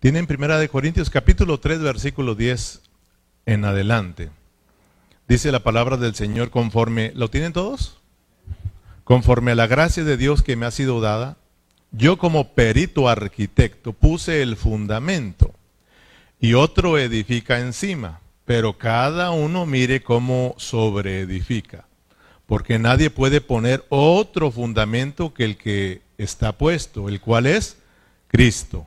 Tienen 0.00 0.28
Primera 0.28 0.60
de 0.60 0.68
Corintios 0.68 1.10
capítulo 1.10 1.58
3 1.58 1.80
versículo 1.80 2.36
10 2.36 2.82
en 3.46 3.64
adelante. 3.64 4.30
Dice 5.26 5.50
la 5.50 5.64
palabra 5.64 5.96
del 5.96 6.14
Señor 6.14 6.50
conforme, 6.50 7.10
¿lo 7.16 7.30
tienen 7.30 7.52
todos? 7.52 7.98
Conforme 9.02 9.50
a 9.50 9.54
la 9.56 9.66
gracia 9.66 10.04
de 10.04 10.16
Dios 10.16 10.44
que 10.44 10.54
me 10.54 10.66
ha 10.66 10.70
sido 10.70 11.00
dada, 11.00 11.36
yo 11.90 12.16
como 12.16 12.54
perito 12.54 13.08
arquitecto 13.08 13.92
puse 13.92 14.40
el 14.40 14.56
fundamento 14.56 15.52
y 16.38 16.54
otro 16.54 16.96
edifica 16.96 17.58
encima, 17.58 18.20
pero 18.44 18.78
cada 18.78 19.32
uno 19.32 19.66
mire 19.66 20.04
cómo 20.04 20.54
sobreedifica, 20.58 21.86
porque 22.46 22.78
nadie 22.78 23.10
puede 23.10 23.40
poner 23.40 23.84
otro 23.88 24.52
fundamento 24.52 25.34
que 25.34 25.44
el 25.44 25.56
que 25.56 26.02
está 26.18 26.56
puesto, 26.56 27.08
el 27.08 27.20
cual 27.20 27.46
es 27.46 27.78
Cristo. 28.28 28.86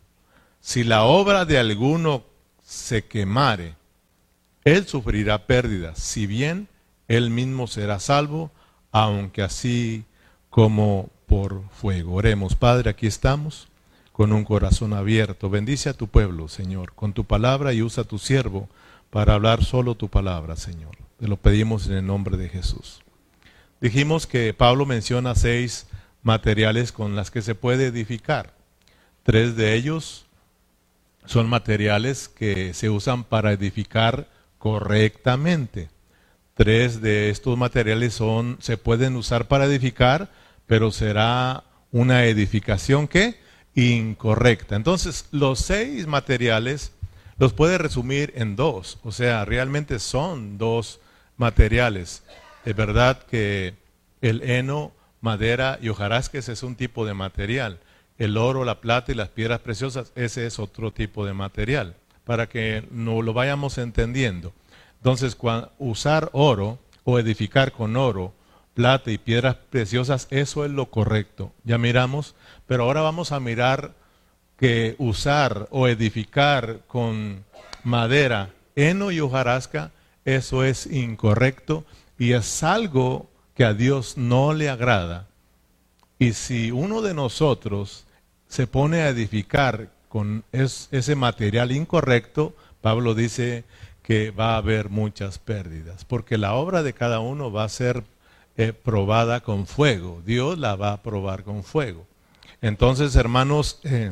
Si 0.61 0.83
la 0.83 1.03
obra 1.03 1.45
de 1.45 1.57
alguno 1.57 2.23
se 2.63 3.03
quemare, 3.03 3.75
él 4.63 4.87
sufrirá 4.87 5.47
pérdidas, 5.47 5.97
si 5.97 6.27
bien 6.27 6.67
él 7.07 7.31
mismo 7.31 7.65
será 7.65 7.99
salvo, 7.99 8.51
aunque 8.91 9.41
así 9.41 10.05
como 10.51 11.09
por 11.25 11.63
fuego. 11.71 12.13
Oremos, 12.13 12.55
Padre, 12.55 12.91
aquí 12.91 13.07
estamos 13.07 13.69
con 14.11 14.31
un 14.31 14.43
corazón 14.43 14.93
abierto. 14.93 15.49
Bendice 15.49 15.89
a 15.89 15.93
tu 15.93 16.07
pueblo, 16.07 16.47
Señor, 16.47 16.93
con 16.93 17.13
tu 17.13 17.25
palabra 17.25 17.73
y 17.73 17.81
usa 17.81 18.03
a 18.03 18.07
tu 18.07 18.19
siervo 18.19 18.69
para 19.09 19.33
hablar 19.33 19.63
solo 19.63 19.95
tu 19.95 20.09
palabra, 20.09 20.55
Señor. 20.55 20.95
Te 21.19 21.27
lo 21.27 21.37
pedimos 21.37 21.87
en 21.87 21.93
el 21.93 22.05
nombre 22.05 22.37
de 22.37 22.49
Jesús. 22.49 23.01
Dijimos 23.81 24.27
que 24.27 24.53
Pablo 24.53 24.85
menciona 24.85 25.33
seis 25.33 25.87
materiales 26.21 26.91
con 26.91 27.15
las 27.15 27.31
que 27.31 27.41
se 27.41 27.55
puede 27.55 27.87
edificar. 27.87 28.53
Tres 29.23 29.55
de 29.55 29.73
ellos 29.73 30.27
son 31.31 31.47
materiales 31.47 32.27
que 32.27 32.73
se 32.73 32.89
usan 32.89 33.23
para 33.23 33.53
edificar 33.53 34.27
correctamente. 34.57 35.89
Tres 36.55 37.01
de 37.01 37.29
estos 37.29 37.57
materiales 37.57 38.13
son, 38.13 38.57
se 38.59 38.75
pueden 38.75 39.15
usar 39.15 39.47
para 39.47 39.63
edificar, 39.63 40.29
pero 40.67 40.91
será 40.91 41.63
una 41.91 42.25
edificación 42.25 43.07
que 43.07 43.39
incorrecta. 43.75 44.75
Entonces, 44.75 45.25
los 45.31 45.59
seis 45.59 46.05
materiales 46.05 46.91
los 47.37 47.53
puede 47.53 47.77
resumir 47.77 48.33
en 48.35 48.57
dos, 48.57 48.99
o 49.01 49.13
sea, 49.13 49.45
realmente 49.45 49.99
son 49.99 50.57
dos 50.57 50.99
materiales. 51.37 52.23
Es 52.65 52.75
verdad 52.75 53.23
que 53.23 53.75
el 54.19 54.43
heno, 54.43 54.91
madera 55.21 55.79
y 55.81 55.87
hojarasca 55.87 56.39
es 56.39 56.61
un 56.61 56.75
tipo 56.75 57.05
de 57.05 57.13
material 57.13 57.79
el 58.21 58.37
oro, 58.37 58.65
la 58.65 58.81
plata 58.81 59.11
y 59.11 59.15
las 59.15 59.29
piedras 59.29 59.61
preciosas, 59.61 60.11
ese 60.13 60.45
es 60.45 60.59
otro 60.59 60.91
tipo 60.91 61.25
de 61.25 61.33
material, 61.33 61.95
para 62.23 62.47
que 62.47 62.87
no 62.91 63.23
lo 63.23 63.33
vayamos 63.33 63.79
entendiendo. 63.79 64.53
Entonces, 64.97 65.35
usar 65.79 66.29
oro 66.31 66.77
o 67.03 67.17
edificar 67.17 67.71
con 67.71 67.95
oro, 67.95 68.31
plata 68.75 69.09
y 69.09 69.17
piedras 69.17 69.55
preciosas, 69.71 70.27
eso 70.29 70.65
es 70.65 70.69
lo 70.69 70.91
correcto. 70.91 71.51
Ya 71.63 71.79
miramos, 71.79 72.35
pero 72.67 72.83
ahora 72.83 73.01
vamos 73.01 73.31
a 73.31 73.39
mirar 73.39 73.95
que 74.55 74.93
usar 74.99 75.67
o 75.71 75.87
edificar 75.87 76.81
con 76.85 77.43
madera, 77.83 78.51
heno 78.75 79.09
y 79.09 79.19
hojarasca, 79.19 79.89
eso 80.25 80.63
es 80.63 80.85
incorrecto 80.85 81.85
y 82.19 82.33
es 82.33 82.61
algo 82.61 83.31
que 83.55 83.65
a 83.65 83.73
Dios 83.73 84.15
no 84.15 84.53
le 84.53 84.69
agrada. 84.69 85.25
Y 86.19 86.33
si 86.33 86.69
uno 86.69 87.01
de 87.01 87.15
nosotros 87.15 88.05
se 88.51 88.67
pone 88.67 89.03
a 89.03 89.07
edificar 89.07 89.87
con 90.09 90.43
ese 90.51 91.15
material 91.15 91.71
incorrecto, 91.71 92.53
Pablo 92.81 93.15
dice 93.15 93.63
que 94.03 94.31
va 94.31 94.55
a 94.55 94.57
haber 94.57 94.89
muchas 94.89 95.39
pérdidas, 95.39 96.03
porque 96.03 96.37
la 96.37 96.53
obra 96.55 96.83
de 96.83 96.91
cada 96.91 97.21
uno 97.21 97.49
va 97.49 97.63
a 97.63 97.69
ser 97.69 98.03
eh, 98.57 98.73
probada 98.73 99.39
con 99.39 99.67
fuego, 99.67 100.21
Dios 100.25 100.57
la 100.57 100.75
va 100.75 100.91
a 100.91 101.01
probar 101.01 101.45
con 101.45 101.63
fuego. 101.63 102.05
Entonces, 102.61 103.15
hermanos, 103.15 103.79
eh, 103.85 104.11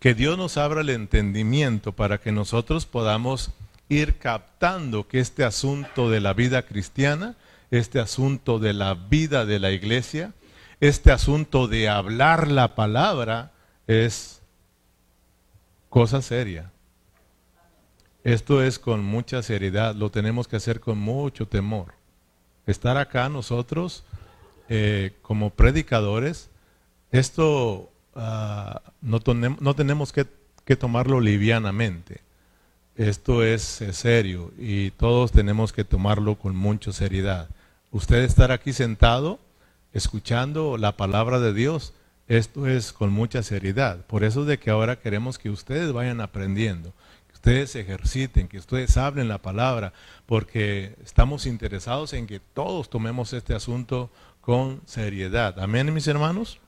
que 0.00 0.14
Dios 0.14 0.36
nos 0.36 0.56
abra 0.56 0.80
el 0.80 0.90
entendimiento 0.90 1.92
para 1.92 2.18
que 2.18 2.32
nosotros 2.32 2.86
podamos 2.86 3.52
ir 3.88 4.18
captando 4.18 5.06
que 5.06 5.20
este 5.20 5.44
asunto 5.44 6.10
de 6.10 6.20
la 6.20 6.32
vida 6.34 6.62
cristiana, 6.62 7.36
este 7.70 8.00
asunto 8.00 8.58
de 8.58 8.72
la 8.72 8.94
vida 8.94 9.46
de 9.46 9.60
la 9.60 9.70
iglesia, 9.70 10.32
este 10.82 11.12
asunto 11.12 11.68
de 11.68 11.88
hablar 11.88 12.50
la 12.50 12.74
palabra 12.74 13.52
es 13.86 14.42
cosa 15.88 16.20
seria. 16.22 16.72
Esto 18.24 18.64
es 18.64 18.80
con 18.80 19.04
mucha 19.04 19.44
seriedad, 19.44 19.94
lo 19.94 20.10
tenemos 20.10 20.48
que 20.48 20.56
hacer 20.56 20.80
con 20.80 20.98
mucho 20.98 21.46
temor. 21.46 21.94
Estar 22.66 22.96
acá 22.96 23.28
nosotros 23.28 24.02
eh, 24.68 25.12
como 25.22 25.50
predicadores, 25.50 26.50
esto 27.12 27.88
ah, 28.16 28.82
no, 29.00 29.20
tenemos 29.76 30.12
que, 30.12 30.26
que, 30.64 30.74
tomarlo 30.74 31.20
livianamente. 31.20 32.22
Esto 32.96 33.44
es 33.44 33.84
serio 33.92 34.50
y 34.58 34.90
todos 34.90 35.30
tenemos 35.30 35.72
que 35.72 35.84
tomarlo 35.84 36.34
con 36.34 36.56
mucha 36.56 36.92
seriedad. 36.92 37.48
Usted 37.92 38.24
estar 38.24 38.50
aquí 38.50 38.72
sentado 38.72 39.38
escuchando 39.92 40.78
la 40.78 40.96
palabra 40.96 41.40
de 41.40 41.52
Dios, 41.52 41.94
esto 42.28 42.66
es 42.66 42.92
con 42.92 43.10
mucha 43.12 43.42
seriedad. 43.42 44.06
Por 44.06 44.24
eso 44.24 44.42
es 44.42 44.46
de 44.46 44.58
que 44.58 44.70
ahora 44.70 44.98
queremos 45.00 45.38
que 45.38 45.50
ustedes 45.50 45.92
vayan 45.92 46.20
aprendiendo, 46.20 46.92
que 47.28 47.34
ustedes 47.34 47.74
ejerciten, 47.76 48.48
que 48.48 48.58
ustedes 48.58 48.96
hablen 48.96 49.28
la 49.28 49.38
palabra, 49.38 49.92
porque 50.26 50.94
estamos 51.04 51.46
interesados 51.46 52.12
en 52.12 52.26
que 52.26 52.40
todos 52.40 52.88
tomemos 52.88 53.32
este 53.32 53.54
asunto 53.54 54.10
con 54.40 54.80
seriedad. 54.86 55.58
Amén, 55.60 55.92
mis 55.92 56.06
hermanos. 56.06 56.58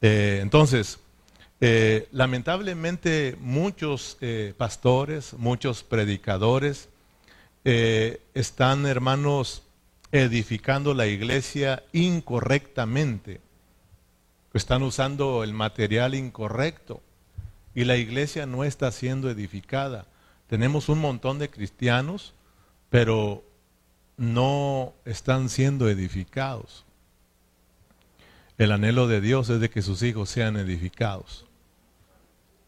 Eh, 0.00 0.40
entonces, 0.42 0.98
eh, 1.60 2.08
lamentablemente 2.10 3.36
muchos 3.40 4.18
eh, 4.20 4.52
pastores, 4.56 5.32
muchos 5.34 5.84
predicadores 5.84 6.88
están, 7.64 8.86
hermanos, 8.86 9.62
edificando 10.12 10.92
la 10.92 11.06
iglesia 11.06 11.82
incorrectamente. 11.92 13.40
Están 14.52 14.82
usando 14.82 15.42
el 15.42 15.54
material 15.54 16.14
incorrecto 16.14 17.00
y 17.74 17.84
la 17.84 17.96
iglesia 17.96 18.44
no 18.44 18.62
está 18.62 18.92
siendo 18.92 19.30
edificada. 19.30 20.06
Tenemos 20.46 20.90
un 20.90 21.00
montón 21.00 21.38
de 21.38 21.48
cristianos, 21.48 22.34
pero 22.90 23.42
no 24.18 24.92
están 25.06 25.48
siendo 25.48 25.88
edificados. 25.88 26.84
El 28.58 28.72
anhelo 28.72 29.08
de 29.08 29.22
Dios 29.22 29.48
es 29.48 29.60
de 29.60 29.70
que 29.70 29.80
sus 29.80 30.02
hijos 30.02 30.28
sean 30.28 30.58
edificados. 30.58 31.46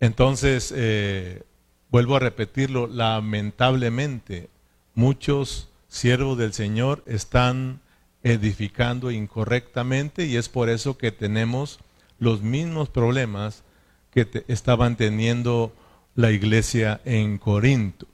Entonces, 0.00 0.72
eh, 0.74 1.42
vuelvo 1.90 2.16
a 2.16 2.20
repetirlo, 2.20 2.86
lamentablemente 2.86 4.48
muchos 4.94 5.68
siervos 5.94 6.36
del 6.36 6.52
Señor 6.52 7.04
están 7.06 7.80
edificando 8.24 9.12
incorrectamente 9.12 10.26
y 10.26 10.36
es 10.36 10.48
por 10.48 10.68
eso 10.68 10.98
que 10.98 11.12
tenemos 11.12 11.78
los 12.18 12.42
mismos 12.42 12.88
problemas 12.88 13.62
que 14.10 14.44
estaban 14.48 14.96
teniendo 14.96 15.72
la 16.16 16.32
iglesia 16.32 17.00
en 17.04 17.38
Corintios. 17.38 18.10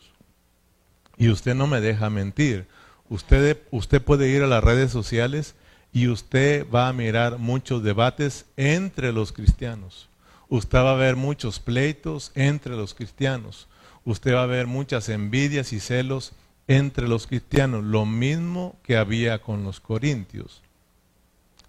Y 1.17 1.31
usted 1.31 1.55
no 1.55 1.67
me 1.67 1.81
deja 1.81 2.11
mentir. 2.11 2.67
Usted, 3.09 3.63
usted 3.71 4.03
puede 4.03 4.29
ir 4.29 4.43
a 4.43 4.47
las 4.47 4.63
redes 4.63 4.91
sociales 4.91 5.55
y 5.91 6.09
usted 6.09 6.67
va 6.71 6.89
a 6.89 6.93
mirar 6.93 7.39
muchos 7.39 7.83
debates 7.83 8.45
entre 8.59 9.11
los 9.11 9.33
cristianos. 9.33 10.11
Usted 10.51 10.79
va 10.81 10.93
a 10.93 10.97
ver 10.97 11.17
muchos 11.17 11.61
pleitos 11.61 12.31
entre 12.35 12.77
los 12.77 12.93
cristianos. 12.93 13.69
Usted 14.05 14.35
va 14.35 14.43
a 14.43 14.47
ver 14.47 14.67
muchas 14.67 15.09
envidias 15.09 15.73
y 15.73 15.81
celos 15.81 16.35
entre 16.71 17.07
los 17.09 17.27
cristianos, 17.27 17.85
lo 17.85 18.07
mismo 18.07 18.77
que 18.83 18.97
había 18.97 19.41
con 19.43 19.65
los 19.65 19.81
corintios. 19.81 20.63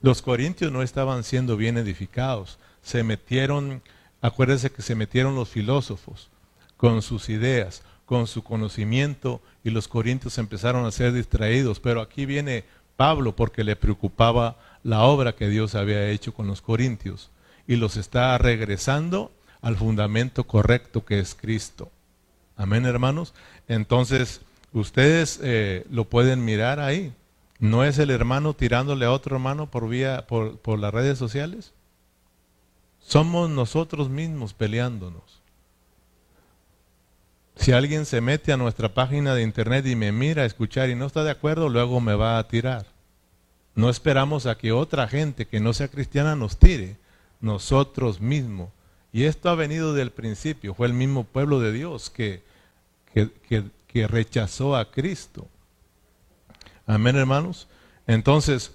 Los 0.01 0.21
corintios 0.21 0.71
no 0.71 0.81
estaban 0.81 1.23
siendo 1.23 1.57
bien 1.57 1.77
edificados, 1.77 2.57
se 2.81 3.03
metieron 3.03 3.81
Acuérdense 4.21 4.71
que 4.71 4.83
se 4.83 4.93
metieron 4.93 5.35
los 5.35 5.49
filósofos 5.49 6.29
con 6.77 7.01
sus 7.01 7.29
ideas, 7.29 7.81
con 8.05 8.27
su 8.27 8.43
conocimiento, 8.43 9.41
y 9.63 9.71
los 9.71 9.87
corintios 9.87 10.37
empezaron 10.37 10.85
a 10.85 10.91
ser 10.91 11.11
distraídos. 11.11 11.79
Pero 11.79 12.01
aquí 12.01 12.25
viene 12.25 12.65
Pablo 12.97 13.35
porque 13.35 13.63
le 13.63 13.75
preocupaba 13.75 14.57
la 14.83 15.01
obra 15.01 15.33
que 15.35 15.49
Dios 15.49 15.75
había 15.75 16.09
hecho 16.09 16.33
con 16.33 16.47
los 16.47 16.61
corintios 16.61 17.29
y 17.67 17.75
los 17.75 17.97
está 17.97 18.37
regresando 18.37 19.31
al 19.61 19.75
fundamento 19.75 20.45
correcto 20.45 21.03
que 21.03 21.19
es 21.19 21.35
Cristo. 21.35 21.89
Amén, 22.57 22.85
hermanos. 22.85 23.33
Entonces, 23.67 24.41
ustedes 24.73 25.39
eh, 25.43 25.85
lo 25.89 26.05
pueden 26.05 26.45
mirar 26.45 26.79
ahí. 26.79 27.13
¿No 27.59 27.83
es 27.83 27.99
el 27.99 28.09
hermano 28.09 28.55
tirándole 28.55 29.05
a 29.05 29.11
otro 29.11 29.35
hermano 29.35 29.69
por 29.69 29.87
vía 29.87 30.25
por, 30.27 30.79
las 30.79 30.93
redes 30.93 31.19
sociales? 31.19 31.73
Somos 32.99 33.49
nosotros 33.49 34.09
mismos 34.09 34.53
peleándonos. 34.53 35.41
Si 37.55 37.71
alguien 37.71 38.05
se 38.07 38.19
mete 38.19 38.51
a 38.51 38.57
nuestra 38.57 38.93
página 38.93 39.35
de 39.35 39.43
internet 39.43 39.85
y 39.85 39.95
me 39.95 40.11
mira 40.11 40.41
a 40.41 40.45
escuchar 40.45 40.89
y 40.89 40.95
no 40.95 41.05
está 41.05 41.23
de 41.23 41.29
acuerdo, 41.29 41.69
luego 41.69 42.01
me 42.01 42.15
va 42.15 42.39
a 42.39 42.47
tirar. 42.47 42.87
No 43.75 43.89
esperamos 43.89 44.47
a 44.47 44.57
que 44.57 44.71
otra 44.71 45.07
gente 45.07 45.45
que 45.45 45.59
no 45.59 45.73
sea 45.73 45.87
cristiana 45.87 46.35
nos 46.35 46.57
tire, 46.57 46.97
nosotros 47.41 48.19
mismos. 48.19 48.69
Y 49.13 49.25
esto 49.25 49.49
ha 49.49 49.55
venido 49.55 49.93
del 49.93 50.11
principio, 50.11 50.73
fue 50.73 50.87
el 50.87 50.93
mismo 50.93 51.25
pueblo 51.25 51.59
de 51.59 51.73
Dios 51.73 52.09
que, 52.09 52.41
que, 53.13 53.63
rechazó 53.93 54.75
a 54.75 54.91
Cristo. 54.91 55.47
Amén, 56.87 57.15
hermanos. 57.15 57.67
Entonces, 58.07 58.71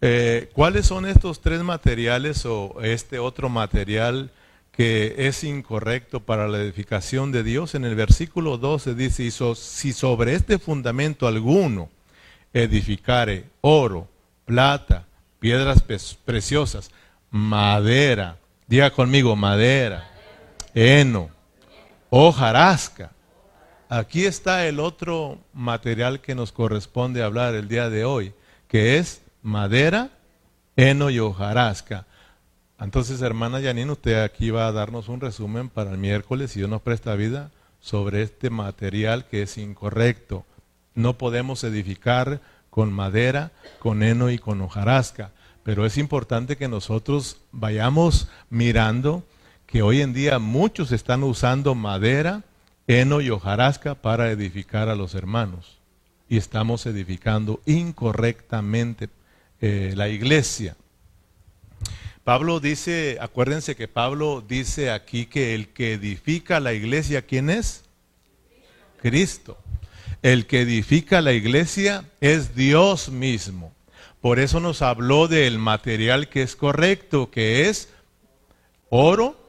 eh, 0.00 0.50
¿cuáles 0.52 0.86
son 0.86 1.06
estos 1.06 1.40
tres 1.40 1.62
materiales 1.62 2.44
o 2.46 2.80
este 2.82 3.18
otro 3.18 3.48
material 3.48 4.30
que 4.72 5.14
es 5.18 5.44
incorrecto 5.44 6.20
para 6.20 6.48
la 6.48 6.58
edificación 6.58 7.32
de 7.32 7.42
Dios? 7.42 7.74
En 7.74 7.84
el 7.84 7.94
versículo 7.94 8.58
12 8.58 8.94
dice, 8.94 9.30
si 9.30 9.92
sobre 9.92 10.34
este 10.34 10.58
fundamento 10.58 11.26
alguno 11.26 11.90
edificare 12.52 13.44
oro, 13.60 14.08
plata, 14.44 15.04
piedras 15.38 15.82
preciosas, 16.24 16.90
madera, 17.30 18.36
diga 18.66 18.90
conmigo, 18.90 19.36
madera, 19.36 20.08
heno, 20.74 21.30
hojarasca. 22.10 23.12
Aquí 23.92 24.24
está 24.24 24.68
el 24.68 24.78
otro 24.78 25.40
material 25.52 26.20
que 26.20 26.36
nos 26.36 26.52
corresponde 26.52 27.24
hablar 27.24 27.56
el 27.56 27.66
día 27.66 27.90
de 27.90 28.04
hoy, 28.04 28.32
que 28.68 28.98
es 28.98 29.20
madera, 29.42 30.10
heno 30.76 31.10
y 31.10 31.18
hojarasca. 31.18 32.06
Entonces, 32.78 33.20
hermana 33.20 33.60
Janine, 33.60 33.90
usted 33.90 34.22
aquí 34.22 34.50
va 34.50 34.68
a 34.68 34.72
darnos 34.72 35.08
un 35.08 35.20
resumen 35.20 35.68
para 35.68 35.90
el 35.90 35.98
miércoles, 35.98 36.52
si 36.52 36.60
Dios 36.60 36.70
nos 36.70 36.82
presta 36.82 37.16
vida, 37.16 37.50
sobre 37.80 38.22
este 38.22 38.48
material 38.48 39.26
que 39.26 39.42
es 39.42 39.58
incorrecto. 39.58 40.44
No 40.94 41.18
podemos 41.18 41.64
edificar 41.64 42.40
con 42.70 42.92
madera, 42.92 43.50
con 43.80 44.04
heno 44.04 44.30
y 44.30 44.38
con 44.38 44.60
hojarasca. 44.60 45.32
Pero 45.64 45.84
es 45.84 45.98
importante 45.98 46.56
que 46.56 46.68
nosotros 46.68 47.38
vayamos 47.50 48.28
mirando 48.50 49.24
que 49.66 49.82
hoy 49.82 50.00
en 50.00 50.12
día 50.12 50.38
muchos 50.38 50.92
están 50.92 51.24
usando 51.24 51.74
madera, 51.74 52.44
heno 52.90 53.20
y 53.20 53.30
hojarasca 53.30 53.94
para 53.94 54.30
edificar 54.32 54.88
a 54.88 54.96
los 54.96 55.14
hermanos. 55.14 55.78
Y 56.28 56.36
estamos 56.36 56.86
edificando 56.86 57.60
incorrectamente 57.64 59.08
eh, 59.60 59.92
la 59.96 60.08
iglesia. 60.08 60.76
Pablo 62.24 62.60
dice, 62.60 63.18
acuérdense 63.20 63.76
que 63.76 63.88
Pablo 63.88 64.44
dice 64.46 64.90
aquí 64.90 65.26
que 65.26 65.54
el 65.54 65.68
que 65.68 65.92
edifica 65.92 66.60
la 66.60 66.72
iglesia, 66.72 67.22
¿quién 67.22 67.48
es? 67.48 67.84
Cristo. 69.00 69.56
El 70.22 70.46
que 70.46 70.62
edifica 70.62 71.20
la 71.20 71.32
iglesia 71.32 72.04
es 72.20 72.54
Dios 72.54 73.08
mismo. 73.08 73.72
Por 74.20 74.38
eso 74.38 74.60
nos 74.60 74.82
habló 74.82 75.28
del 75.28 75.58
material 75.58 76.28
que 76.28 76.42
es 76.42 76.56
correcto, 76.56 77.30
que 77.30 77.68
es 77.68 77.88
oro, 78.90 79.39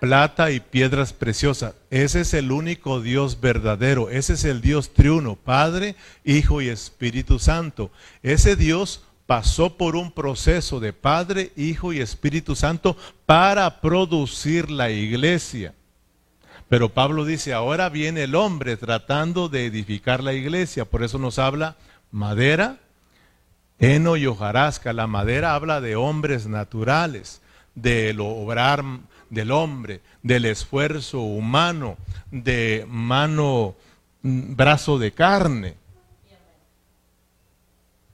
plata 0.00 0.50
y 0.50 0.60
piedras 0.60 1.12
preciosas. 1.12 1.74
Ese 1.90 2.20
es 2.20 2.34
el 2.34 2.52
único 2.52 3.00
Dios 3.00 3.40
verdadero. 3.40 4.10
Ese 4.10 4.34
es 4.34 4.44
el 4.44 4.60
Dios 4.60 4.92
triuno, 4.92 5.36
Padre, 5.36 5.96
Hijo 6.24 6.62
y 6.62 6.68
Espíritu 6.68 7.38
Santo. 7.38 7.90
Ese 8.22 8.56
Dios 8.56 9.02
pasó 9.26 9.76
por 9.76 9.96
un 9.96 10.12
proceso 10.12 10.80
de 10.80 10.92
Padre, 10.92 11.52
Hijo 11.56 11.92
y 11.92 12.00
Espíritu 12.00 12.56
Santo 12.56 12.96
para 13.26 13.80
producir 13.80 14.70
la 14.70 14.90
iglesia. 14.90 15.74
Pero 16.68 16.90
Pablo 16.90 17.24
dice, 17.24 17.52
ahora 17.52 17.88
viene 17.88 18.24
el 18.24 18.34
hombre 18.34 18.76
tratando 18.76 19.48
de 19.48 19.66
edificar 19.66 20.22
la 20.22 20.34
iglesia, 20.34 20.84
por 20.84 21.02
eso 21.02 21.18
nos 21.18 21.38
habla 21.38 21.76
madera, 22.10 22.78
heno 23.78 24.16
y 24.16 24.26
hojarasca. 24.26 24.92
La 24.92 25.06
madera 25.06 25.54
habla 25.54 25.80
de 25.80 25.96
hombres 25.96 26.46
naturales, 26.46 27.40
del 27.74 28.20
obrar 28.20 28.84
del 29.30 29.50
hombre, 29.50 30.00
del 30.22 30.44
esfuerzo 30.44 31.20
humano, 31.20 31.96
de 32.30 32.86
mano, 32.88 33.74
mm, 34.22 34.56
brazo 34.56 34.98
de 34.98 35.12
carne. 35.12 35.74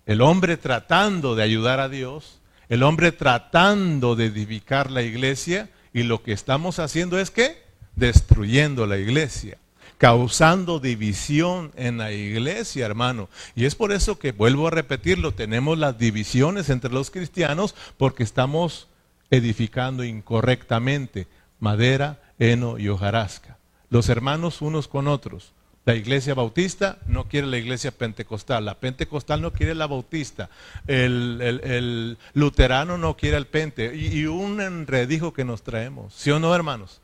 El 0.07 0.21
hombre 0.21 0.57
tratando 0.57 1.35
de 1.35 1.43
ayudar 1.43 1.81
a 1.81 1.89
Dios, 1.89 2.41
el 2.69 2.83
hombre 2.83 3.13
tratando 3.13 4.17
de 4.17 4.27
edificar 4.27 4.91
la 4.91 5.03
iglesia, 5.03 5.71
y 5.95 6.03
lo 6.03 6.23
que 6.23 6.33
estamos 6.33 6.79
haciendo 6.79 7.19
es 7.19 7.31
que 7.31 7.63
destruyendo 7.95 8.87
la 8.87 8.99
iglesia, 8.99 9.59
causando 9.97 10.81
división 10.81 11.71
en 11.77 11.99
la 11.99 12.13
iglesia, 12.13 12.85
hermano. 12.85 13.29
Y 13.55 13.65
es 13.65 13.77
por 13.77 13.93
eso 13.93 14.19
que, 14.19 14.33
vuelvo 14.33 14.67
a 14.67 14.73
repetirlo, 14.73 15.33
tenemos 15.33 15.79
las 15.79 15.97
divisiones 15.97 16.69
entre 16.69 16.93
los 16.93 17.11
cristianos 17.11 17.75
porque 17.97 18.25
estamos 18.25 18.89
edificando 19.31 20.05
incorrectamente 20.05 21.27
madera, 21.61 22.21
heno 22.39 22.79
y 22.79 22.89
hojarasca. 22.89 23.59
Los 23.91 24.09
hermanos 24.09 24.63
unos 24.63 24.89
con 24.89 25.09
otros. 25.09 25.53
La 25.85 25.95
iglesia 25.95 26.35
bautista 26.35 26.99
no 27.07 27.29
quiere 27.29 27.47
la 27.47 27.59
iglesia 27.59 27.91
pentecostal, 27.91 28.65
la 28.65 28.81
pentecostal 28.81 29.43
no 29.43 29.53
quiere 29.53 29.75
la 29.75 29.87
bautista, 29.87 30.49
el, 30.87 32.17
luterano 32.33 32.97
no 32.97 33.19
quiere 33.19 33.37
el 33.37 33.47
pente, 33.47 33.95
y, 33.95 34.21
y 34.21 34.27
un 34.27 34.63
enredijo 34.63 35.35
que 35.35 35.45
nos 35.45 35.63
traemos, 35.63 36.15
¿sí 36.15 36.31
o 36.31 36.39
no, 36.39 36.55
hermanos? 36.55 37.03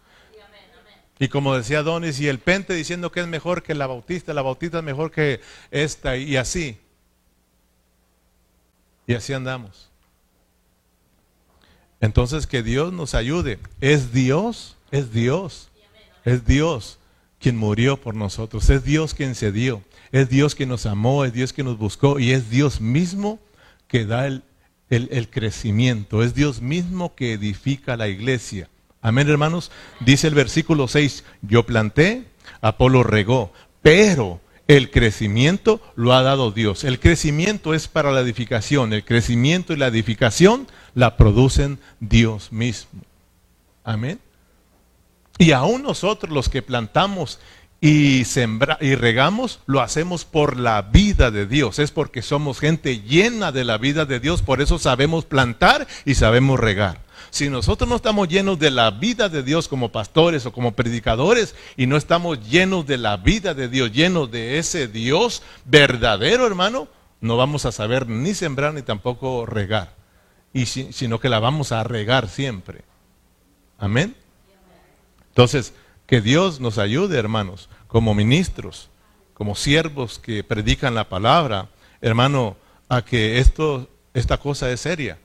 Y 1.19 1.29
como 1.29 1.55
decía 1.55 1.83
Donis, 1.83 2.19
y 2.21 2.29
el 2.29 2.39
pente 2.39 2.73
diciendo 2.73 3.13
que 3.13 3.21
es 3.21 3.27
mejor 3.27 3.63
que 3.63 3.75
la 3.75 3.87
bautista, 3.87 4.33
la 4.33 4.41
bautista 4.41 4.79
es 4.79 4.85
mejor 4.85 5.11
que 5.11 5.43
esta, 5.71 6.17
y 6.17 6.39
así. 6.39 6.81
Y 9.07 9.13
así 9.13 9.35
andamos. 9.35 9.90
Entonces 12.01 12.47
que 12.47 12.63
Dios 12.63 12.93
nos 12.93 13.15
ayude. 13.15 13.59
Es 13.81 14.13
Dios, 14.13 14.77
es 14.91 15.13
Dios, 15.13 15.69
es 16.25 16.45
Dios 16.45 16.99
quien 17.39 17.57
murió 17.57 17.97
por 17.99 18.15
nosotros, 18.15 18.69
es 18.69 18.85
Dios 18.85 19.15
quien 19.15 19.35
se 19.35 19.51
dio, 19.51 19.83
es 20.13 20.29
Dios 20.29 20.55
quien 20.55 20.69
nos 20.69 20.85
amó, 20.85 21.25
es 21.25 21.33
Dios 21.33 21.55
quien 21.55 21.67
nos 21.67 21.79
buscó 21.79 22.19
y 22.19 22.33
es 22.33 22.51
Dios 22.51 22.83
mismo 22.83 23.39
que 23.89 24.05
da 24.05 24.27
el, 24.27 24.43
el 24.91 25.31
crecimiento, 25.31 26.23
es 26.23 26.35
Dios 26.35 26.61
mismo 26.61 27.15
que 27.15 27.33
edifica 27.33 27.97
la 27.97 28.09
iglesia. 28.09 28.69
Amén, 29.01 29.29
hermanos. 29.31 29.71
Dice 30.01 30.29
el 30.29 30.35
versículo 30.35 30.87
6, 30.87 31.25
yo 31.41 31.65
planté, 31.65 32.25
Apolo 32.61 33.03
regó, 33.03 33.53
pero 33.81 34.41
el 34.71 34.93
crecimiento 34.93 35.81
lo 35.97 36.13
ha 36.13 36.23
dado 36.23 36.53
Dios. 36.53 36.85
El 36.85 37.01
crecimiento 37.01 37.75
es 37.75 37.89
para 37.89 38.13
la 38.13 38.21
edificación, 38.21 38.93
el 38.93 39.05
crecimiento 39.05 39.73
y 39.73 39.77
la 39.77 39.89
edificación 39.89 40.69
la 40.95 41.17
producen 41.17 41.81
Dios 41.99 42.53
mismo. 42.53 43.01
Amén. 43.83 44.21
Y 45.39 45.51
aún 45.51 45.83
nosotros 45.83 46.33
los 46.33 46.49
que 46.49 46.63
plantamos 46.63 47.41
y, 47.81 48.25
sembra, 48.27 48.79
y 48.81 48.95
regamos, 48.95 49.59
lo 49.67 49.81
hacemos 49.81 50.25
por 50.25 50.57
la 50.57 50.83
vida 50.83 51.33
de 51.33 51.47
Dios. 51.47 51.81
Es 51.81 51.91
porque 51.91 52.23
somos 52.23 52.61
gente 52.61 53.01
llena 53.01 53.51
de 53.51 53.65
la 53.65 53.77
vida 53.77 54.05
de 54.05 54.21
Dios, 54.21 54.41
por 54.41 54.61
eso 54.61 54.79
sabemos 54.79 55.25
plantar 55.25 55.89
y 56.05 56.15
sabemos 56.15 56.61
regar. 56.61 57.01
Si 57.31 57.49
nosotros 57.49 57.89
no 57.89 57.97
estamos 57.97 58.29
llenos 58.29 58.59
de 58.59 58.73
la 58.73 58.91
vida 58.91 59.29
de 59.29 59.45
Dios 59.45 59.69
como 59.69 59.93
pastores 59.93 60.47
o 60.47 60.53
como 60.53 60.73
predicadores 60.73 61.55
y 61.77 61.87
no 61.87 61.97
estamos 61.97 62.49
llenos 62.49 62.87
de 62.87 62.99
la 62.99 63.17
vida 63.17 63.55
de 63.55 63.69
Dios, 63.69 63.93
llenos 63.93 64.31
de 64.31 64.59
ese 64.59 64.89
Dios 64.89 65.43
verdadero, 65.65 66.47
hermano, 66.47 66.89
no 67.21 67.37
vamos 67.37 67.67
a 67.67 67.73
saber 67.73 68.09
ni 68.09 68.35
sembrar 68.35 68.75
ni 68.75 68.83
tampoco 68.83 69.47
regar, 69.47 69.95
y 70.53 70.67
sino 70.67 71.21
que 71.21 71.29
la 71.29 71.39
vamos 71.39 71.71
a 71.71 71.85
regar 71.85 72.29
siempre. 72.29 72.83
Amén. 73.79 74.17
Entonces, 75.29 75.73
que 76.07 76.21
Dios 76.21 76.59
nos 76.59 76.79
ayude, 76.79 77.17
hermanos, 77.17 77.69
como 77.87 78.15
ministros, 78.15 78.91
como 79.35 79.55
siervos 79.55 80.19
que 80.19 80.43
predican 80.43 80.97
la 80.97 81.09
palabra, 81.09 81.69
hermano, 82.01 82.57
a 82.89 83.03
que 83.03 83.39
esto, 83.39 83.89
esta 84.15 84.39
cosa 84.39 84.69
es 84.73 84.81
seria 84.81 85.19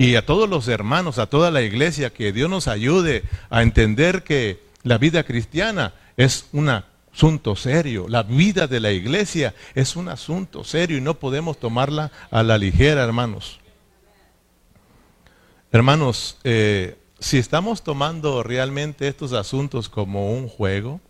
Y 0.00 0.14
a 0.14 0.24
todos 0.24 0.48
los 0.48 0.68
hermanos, 0.68 1.18
a 1.18 1.26
toda 1.26 1.50
la 1.50 1.60
iglesia, 1.60 2.10
que 2.10 2.32
Dios 2.32 2.48
nos 2.48 2.68
ayude 2.68 3.24
a 3.50 3.62
entender 3.62 4.22
que 4.22 4.62
la 4.84 4.96
vida 4.96 5.24
cristiana 5.24 5.92
es 6.16 6.46
un 6.52 6.68
asunto 6.68 7.56
serio. 7.56 8.06
La 8.08 8.22
vida 8.22 8.68
de 8.68 8.78
la 8.78 8.92
iglesia 8.92 9.56
es 9.74 9.96
un 9.96 10.08
asunto 10.08 10.62
serio 10.62 10.98
y 10.98 11.00
no 11.00 11.14
podemos 11.14 11.58
tomarla 11.58 12.12
a 12.30 12.44
la 12.44 12.58
ligera, 12.58 13.02
hermanos. 13.02 13.58
Hermanos, 15.72 16.38
eh, 16.44 16.96
si 17.18 17.38
estamos 17.38 17.82
tomando 17.82 18.44
realmente 18.44 19.08
estos 19.08 19.32
asuntos 19.32 19.88
como 19.88 20.32
un 20.32 20.48
juego, 20.48 21.00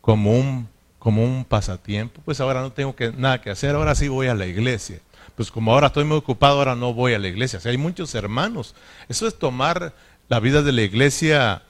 como 0.00 0.32
un, 0.32 0.70
como 0.98 1.22
un 1.22 1.44
pasatiempo, 1.44 2.22
pues 2.24 2.40
ahora 2.40 2.62
no 2.62 2.72
tengo 2.72 2.96
que, 2.96 3.12
nada 3.12 3.42
que 3.42 3.50
hacer, 3.50 3.74
ahora 3.74 3.94
sí 3.94 4.08
voy 4.08 4.28
a 4.28 4.34
la 4.34 4.46
iglesia 4.46 5.00
pues 5.38 5.52
como 5.52 5.72
ahora 5.72 5.86
estoy 5.86 6.02
muy 6.02 6.16
ocupado, 6.16 6.58
ahora 6.58 6.74
no 6.74 6.92
voy 6.92 7.14
a 7.14 7.18
la 7.20 7.28
iglesia. 7.28 7.60
O 7.64 7.68
hay 7.68 7.78
muchos 7.78 8.12
hermanos. 8.16 8.74
Eso 9.08 9.28
es 9.28 9.38
tomar 9.38 9.94
la 10.28 10.40
vida 10.40 10.62
de 10.62 10.72
la 10.72 10.82
iglesia, 10.82 11.62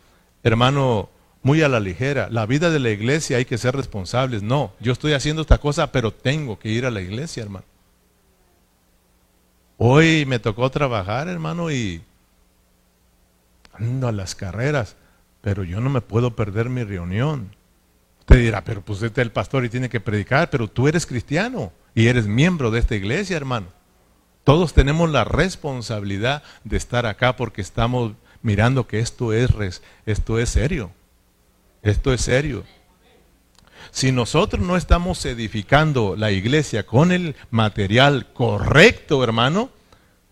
hermano, 0.42 1.10
muy 1.42 1.60
a 1.60 1.68
la 1.68 1.78
ligera. 1.78 2.28
La 2.30 2.46
vida 2.46 2.70
de 2.70 2.78
la 2.78 2.88
iglesia 2.88 3.36
hay 3.36 3.44
que 3.44 3.58
ser 3.58 3.76
responsables. 3.76 4.42
No, 4.42 4.72
yo 4.80 4.90
estoy 4.90 5.12
haciendo 5.12 5.42
esta 5.42 5.58
cosa, 5.58 5.92
pero 5.92 6.14
tengo 6.14 6.58
que 6.58 6.70
ir 6.70 6.86
a 6.86 6.90
la 6.90 7.02
iglesia, 7.02 7.42
hermano. 7.42 7.66
Hoy 9.76 10.24
me 10.24 10.38
tocó 10.38 10.70
trabajar, 10.70 11.28
hermano, 11.28 11.70
y 11.70 12.00
ando 13.74 14.08
a 14.08 14.12
las 14.12 14.34
carreras, 14.34 14.96
pero 15.42 15.62
yo 15.62 15.82
no 15.82 15.90
me 15.90 16.00
puedo 16.00 16.34
perder 16.34 16.70
mi 16.70 16.84
reunión. 16.84 17.54
Usted 18.20 18.38
dirá, 18.38 18.64
pero 18.64 18.80
pues 18.80 19.02
este 19.02 19.20
es 19.20 19.26
el 19.26 19.32
pastor 19.32 19.66
y 19.66 19.68
tiene 19.68 19.90
que 19.90 20.00
predicar, 20.00 20.48
pero 20.48 20.68
tú 20.68 20.88
eres 20.88 21.04
cristiano 21.04 21.70
y 21.98 22.06
eres 22.06 22.28
miembro 22.28 22.70
de 22.70 22.78
esta 22.78 22.94
iglesia, 22.94 23.36
hermano. 23.36 23.66
Todos 24.44 24.72
tenemos 24.72 25.10
la 25.10 25.24
responsabilidad 25.24 26.44
de 26.62 26.76
estar 26.76 27.06
acá 27.06 27.34
porque 27.34 27.60
estamos 27.60 28.12
mirando 28.40 28.86
que 28.86 29.00
esto 29.00 29.32
es, 29.32 29.82
esto 30.06 30.38
es 30.38 30.48
serio. 30.48 30.92
Esto 31.82 32.12
es 32.12 32.20
serio. 32.20 32.62
Si 33.90 34.12
nosotros 34.12 34.64
no 34.64 34.76
estamos 34.76 35.24
edificando 35.24 36.14
la 36.14 36.30
iglesia 36.30 36.86
con 36.86 37.10
el 37.10 37.34
material 37.50 38.32
correcto, 38.32 39.24
hermano, 39.24 39.68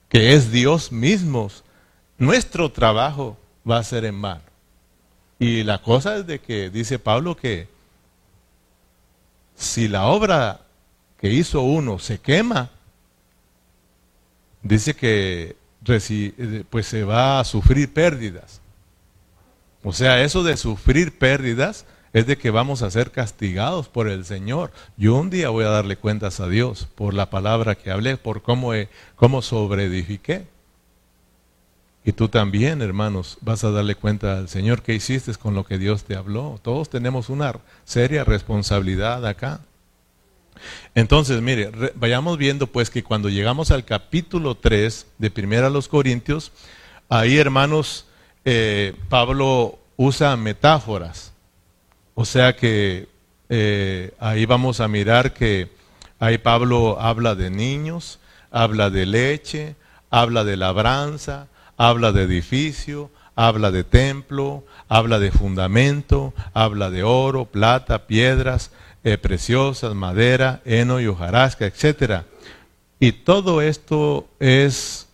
que 0.08 0.34
es 0.34 0.52
Dios 0.52 0.92
mismo, 0.92 1.50
nuestro 2.16 2.70
trabajo 2.70 3.36
va 3.68 3.78
a 3.78 3.82
ser 3.82 4.04
en 4.04 4.22
vano. 4.22 4.44
Y 5.40 5.64
la 5.64 5.82
cosa 5.82 6.14
es 6.18 6.28
de 6.28 6.38
que 6.38 6.70
dice 6.70 7.00
Pablo 7.00 7.36
que 7.36 7.66
si 9.56 9.88
la 9.88 10.06
obra 10.06 10.60
que 11.26 11.32
hizo 11.32 11.62
uno 11.62 11.98
se 11.98 12.18
quema, 12.18 12.70
dice 14.62 14.94
que 14.94 15.56
pues 16.70 16.86
se 16.86 17.02
va 17.02 17.40
a 17.40 17.44
sufrir 17.44 17.92
pérdidas. 17.92 18.60
O 19.82 19.92
sea, 19.92 20.22
eso 20.22 20.44
de 20.44 20.56
sufrir 20.56 21.18
pérdidas 21.18 21.84
es 22.12 22.28
de 22.28 22.38
que 22.38 22.50
vamos 22.50 22.82
a 22.82 22.92
ser 22.92 23.10
castigados 23.10 23.88
por 23.88 24.08
el 24.08 24.24
Señor. 24.24 24.70
Yo 24.96 25.16
un 25.16 25.28
día 25.28 25.48
voy 25.48 25.64
a 25.64 25.70
darle 25.70 25.96
cuentas 25.96 26.38
a 26.38 26.48
Dios 26.48 26.86
por 26.94 27.12
la 27.12 27.28
palabra 27.28 27.74
que 27.74 27.90
hablé, 27.90 28.16
por 28.16 28.42
cómo, 28.42 28.70
cómo 29.16 29.42
sobreedifiqué. 29.42 30.46
Y 32.04 32.12
tú 32.12 32.28
también, 32.28 32.82
hermanos, 32.82 33.36
vas 33.40 33.64
a 33.64 33.72
darle 33.72 33.96
cuenta 33.96 34.38
al 34.38 34.48
Señor 34.48 34.82
qué 34.82 34.94
hiciste 34.94 35.34
con 35.34 35.56
lo 35.56 35.64
que 35.64 35.76
Dios 35.76 36.04
te 36.04 36.14
habló. 36.14 36.60
Todos 36.62 36.88
tenemos 36.88 37.30
una 37.30 37.56
seria 37.84 38.22
responsabilidad 38.22 39.26
acá. 39.26 39.60
Entonces, 40.94 41.40
mire, 41.42 41.70
vayamos 41.94 42.38
viendo 42.38 42.66
pues 42.66 42.90
que 42.90 43.02
cuando 43.02 43.28
llegamos 43.28 43.70
al 43.70 43.84
capítulo 43.84 44.54
3 44.54 45.06
de 45.18 45.30
Primera 45.30 45.68
a 45.68 45.70
los 45.70 45.88
Corintios, 45.88 46.52
ahí 47.08 47.38
hermanos, 47.38 48.06
eh, 48.44 48.94
Pablo 49.08 49.78
usa 49.96 50.36
metáforas. 50.36 51.32
O 52.14 52.24
sea 52.24 52.56
que 52.56 53.08
eh, 53.48 54.12
ahí 54.18 54.46
vamos 54.46 54.80
a 54.80 54.88
mirar 54.88 55.34
que 55.34 55.68
ahí 56.18 56.38
Pablo 56.38 56.98
habla 57.00 57.34
de 57.34 57.50
niños, 57.50 58.18
habla 58.50 58.90
de 58.90 59.06
leche, 59.06 59.76
habla 60.10 60.44
de 60.44 60.56
labranza, 60.56 61.48
habla 61.76 62.12
de 62.12 62.22
edificio, 62.22 63.10
habla 63.34 63.70
de 63.70 63.84
templo, 63.84 64.64
habla 64.88 65.18
de 65.18 65.30
fundamento, 65.30 66.32
habla 66.54 66.90
de 66.90 67.02
oro, 67.02 67.44
plata, 67.44 68.06
piedras, 68.06 68.70
eh, 69.06 69.18
preciosas, 69.18 69.94
madera, 69.94 70.62
heno 70.64 71.00
y 71.00 71.06
hojarasca, 71.06 71.64
etc. 71.64 72.24
Y 72.98 73.12
todo 73.12 73.62
esto 73.62 74.26
es, 74.40 75.06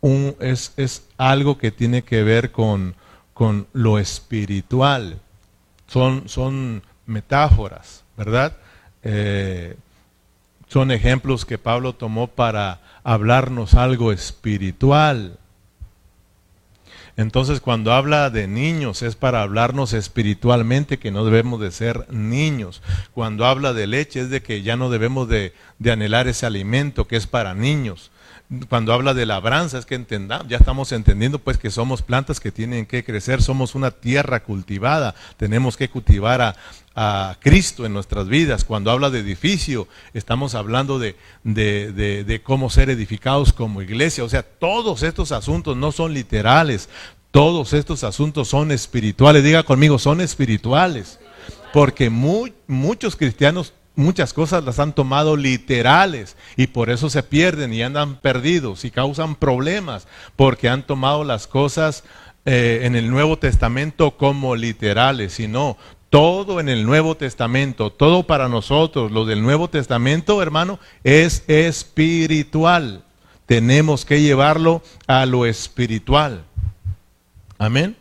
un, 0.00 0.36
es, 0.38 0.72
es 0.76 1.08
algo 1.18 1.58
que 1.58 1.72
tiene 1.72 2.02
que 2.02 2.22
ver 2.22 2.52
con, 2.52 2.94
con 3.34 3.66
lo 3.72 3.98
espiritual. 3.98 5.18
Son, 5.88 6.28
son 6.28 6.84
metáforas, 7.06 8.04
¿verdad? 8.16 8.56
Eh, 9.02 9.76
son 10.68 10.92
ejemplos 10.92 11.44
que 11.44 11.58
Pablo 11.58 11.92
tomó 11.92 12.28
para 12.28 12.78
hablarnos 13.02 13.74
algo 13.74 14.12
espiritual. 14.12 15.39
Entonces 17.20 17.60
cuando 17.60 17.92
habla 17.92 18.30
de 18.30 18.48
niños 18.48 19.02
es 19.02 19.14
para 19.14 19.42
hablarnos 19.42 19.92
espiritualmente 19.92 20.98
que 20.98 21.10
no 21.10 21.22
debemos 21.26 21.60
de 21.60 21.70
ser 21.70 22.10
niños. 22.10 22.80
Cuando 23.12 23.44
habla 23.44 23.74
de 23.74 23.86
leche 23.86 24.20
es 24.20 24.30
de 24.30 24.40
que 24.40 24.62
ya 24.62 24.78
no 24.78 24.88
debemos 24.88 25.28
de, 25.28 25.52
anhelar 25.84 26.28
ese 26.28 26.46
alimento 26.46 27.06
que 27.06 27.16
es 27.16 27.26
para 27.26 27.52
niños. 27.52 28.10
Cuando 28.68 28.92
habla 28.92 29.14
de 29.14 29.26
labranza 29.26 29.78
es 29.78 29.86
que 29.86 29.94
entendamos, 29.94 30.48
ya 30.48 30.56
estamos 30.56 30.90
entendiendo 30.90 31.38
pues 31.38 31.56
que 31.56 31.70
somos 31.70 32.02
plantas 32.02 32.40
que 32.40 32.50
tienen 32.50 32.84
que 32.84 33.04
crecer, 33.04 33.42
somos 33.42 33.76
una 33.76 33.92
tierra 33.92 34.42
cultivada, 34.42 35.14
tenemos 35.36 35.76
que 35.76 35.88
cultivar 35.88 36.40
a, 36.40 36.56
a 36.96 37.36
Cristo 37.38 37.86
en 37.86 37.92
nuestras 37.92 38.28
vidas. 38.28 38.64
Cuando 38.64 38.90
habla 38.90 39.10
de 39.10 39.20
edificio, 39.20 39.86
estamos 40.14 40.56
hablando 40.56 40.98
de, 40.98 41.16
de, 41.44 42.24
de, 42.24 42.42
cómo 42.42 42.70
ser 42.70 42.90
edificados 42.90 43.52
como 43.52 43.82
iglesia. 43.82 44.24
O 44.24 44.28
sea, 44.28 44.42
todos 44.42 45.02
estos 45.04 45.30
asuntos 45.30 45.76
no 45.76 45.92
son 45.92 46.12
literales, 46.12 46.88
todos 47.30 47.72
estos 47.72 48.02
asuntos 48.02 48.48
son 48.48 48.72
espirituales. 48.72 49.44
Diga 49.44 49.62
conmigo, 49.62 49.98
son 49.98 50.20
espirituales. 50.20 51.20
Porque 51.72 52.10
muchos 52.10 53.14
cristianos 53.14 53.74
muchas 54.00 54.32
cosas 54.32 54.64
las 54.64 54.78
han 54.78 54.92
tomado 54.92 55.36
literales 55.36 56.36
y 56.56 56.66
por 56.66 56.90
eso 56.90 57.08
se 57.10 57.22
pierden 57.22 57.72
y 57.72 57.82
andan 57.82 58.16
perdidos 58.16 58.84
y 58.84 58.90
causan 58.90 59.36
problemas 59.36 60.08
porque 60.36 60.68
han 60.68 60.86
tomado 60.86 61.22
las 61.22 61.46
cosas 61.46 62.02
eh, 62.44 62.80
en 62.82 62.96
el 62.96 63.10
Nuevo 63.10 63.38
Testamento 63.38 64.12
como 64.12 64.56
literales 64.56 65.38
y 65.38 65.46
no, 65.46 65.76
todo 66.10 66.58
en 66.58 66.68
el 66.68 66.84
Nuevo 66.84 67.16
Testamento, 67.16 67.90
todo 67.90 68.24
para 68.24 68.48
nosotros, 68.48 69.12
lo 69.12 69.24
del 69.24 69.42
Nuevo 69.42 69.68
Testamento, 69.68 70.42
hermano, 70.42 70.80
es 71.04 71.44
espiritual. 71.46 73.04
Tenemos 73.46 74.04
que 74.04 74.20
llevarlo 74.20 74.82
a 75.06 75.24
lo 75.26 75.46
espiritual. 75.46 76.44
Amén. 77.58 77.96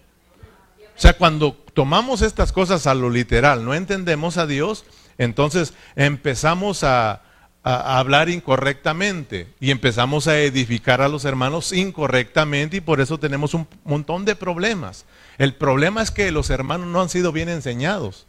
O 0.98 1.01
sea, 1.01 1.13
cuando 1.13 1.56
tomamos 1.74 2.22
estas 2.22 2.51
cosas 2.51 2.88
a 2.88 2.94
lo 2.94 3.10
literal, 3.10 3.63
no 3.63 3.74
entendemos 3.74 4.38
a 4.38 4.48
Dios, 4.48 4.86
entonces 5.20 5.74
empezamos 5.96 6.84
a, 6.84 7.22
hablar 7.62 8.30
incorrectamente 8.30 9.48
y 9.60 9.70
empezamos 9.70 10.28
a 10.28 10.40
edificar 10.40 11.02
a 11.02 11.10
los 11.10 11.26
hermanos 11.26 11.72
incorrectamente 11.72 12.78
y 12.78 12.82
por 12.82 13.00
eso 13.00 13.20
tenemos 13.20 13.54
un 13.54 13.68
montón 13.84 14.26
de 14.26 14.36
problemas. 14.36 15.06
El 15.38 15.54
problema 15.54 16.02
es 16.02 16.10
que 16.10 16.32
los 16.32 16.50
hermanos 16.50 16.88
no 16.88 17.02
han 17.02 17.10
sido 17.10 17.32
bien 17.32 17.50
enseñados. 17.50 18.26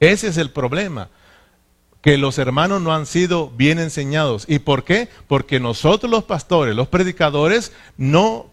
Ese 0.00 0.28
es 0.28 0.38
el 0.38 0.50
problema. 0.50 1.08
Que 2.00 2.16
los 2.16 2.38
hermanos 2.38 2.80
no 2.80 2.92
han 2.92 3.04
sido 3.04 3.50
bien 3.50 3.78
enseñados. 3.78 4.46
¿Y 4.48 4.60
por 4.60 4.82
qué? 4.82 5.08
Porque 5.28 5.60
nosotros 5.60 6.10
los 6.10 6.24
pastores, 6.24 6.74
los 6.74 6.88
predicadores, 6.88 7.72
no 7.98 8.50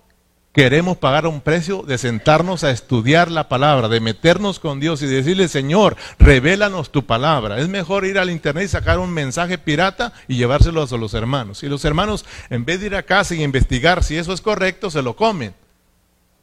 queremos 0.57 0.97
pagar 0.97 1.27
un 1.27 1.39
precio 1.39 1.83
de 1.83 1.99
sentarnos 1.99 2.63
a 2.63 2.71
estudiar 2.71 3.29
la 3.29 3.47
palabra, 3.47 3.89
de 3.89 3.99
meternos 3.99 4.59
con 4.59 4.79
Dios 4.79 5.03
y 5.03 5.05
decirle, 5.05 5.49
Señor, 5.49 5.95
revélanos 6.17 6.89
tu 6.89 7.05
palabra. 7.05 7.59
Es 7.59 7.67
mejor 7.67 8.07
ir 8.07 8.17
al 8.17 8.31
internet 8.31 8.63
y 8.65 8.67
sacar 8.67 8.97
un 8.97 9.11
mensaje 9.11 9.59
pirata 9.59 10.13
y 10.27 10.35
llevárselo 10.35 10.81
a 10.81 10.97
los 10.97 11.13
hermanos. 11.13 11.61
Y 11.61 11.69
los 11.69 11.85
hermanos, 11.85 12.25
en 12.49 12.65
vez 12.65 12.79
de 12.79 12.87
ir 12.87 12.95
a 12.95 13.03
casa 13.03 13.35
y 13.35 13.43
investigar 13.43 14.03
si 14.03 14.17
eso 14.17 14.33
es 14.33 14.41
correcto, 14.41 14.89
se 14.89 15.03
lo 15.03 15.15
comen. 15.15 15.53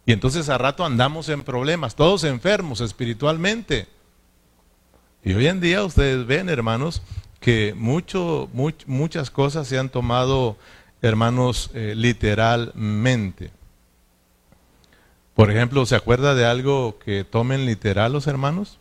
Y 0.06 0.12
entonces 0.12 0.48
a 0.48 0.58
rato 0.58 0.84
andamos 0.84 1.28
en 1.28 1.42
problemas, 1.42 1.96
todos 1.96 2.22
enfermos 2.22 2.80
espiritualmente. 2.80 3.88
Y 5.24 5.34
hoy 5.34 5.48
en 5.48 5.60
día 5.60 5.82
ustedes 5.82 6.24
ven, 6.24 6.48
hermanos, 6.48 7.02
que 7.40 7.74
mucho, 7.76 8.48
muchas 8.86 9.32
cosas 9.32 9.66
se 9.66 9.76
han 9.76 9.88
tomado, 9.88 10.56
hermanos, 11.02 11.72
eh, 11.74 11.94
literalmente. 11.96 13.50
Por 15.34 15.50
ejemplo, 15.50 15.84
¿se 15.84 15.96
acuerda 15.96 16.34
de 16.34 16.46
algo 16.46 16.98
que 16.98 17.24
tomen 17.24 17.66
literal 17.66 18.12
los 18.12 18.26
hermanos? 18.26 18.78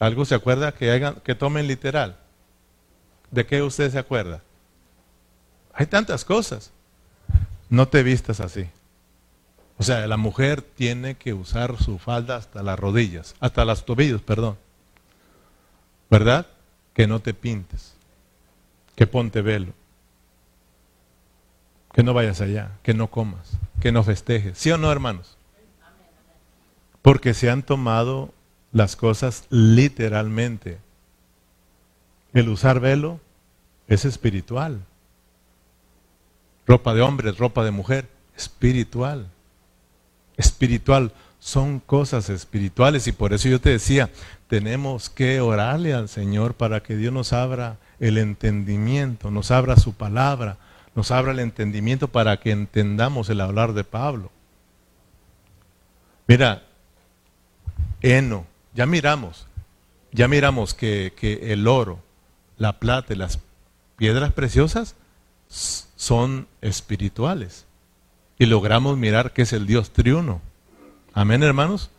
¿Algo 0.00 0.24
se 0.24 0.34
acuerda 0.34 0.72
que, 0.72 0.90
hagan, 0.90 1.16
que 1.24 1.34
tomen 1.34 1.68
literal? 1.68 2.16
¿De 3.30 3.46
qué 3.46 3.62
usted 3.62 3.90
se 3.90 3.98
acuerda? 3.98 4.42
Hay 5.72 5.86
tantas 5.86 6.24
cosas. 6.24 6.72
no 7.68 7.88
te 7.88 8.02
vistas 8.02 8.40
así. 8.40 8.68
O 9.78 9.82
sea, 9.82 10.06
la 10.06 10.16
mujer 10.16 10.62
tiene 10.62 11.16
que 11.16 11.34
usar 11.34 11.82
su 11.82 11.98
falda 11.98 12.36
hasta 12.36 12.62
las 12.62 12.78
rodillas, 12.78 13.34
hasta 13.40 13.64
las 13.64 13.84
tobillos, 13.84 14.22
perdón. 14.22 14.56
¿Verdad? 16.10 16.46
Que 16.92 17.06
no 17.08 17.20
te 17.20 17.34
pintes, 17.34 17.94
que 18.94 19.06
ponte 19.06 19.42
velo, 19.42 19.72
que 21.94 22.02
no 22.02 22.12
vayas 22.12 22.40
allá, 22.40 22.72
que 22.82 22.92
no 22.92 23.08
comas, 23.08 23.56
que 23.80 23.92
no 23.92 24.02
festejes. 24.02 24.58
¿Sí 24.58 24.70
o 24.72 24.76
no, 24.76 24.90
hermanos? 24.90 25.38
Porque 27.02 27.34
se 27.34 27.48
han 27.50 27.62
tomado 27.62 28.34
las 28.72 28.96
cosas 28.96 29.44
literalmente. 29.48 30.78
El 32.32 32.48
usar 32.48 32.80
velo 32.80 33.20
es 33.86 34.04
espiritual. 34.04 34.80
Ropa 36.66 36.94
de 36.94 37.02
hombre, 37.02 37.30
ropa 37.30 37.64
de 37.64 37.70
mujer, 37.70 38.08
espiritual. 38.36 39.28
Espiritual. 40.36 41.12
Son 41.38 41.78
cosas 41.78 42.28
espirituales 42.28 43.06
y 43.06 43.12
por 43.12 43.34
eso 43.34 43.48
yo 43.48 43.60
te 43.60 43.70
decía, 43.70 44.10
tenemos 44.48 45.10
que 45.10 45.40
orarle 45.40 45.94
al 45.94 46.08
Señor 46.08 46.54
para 46.54 46.82
que 46.82 46.96
Dios 46.96 47.12
nos 47.12 47.32
abra 47.32 47.76
el 48.00 48.18
entendimiento, 48.18 49.30
nos 49.30 49.52
abra 49.52 49.76
su 49.76 49.92
palabra, 49.92 50.56
nos 50.94 51.10
abra 51.10 51.32
el 51.32 51.40
entendimiento 51.40 52.08
para 52.08 52.38
que 52.38 52.50
entendamos 52.50 53.28
el 53.28 53.40
hablar 53.40 53.72
de 53.72 53.84
Pablo. 53.84 54.30
Mira, 56.26 56.62
heno, 58.00 58.46
ya 58.74 58.86
miramos, 58.86 59.46
ya 60.12 60.28
miramos 60.28 60.74
que, 60.74 61.12
que 61.16 61.52
el 61.52 61.66
oro, 61.66 62.00
la 62.56 62.78
plata 62.78 63.12
y 63.12 63.16
las 63.16 63.40
piedras 63.96 64.32
preciosas 64.32 64.94
son 65.48 66.46
espirituales. 66.60 67.66
Y 68.38 68.46
logramos 68.46 68.96
mirar 68.96 69.32
que 69.32 69.42
es 69.42 69.52
el 69.52 69.66
Dios 69.66 69.90
triuno. 69.90 70.40
Amén, 71.12 71.42
hermanos. 71.42 71.90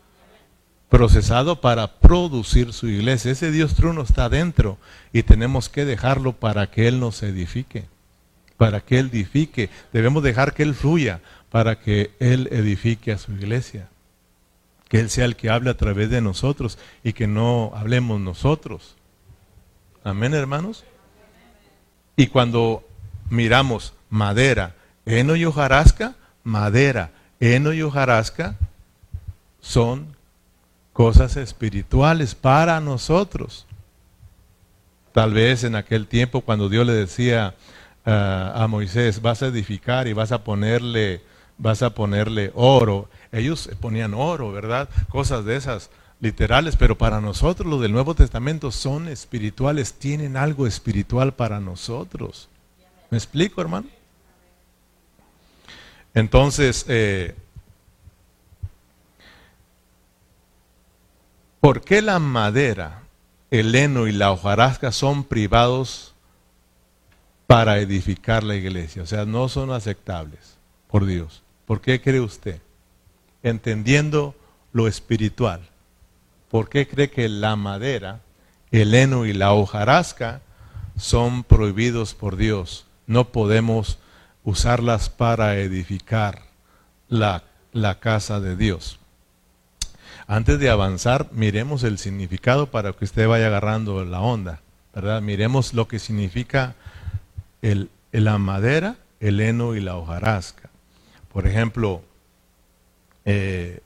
Procesado 0.88 1.60
para 1.60 1.98
producir 1.98 2.72
su 2.72 2.88
iglesia. 2.88 3.32
Ese 3.32 3.50
Dios 3.50 3.74
triuno 3.74 4.02
está 4.02 4.28
dentro 4.28 4.78
y 5.12 5.22
tenemos 5.22 5.68
que 5.68 5.84
dejarlo 5.84 6.32
para 6.34 6.70
que 6.70 6.88
Él 6.88 7.00
nos 7.00 7.22
edifique. 7.22 7.86
Para 8.56 8.80
que 8.80 8.98
Él 8.98 9.10
edifique. 9.12 9.70
Debemos 9.92 10.22
dejar 10.22 10.54
que 10.54 10.62
Él 10.62 10.74
fluya 10.74 11.20
para 11.50 11.80
que 11.80 12.10
Él 12.20 12.48
edifique 12.52 13.12
a 13.12 13.18
su 13.18 13.32
iglesia. 13.32 13.88
Que 14.88 15.00
Él 15.00 15.10
sea 15.10 15.24
el 15.24 15.36
que 15.36 15.50
hable 15.50 15.70
a 15.70 15.76
través 15.76 16.10
de 16.10 16.20
nosotros 16.20 16.78
y 17.02 17.12
que 17.12 17.26
no 17.26 17.72
hablemos 17.74 18.20
nosotros. 18.20 18.96
Amén, 20.04 20.34
hermanos. 20.34 20.84
Y 22.16 22.28
cuando 22.28 22.86
miramos 23.30 23.94
madera, 24.10 24.74
heno 25.04 25.36
y 25.36 25.44
hojarasca, 25.44 26.14
madera, 26.44 27.10
heno 27.40 27.72
y 27.72 27.82
hojarasca 27.82 28.56
son 29.60 30.16
cosas 30.92 31.36
espirituales 31.36 32.34
para 32.34 32.80
nosotros. 32.80 33.66
Tal 35.12 35.34
vez 35.34 35.64
en 35.64 35.74
aquel 35.74 36.06
tiempo 36.06 36.42
cuando 36.42 36.68
Dios 36.68 36.86
le 36.86 36.92
decía 36.92 37.54
ah, 38.06 38.52
a 38.54 38.66
Moisés, 38.66 39.20
vas 39.20 39.42
a 39.42 39.48
edificar 39.48 40.08
y 40.08 40.14
vas 40.14 40.32
a 40.32 40.42
ponerle, 40.42 41.20
vas 41.58 41.82
a 41.82 41.90
ponerle 41.90 42.52
oro. 42.54 43.08
Ellos 43.32 43.68
ponían 43.80 44.14
oro, 44.14 44.52
¿verdad? 44.52 44.88
Cosas 45.10 45.44
de 45.44 45.56
esas 45.56 45.90
literales, 46.20 46.76
pero 46.76 46.96
para 46.96 47.20
nosotros 47.20 47.68
los 47.68 47.80
del 47.80 47.92
Nuevo 47.92 48.14
Testamento 48.14 48.70
son 48.70 49.08
espirituales, 49.08 49.94
tienen 49.94 50.36
algo 50.36 50.66
espiritual 50.66 51.34
para 51.34 51.60
nosotros. 51.60 52.48
¿Me 53.10 53.18
explico, 53.18 53.60
hermano? 53.60 53.88
Entonces, 56.14 56.86
eh, 56.88 57.34
¿por 61.60 61.82
qué 61.82 62.00
la 62.00 62.18
madera, 62.18 63.02
el 63.50 63.74
heno 63.74 64.06
y 64.06 64.12
la 64.12 64.32
hojarasca 64.32 64.92
son 64.92 65.24
privados 65.24 66.15
para 67.46 67.78
edificar 67.78 68.42
la 68.42 68.56
iglesia? 68.56 69.02
O 69.02 69.06
sea, 69.06 69.24
no 69.24 69.48
son 69.48 69.70
aceptables 69.70 70.58
por 70.88 71.06
Dios. 71.06 71.42
¿Por 71.66 71.80
qué 71.80 72.00
cree 72.00 72.20
usted? 72.20 72.60
Entendiendo 73.42 74.34
lo 74.72 74.88
espiritual. 74.88 75.60
¿Por 76.50 76.68
qué 76.68 76.86
cree 76.86 77.10
que 77.10 77.28
la 77.28 77.56
madera, 77.56 78.20
el 78.70 78.94
heno 78.94 79.26
y 79.26 79.32
la 79.32 79.52
hojarasca 79.52 80.42
son 80.96 81.44
prohibidos 81.44 82.14
por 82.14 82.36
Dios? 82.36 82.86
No 83.06 83.28
podemos 83.28 83.98
usarlas 84.44 85.10
para 85.10 85.56
edificar 85.56 86.42
la, 87.08 87.42
la 87.72 87.98
casa 87.98 88.40
de 88.40 88.56
Dios. 88.56 88.98
Antes 90.28 90.58
de 90.58 90.70
avanzar, 90.70 91.28
miremos 91.32 91.84
el 91.84 91.98
significado 91.98 92.70
para 92.70 92.92
que 92.92 93.04
usted 93.04 93.28
vaya 93.28 93.46
agarrando 93.46 94.04
la 94.04 94.20
onda, 94.20 94.60
¿verdad? 94.94 95.22
Miremos 95.22 95.72
lo 95.72 95.86
que 95.86 95.98
significa 95.98 96.74
el, 97.62 97.90
la 98.12 98.38
madera, 98.38 98.96
el 99.20 99.40
heno 99.40 99.74
y 99.74 99.80
la 99.80 99.96
hojarasca. 99.96 100.70
Por 101.32 101.46
ejemplo, 101.46 102.02
eh, 103.24 103.80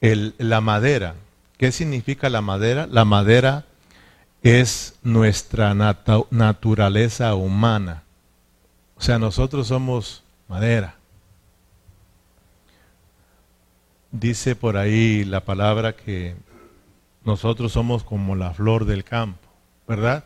la 0.00 0.60
madera. 0.60 1.14
¿Qué 1.58 1.72
significa 1.72 2.28
la 2.28 2.40
madera? 2.40 2.86
La 2.86 3.04
madera 3.04 3.64
es 4.42 4.94
nuestra 5.02 5.74
naturaleza 5.74 7.34
humana. 7.34 8.02
O 8.96 9.00
sea, 9.00 9.18
nosotros 9.18 9.68
somos 9.68 10.22
madera. 10.48 10.96
Dice 14.12 14.54
por 14.54 14.76
ahí 14.76 15.24
la 15.24 15.40
palabra 15.40 15.94
que 15.94 16.36
nosotros 17.26 17.72
somos 17.72 18.04
como 18.04 18.36
la 18.36 18.54
flor 18.54 18.84
del 18.84 19.02
campo, 19.02 19.48
¿verdad? 19.88 20.24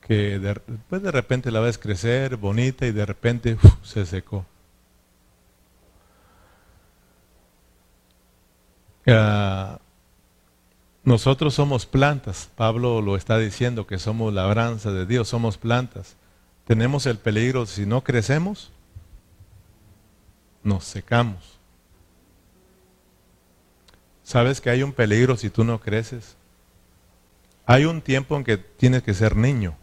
Que 0.00 0.40
de, 0.40 0.54
pues 0.56 1.02
de 1.02 1.12
repente 1.12 1.52
la 1.52 1.60
ves 1.60 1.78
crecer 1.78 2.36
bonita 2.36 2.84
y 2.84 2.90
de 2.90 3.06
repente 3.06 3.56
se 3.82 4.04
secó. 4.04 4.44
Ah, 9.06 9.78
nosotros 11.04 11.54
somos 11.54 11.86
plantas, 11.86 12.50
Pablo 12.56 13.00
lo 13.00 13.16
está 13.16 13.38
diciendo 13.38 13.86
que 13.86 13.98
somos 13.98 14.34
labranza 14.34 14.90
de 14.90 15.06
Dios, 15.06 15.28
somos 15.28 15.58
plantas. 15.58 16.16
Tenemos 16.66 17.06
el 17.06 17.18
peligro, 17.18 17.66
si 17.66 17.86
no 17.86 18.02
crecemos, 18.02 18.72
nos 20.64 20.82
secamos. 20.82 21.61
¿Sabes 24.32 24.62
que 24.62 24.70
hay 24.70 24.82
un 24.82 24.94
peligro 24.94 25.36
si 25.36 25.50
tú 25.50 25.62
no 25.62 25.78
creces? 25.78 26.36
Hay 27.66 27.84
un 27.84 28.00
tiempo 28.00 28.34
en 28.34 28.44
que 28.44 28.56
tienes 28.56 29.02
que 29.02 29.12
ser 29.12 29.36
niño, 29.36 29.76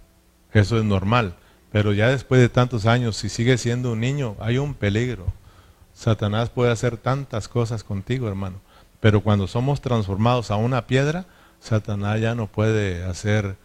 eso 0.53 0.79
es 0.79 0.83
normal, 0.83 1.35
pero 1.71 1.93
ya 1.93 2.09
después 2.09 2.41
de 2.41 2.49
tantos 2.49 2.87
años, 2.87 3.15
si 3.15 3.29
sigues 3.29 3.61
siendo 3.61 3.91
un 3.91 3.99
niño, 3.99 4.35
hay 4.39 4.57
un 4.57 4.73
peligro. 4.73 5.31
Satanás 5.93 6.49
puede 6.49 6.71
hacer 6.71 6.97
tantas 6.97 7.47
cosas 7.47 7.83
contigo, 7.83 8.27
hermano. 8.27 8.59
Pero 8.99 9.21
cuando 9.21 9.45
somos 9.45 9.81
transformados 9.81 10.49
a 10.49 10.55
una 10.55 10.87
piedra, 10.87 11.25
Satanás 11.59 12.19
ya 12.19 12.33
no 12.33 12.47
puede 12.47 13.03
hacer 13.03 13.55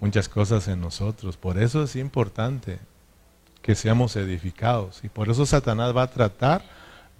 muchas 0.00 0.28
cosas 0.28 0.66
en 0.66 0.80
nosotros. 0.80 1.36
Por 1.36 1.62
eso 1.62 1.84
es 1.84 1.94
importante 1.94 2.80
que 3.62 3.76
seamos 3.76 4.16
edificados. 4.16 4.98
Y 5.04 5.10
por 5.10 5.28
eso 5.28 5.46
Satanás 5.46 5.96
va 5.96 6.02
a 6.02 6.10
tratar 6.10 6.64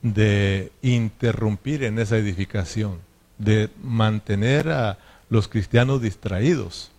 de 0.02 0.72
interrumpir 0.82 1.84
en 1.84 1.98
esa 1.98 2.16
edificación, 2.16 3.00
de 3.38 3.70
mantener 3.82 4.70
a 4.70 4.98
los 5.28 5.48
cristianos 5.48 6.00
distraídos 6.00 6.90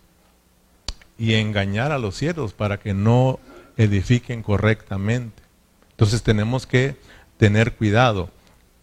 y 1.17 1.33
engañar 1.35 1.91
a 1.91 1.99
los 1.99 2.15
cielos 2.15 2.53
para 2.53 2.79
que 2.79 2.93
no 2.93 3.39
edifiquen 3.77 4.43
correctamente. 4.43 5.41
Entonces 5.91 6.23
tenemos 6.23 6.65
que 6.65 6.95
tener 7.37 7.73
cuidado. 7.73 8.29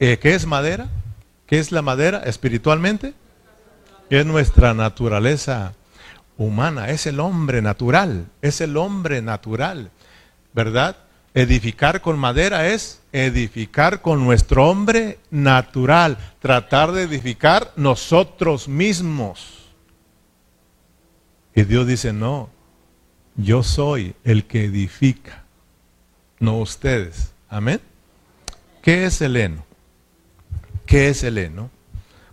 Eh, 0.01 0.19
¿Qué 0.19 0.35
es 0.35 0.47
madera? 0.47 0.89
¿Qué 1.47 1.59
es 1.59 1.73
la 1.73 1.83
madera 1.83 2.23
espiritualmente? 2.25 3.15
Es 4.11 4.27
nuestra 4.27 4.75
naturaleza 4.75 5.73
humana, 6.37 6.91
es 6.91 7.07
el 7.07 7.21
hombre 7.21 7.63
natural, 7.63 8.27
es 8.43 8.61
el 8.61 8.77
hombre 8.77 9.23
natural, 9.23 9.91
¿verdad? 10.53 10.97
Edificar 11.35 12.01
con 12.01 12.19
madera 12.19 12.69
es 12.69 13.01
edificar 13.25 14.03
con 14.03 14.25
nuestro 14.25 14.69
hombre 14.69 15.19
natural, 15.31 16.19
tratar 16.39 16.93
de 16.93 17.05
edificar 17.05 17.73
nosotros 17.77 18.69
mismos. 18.69 19.65
Y 21.55 21.63
Dios 21.63 21.87
dice, 21.87 22.13
no, 22.13 22.51
yo 23.37 23.63
soy 23.63 24.15
el 24.25 24.45
que 24.45 24.67
edifica, 24.67 25.45
no 26.39 26.59
ustedes. 26.59 27.33
Amén. 27.49 27.81
¿Qué 28.83 29.07
es 29.07 29.23
el 29.23 29.37
heno? 29.37 29.65
¿Qué 30.85 31.09
es 31.09 31.25
el 31.25 31.39
heno? 31.39 31.71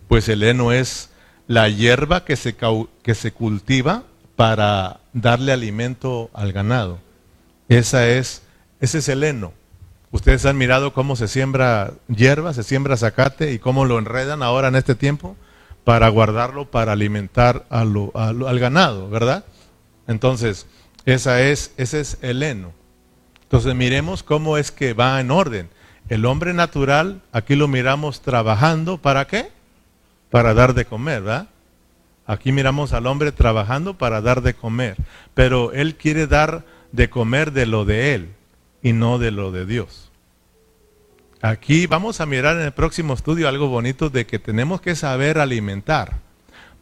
Pues 0.06 0.28
el 0.28 0.42
heno 0.42 0.70
es 0.70 1.08
la 1.46 1.68
hierba 1.70 2.24
que 2.26 2.36
se, 2.36 2.56
que 3.02 3.14
se 3.14 3.32
cultiva 3.32 4.04
para 4.36 5.00
darle 5.14 5.52
alimento 5.52 6.30
al 6.34 6.52
ganado. 6.52 6.98
Esa 7.68 8.06
es, 8.06 8.42
ese 8.80 8.98
es 8.98 9.08
el 9.08 9.24
heno. 9.24 9.52
Ustedes 10.14 10.46
han 10.46 10.56
mirado 10.56 10.92
cómo 10.92 11.16
se 11.16 11.26
siembra 11.26 11.94
hierba, 12.06 12.54
se 12.54 12.62
siembra 12.62 12.96
zacate 12.96 13.52
y 13.52 13.58
cómo 13.58 13.84
lo 13.84 13.98
enredan 13.98 14.44
ahora 14.44 14.68
en 14.68 14.76
este 14.76 14.94
tiempo 14.94 15.34
para 15.82 16.08
guardarlo 16.08 16.70
para 16.70 16.92
alimentar 16.92 17.66
al 17.68 18.60
ganado, 18.60 19.10
¿verdad? 19.10 19.44
Entonces, 20.06 20.68
esa 21.04 21.42
es, 21.42 21.72
ese 21.78 21.98
es 21.98 22.18
el 22.22 22.44
heno. 22.44 22.70
Entonces 23.42 23.74
miremos 23.74 24.22
cómo 24.22 24.56
es 24.56 24.70
que 24.70 24.92
va 24.92 25.20
en 25.20 25.32
orden. 25.32 25.68
El 26.08 26.26
hombre 26.26 26.54
natural, 26.54 27.20
aquí 27.32 27.56
lo 27.56 27.66
miramos 27.66 28.20
trabajando, 28.22 28.98
¿para 28.98 29.26
qué? 29.26 29.50
Para 30.30 30.54
dar 30.54 30.74
de 30.74 30.84
comer, 30.84 31.22
¿verdad? 31.22 31.48
Aquí 32.24 32.52
miramos 32.52 32.92
al 32.92 33.08
hombre 33.08 33.32
trabajando 33.32 33.98
para 33.98 34.20
dar 34.20 34.42
de 34.42 34.54
comer, 34.54 34.96
pero 35.34 35.72
él 35.72 35.96
quiere 35.96 36.28
dar 36.28 36.64
de 36.92 37.10
comer 37.10 37.50
de 37.50 37.66
lo 37.66 37.84
de 37.84 38.14
él 38.14 38.28
y 38.84 38.92
no 38.92 39.18
de 39.18 39.32
lo 39.32 39.50
de 39.50 39.66
Dios. 39.66 40.12
Aquí 41.40 41.86
vamos 41.86 42.20
a 42.20 42.26
mirar 42.26 42.56
en 42.56 42.62
el 42.62 42.72
próximo 42.72 43.14
estudio 43.14 43.48
algo 43.48 43.66
bonito 43.66 44.10
de 44.10 44.26
que 44.26 44.38
tenemos 44.38 44.80
que 44.80 44.94
saber 44.94 45.38
alimentar. 45.38 46.20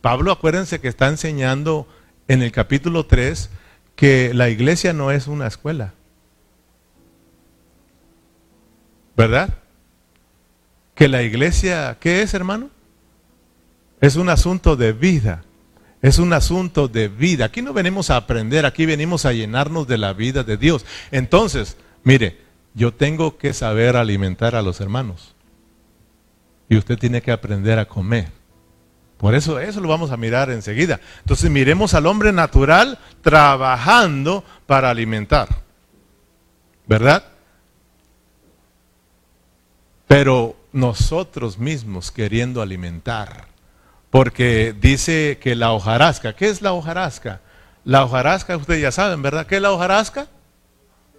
Pablo, 0.03 0.33
acuérdense 0.33 0.81
que 0.81 0.89
está 0.89 1.09
enseñando 1.09 1.89
en 2.29 2.43
el 2.43 2.53
capítulo 2.53 3.07
3 3.07 3.51
que 3.97 4.35
la 4.35 4.51
iglesia 4.51 4.93
no 4.93 5.13
es 5.13 5.29
una 5.29 5.47
escuela. 5.47 5.95
¿Verdad? 9.17 9.59
Que 10.97 11.07
la 11.07 11.23
iglesia, 11.23 11.99
¿qué 12.01 12.23
es, 12.23 12.35
hermano? 12.35 12.71
Es 14.01 14.17
un 14.17 14.29
asunto 14.29 14.75
de 14.75 14.93
vida. 14.93 15.45
Es 16.03 16.19
un 16.19 16.33
asunto 16.33 16.89
de 16.89 17.07
vida. 17.07 17.45
Aquí 17.45 17.63
no 17.63 17.73
venimos 17.73 18.11
a 18.11 18.17
aprender, 18.17 18.67
aquí 18.67 18.87
venimos 18.87 19.25
a 19.25 19.33
llenarnos 19.33 19.87
de 19.87 19.99
la 19.99 20.13
vida 20.13 20.43
de 20.43 20.57
Dios. 20.57 20.85
Entonces, 21.13 21.77
mire, 22.05 22.39
yo 22.75 22.93
tengo 22.95 23.37
que 23.37 23.53
saber 23.53 23.97
alimentar 23.97 24.55
a 24.55 24.63
los 24.63 24.81
hermanos. 24.81 25.35
Y 26.69 26.77
usted 26.77 26.99
tiene 26.99 27.21
que 27.21 27.33
aprender 27.33 27.79
a 27.79 27.87
comer. 27.87 28.31
Por 29.19 29.35
eso, 29.35 29.61
eso 29.61 29.81
lo 29.81 29.89
vamos 29.89 30.11
a 30.11 30.17
mirar 30.17 30.51
enseguida. 30.51 31.01
Entonces, 31.21 31.51
miremos 31.51 31.95
al 31.95 32.07
hombre 32.07 32.33
natural 32.33 32.99
trabajando 33.21 34.43
para 34.67 34.91
alimentar. 34.91 35.49
¿Verdad? 36.87 37.25
Pero 40.09 40.57
nosotros 40.73 41.59
mismos 41.59 42.11
queriendo 42.11 42.63
alimentar. 42.63 43.47
Porque 44.11 44.75
dice 44.79 45.39
que 45.41 45.55
la 45.55 45.73
hojarasca, 45.73 46.35
¿qué 46.35 46.49
es 46.49 46.61
la 46.61 46.73
hojarasca? 46.73 47.41
La 47.85 48.05
hojarasca, 48.05 48.57
ustedes 48.57 48.83
ya 48.83 48.93
saben, 48.93 49.23
¿verdad? 49.23 49.47
¿Qué 49.47 49.57
es 49.57 49.63
la 49.63 49.73
hojarasca? 49.73 50.27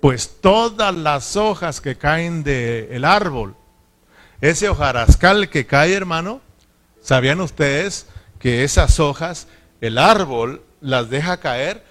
Pues 0.04 0.42
todas 0.42 0.94
las 0.94 1.38
hojas 1.38 1.80
que 1.80 1.96
caen 1.96 2.44
del 2.44 3.06
árbol. 3.06 3.56
Ese 4.42 4.68
hojarascal 4.68 5.48
que 5.48 5.66
cae, 5.66 5.94
hermano, 5.94 6.42
¿sabían 7.00 7.40
ustedes 7.40 8.08
que 8.38 8.66
esas 8.66 9.00
hojas, 9.00 9.48
el 9.80 9.98
árbol 9.98 10.62
las 10.82 11.10
deja 11.10 11.38
caer? 11.38 11.86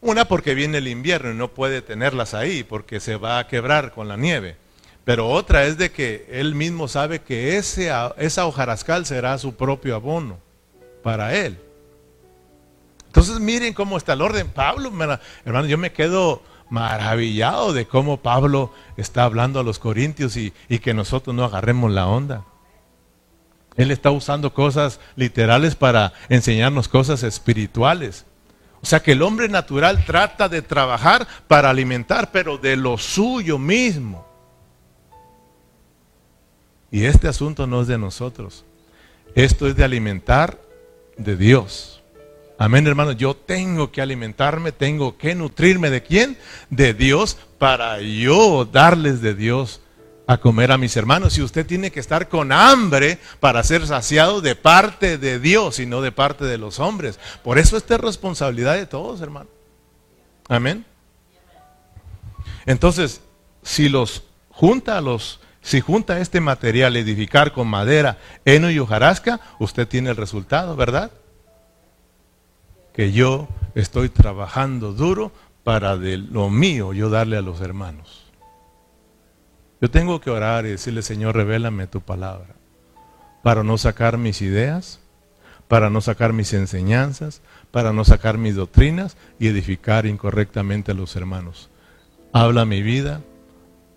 Una 0.00 0.26
porque 0.26 0.54
viene 0.54 0.78
el 0.78 0.86
invierno 0.86 1.32
y 1.32 1.34
no 1.34 1.48
puede 1.48 1.82
tenerlas 1.82 2.32
ahí 2.32 2.62
porque 2.62 3.00
se 3.00 3.16
va 3.16 3.40
a 3.40 3.48
quebrar 3.48 3.90
con 3.90 4.06
la 4.06 4.16
nieve. 4.16 4.54
Pero 5.04 5.28
otra 5.28 5.64
es 5.64 5.76
de 5.78 5.90
que 5.90 6.28
él 6.30 6.54
mismo 6.54 6.86
sabe 6.86 7.22
que 7.22 7.56
ese, 7.56 7.90
esa 8.18 8.46
hojarascal 8.46 9.04
será 9.04 9.36
su 9.36 9.56
propio 9.56 9.96
abono 9.96 10.38
para 11.02 11.34
él. 11.34 11.58
Entonces 13.08 13.40
miren 13.40 13.74
cómo 13.74 13.96
está 13.96 14.12
el 14.12 14.22
orden. 14.22 14.46
Pablo, 14.48 14.92
hermano, 15.44 15.66
yo 15.66 15.76
me 15.76 15.90
quedo 15.90 16.40
maravillado 16.70 17.72
de 17.72 17.86
cómo 17.86 18.18
Pablo 18.18 18.72
está 18.96 19.24
hablando 19.24 19.60
a 19.60 19.62
los 19.62 19.78
corintios 19.78 20.36
y, 20.36 20.52
que 20.80 20.94
nosotros 20.94 21.34
no 21.34 21.44
agarremos 21.44 21.90
la 21.90 22.06
onda. 22.06 22.44
Él 23.76 23.90
está 23.90 24.10
usando 24.10 24.52
cosas 24.52 25.00
literales 25.16 25.76
para 25.76 26.12
enseñarnos 26.28 26.88
cosas 26.88 27.22
espirituales. 27.22 28.26
O 28.82 28.86
sea 28.86 29.00
que 29.00 29.12
el 29.12 29.22
hombre 29.22 29.48
natural 29.48 30.04
trata 30.04 30.48
de 30.48 30.62
trabajar 30.62 31.26
para 31.46 31.70
alimentar, 31.70 32.30
pero 32.32 32.58
de 32.58 32.76
lo 32.76 32.98
suyo 32.98 33.58
mismo. 33.58 34.26
Y 36.90 37.04
este 37.04 37.28
asunto 37.28 37.66
no 37.66 37.82
es 37.82 37.88
de 37.88 37.98
nosotros. 37.98 38.64
Esto 39.34 39.66
es 39.66 39.76
de 39.76 39.84
alimentar 39.84 40.58
de 41.16 41.36
Dios. 41.36 41.97
Amén, 42.58 42.86
hermano. 42.88 43.12
Yo 43.12 43.36
tengo 43.36 43.92
que 43.92 44.02
alimentarme, 44.02 44.72
tengo 44.72 45.16
que 45.16 45.36
nutrirme 45.36 45.90
de 45.90 46.02
quién? 46.02 46.36
De 46.70 46.92
Dios 46.92 47.38
para 47.56 48.00
yo 48.00 48.64
darles 48.64 49.22
de 49.22 49.34
Dios 49.34 49.80
a 50.26 50.38
comer 50.38 50.72
a 50.72 50.76
mis 50.76 50.96
hermanos. 50.96 51.38
Y 51.38 51.42
usted 51.42 51.64
tiene 51.64 51.92
que 51.92 52.00
estar 52.00 52.28
con 52.28 52.50
hambre 52.50 53.20
para 53.38 53.62
ser 53.62 53.86
saciado 53.86 54.40
de 54.40 54.56
parte 54.56 55.18
de 55.18 55.38
Dios 55.38 55.78
y 55.78 55.86
no 55.86 56.02
de 56.02 56.10
parte 56.10 56.44
de 56.44 56.58
los 56.58 56.80
hombres. 56.80 57.20
Por 57.44 57.58
eso 57.58 57.76
esta 57.76 57.94
es 57.94 58.00
responsabilidad 58.00 58.74
de 58.74 58.86
todos, 58.86 59.20
hermano. 59.20 59.48
Amén. 60.48 60.84
Entonces, 62.66 63.20
si 63.62 63.88
los 63.88 64.24
junta 64.50 64.98
a 64.98 65.00
los 65.00 65.40
si 65.62 65.80
junta 65.80 66.20
este 66.20 66.40
material 66.40 66.96
edificar 66.96 67.52
con 67.52 67.68
madera, 67.68 68.18
heno 68.44 68.70
y 68.70 68.78
hojarasca, 68.78 69.40
usted 69.58 69.86
tiene 69.86 70.10
el 70.10 70.16
resultado, 70.16 70.76
¿verdad? 70.76 71.10
Que 72.98 73.12
yo 73.12 73.46
estoy 73.76 74.08
trabajando 74.08 74.92
duro 74.92 75.30
para 75.62 75.96
de 75.96 76.18
lo 76.18 76.50
mío 76.50 76.92
yo 76.92 77.10
darle 77.10 77.36
a 77.36 77.42
los 77.42 77.60
hermanos. 77.60 78.26
Yo 79.80 79.88
tengo 79.88 80.20
que 80.20 80.30
orar 80.30 80.66
y 80.66 80.70
decirle, 80.70 81.02
Señor, 81.02 81.36
revélame 81.36 81.86
tu 81.86 82.00
palabra, 82.00 82.56
para 83.44 83.62
no 83.62 83.78
sacar 83.78 84.18
mis 84.18 84.42
ideas, 84.42 84.98
para 85.68 85.90
no 85.90 86.00
sacar 86.00 86.32
mis 86.32 86.52
enseñanzas, 86.52 87.42
para 87.70 87.92
no 87.92 88.04
sacar 88.04 88.36
mis 88.36 88.56
doctrinas 88.56 89.16
y 89.38 89.46
edificar 89.46 90.04
incorrectamente 90.04 90.90
a 90.90 90.94
los 90.94 91.14
hermanos. 91.14 91.70
Habla 92.32 92.64
mi 92.64 92.82
vida, 92.82 93.20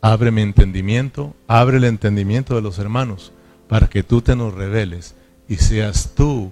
Abre 0.01 0.31
mi 0.31 0.41
entendimiento, 0.41 1.35
abre 1.47 1.77
el 1.77 1.83
entendimiento 1.83 2.55
de 2.55 2.63
los 2.63 2.79
hermanos, 2.79 3.31
para 3.67 3.87
que 3.87 4.01
tú 4.01 4.23
te 4.23 4.35
nos 4.35 4.51
reveles 4.51 5.13
y 5.47 5.57
seas 5.57 6.15
tú 6.15 6.51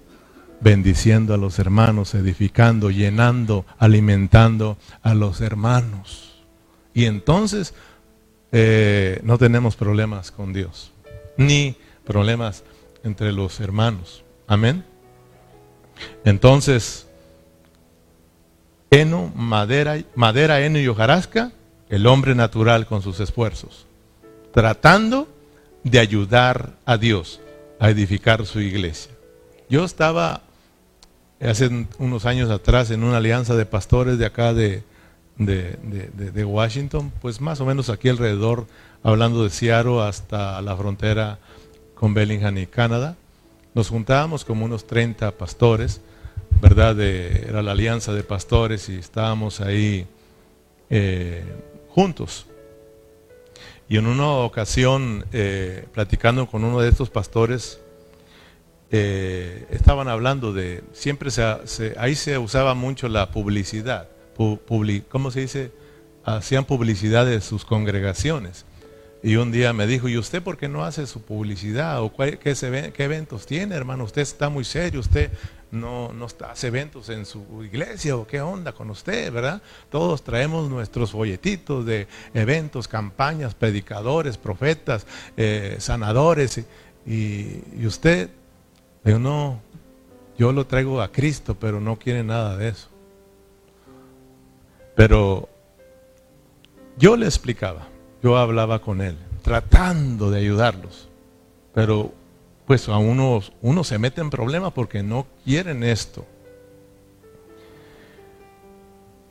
bendiciendo 0.62 1.34
a 1.34 1.38
los 1.38 1.60
hermanos, 1.60 2.14
edificando, 2.16 2.90
llenando, 2.90 3.66
alimentando 3.78 4.78
a 5.02 5.14
los 5.14 5.42
hermanos. 5.42 6.44
Y 6.94 7.06
entonces 7.06 7.74
eh, 8.52 9.20
no 9.24 9.38
tenemos 9.38 9.76
problemas 9.76 10.32
con 10.32 10.54
Dios, 10.54 10.92
ni 11.38 11.76
problemas 12.06 12.64
entre 13.04 13.32
los 13.32 13.60
hermanos. 13.60 14.24
Amén. 14.48 14.84
Entonces, 16.26 17.08
heno, 18.90 19.32
madera, 19.36 19.98
madera, 20.16 20.62
heno 20.62 20.80
y 20.80 20.88
hojarasca 20.88 21.52
el 21.90 22.08
hombre 22.08 22.36
natural 22.36 22.86
con 22.86 23.02
sus 23.02 23.20
esfuerzos, 23.20 23.86
tratando 24.54 25.28
de 25.84 26.00
ayudar 26.00 26.74
a 26.86 26.98
Dios 26.98 27.40
a 27.80 27.90
edificar 27.90 28.46
su 28.46 28.60
iglesia. 28.60 29.12
Yo 29.70 29.86
estaba 29.86 30.42
hace 31.42 31.88
unos 32.00 32.26
años 32.26 32.50
atrás 32.50 32.92
en 32.92 33.04
una 33.04 33.18
alianza 33.18 33.56
de 33.56 33.66
pastores 33.66 34.18
de 34.18 34.26
acá 34.26 34.54
de, 34.54 34.84
de, 35.38 36.46
Washington, 36.46 37.12
pues 37.22 37.40
más 37.40 37.62
o 37.62 37.66
menos 37.66 37.90
aquí 37.90 38.10
alrededor, 38.10 38.68
hablando 39.04 39.44
de 39.44 39.50
Seattle 39.50 40.02
hasta 40.02 40.62
la 40.62 40.76
frontera 40.76 41.40
con 41.96 42.14
Bellingham 42.14 42.58
y 42.58 42.68
Canadá. 42.68 43.16
Nos 43.74 43.90
juntábamos 43.90 44.44
como 44.44 44.66
unos 44.66 44.86
30 44.86 45.32
pastores, 45.32 46.02
¿verdad? 46.62 47.00
era 47.00 47.62
la 47.62 47.72
alianza 47.72 48.14
de 48.14 48.24
pastores 48.24 48.90
y 48.90 48.98
estábamos 48.98 49.62
ahí 49.62 50.06
eh, 50.90 51.44
juntos. 51.90 52.48
Y 53.88 53.98
en 53.98 54.08
una 54.08 54.28
ocasión, 54.30 55.26
eh, 55.32 55.86
platicando 55.94 56.48
con 56.48 56.64
uno 56.64 56.82
de 56.82 56.90
estos 56.90 57.10
pastores, 57.10 57.80
eh, 58.92 59.68
estaban 59.70 60.08
hablando 60.08 60.52
de, 60.52 60.84
siempre 60.94 61.30
se, 61.32 61.96
ahí 61.98 62.16
se 62.16 62.38
usaba 62.38 62.74
mucho 62.74 63.08
la 63.08 63.32
publicidad, 63.32 64.10
¿cómo 65.10 65.32
se 65.32 65.42
dice? 65.42 65.72
Hacían 66.24 66.66
publicidad 66.66 67.26
de 67.26 67.42
sus 67.42 67.66
congregaciones. 67.66 68.66
Y 69.22 69.36
un 69.36 69.52
día 69.52 69.74
me 69.74 69.86
dijo, 69.86 70.08
¿y 70.08 70.18
usted 70.18 70.42
por 70.42 70.58
qué 70.58 70.70
no 70.70 70.86
hace 70.86 71.06
su 71.06 71.22
publicidad? 71.22 72.02
¿O 72.02 72.14
qué, 72.16 72.40
eventos 72.98 73.46
tiene, 73.46 73.76
hermano? 73.76 74.06
Usted 74.06 74.22
está 74.22 74.48
muy 74.48 74.64
serio, 74.64 75.02
usted 75.02 75.30
no, 75.72 76.14
no 76.14 76.28
hace 76.48 76.68
eventos 76.68 77.10
en 77.10 77.26
su 77.26 77.64
iglesia 77.64 78.16
o 78.16 78.26
qué 78.26 78.40
onda 78.40 78.72
con 78.72 78.90
usted, 78.90 79.32
¿verdad? 79.32 79.62
Todos 79.92 80.24
traemos 80.24 80.70
nuestros 80.70 81.12
folletitos 81.12 81.86
de 81.86 82.08
eventos, 82.34 82.88
campañas, 82.88 83.54
predicadores, 83.54 84.38
profetas, 84.38 85.06
eh, 85.36 85.76
sanadores. 85.80 86.64
Y 87.06 87.86
usted, 87.86 88.30
yo 89.04 89.20
no, 89.20 89.60
yo 90.38 90.52
lo 90.52 90.66
traigo 90.68 91.02
a 91.02 91.12
Cristo, 91.12 91.56
pero 91.60 91.80
no 91.80 91.98
quiere 91.98 92.24
nada 92.24 92.58
de 92.58 92.70
eso. 92.70 92.90
Pero 94.96 95.50
yo 96.98 97.16
le 97.16 97.26
explicaba, 97.26 97.88
yo 98.22 98.38
hablaba 98.38 98.82
con 98.82 99.02
él, 99.02 99.18
tratando 99.42 100.30
de 100.30 100.40
ayudarlos. 100.40 101.08
Pero 101.74 102.12
pues 102.66 102.88
a 102.88 102.98
unos, 102.98 103.52
uno 103.62 103.84
se 103.84 103.98
mete 103.98 104.22
en 104.22 104.30
problemas 104.30 104.74
porque 104.74 105.02
no 105.02 105.26
quieren 105.44 105.84
esto. 105.84 106.26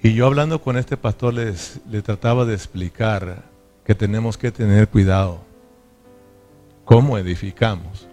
Y 0.02 0.14
yo 0.14 0.26
hablando 0.26 0.60
con 0.60 0.76
este 0.76 0.96
pastor 0.96 1.34
les, 1.34 1.80
le 1.88 2.02
trataba 2.02 2.44
de 2.44 2.54
explicar 2.54 3.44
que 3.84 3.94
tenemos 3.94 4.38
que 4.38 4.50
tener 4.50 4.88
cuidado 4.88 5.40
cómo 6.84 7.18
edificamos. 7.18 8.07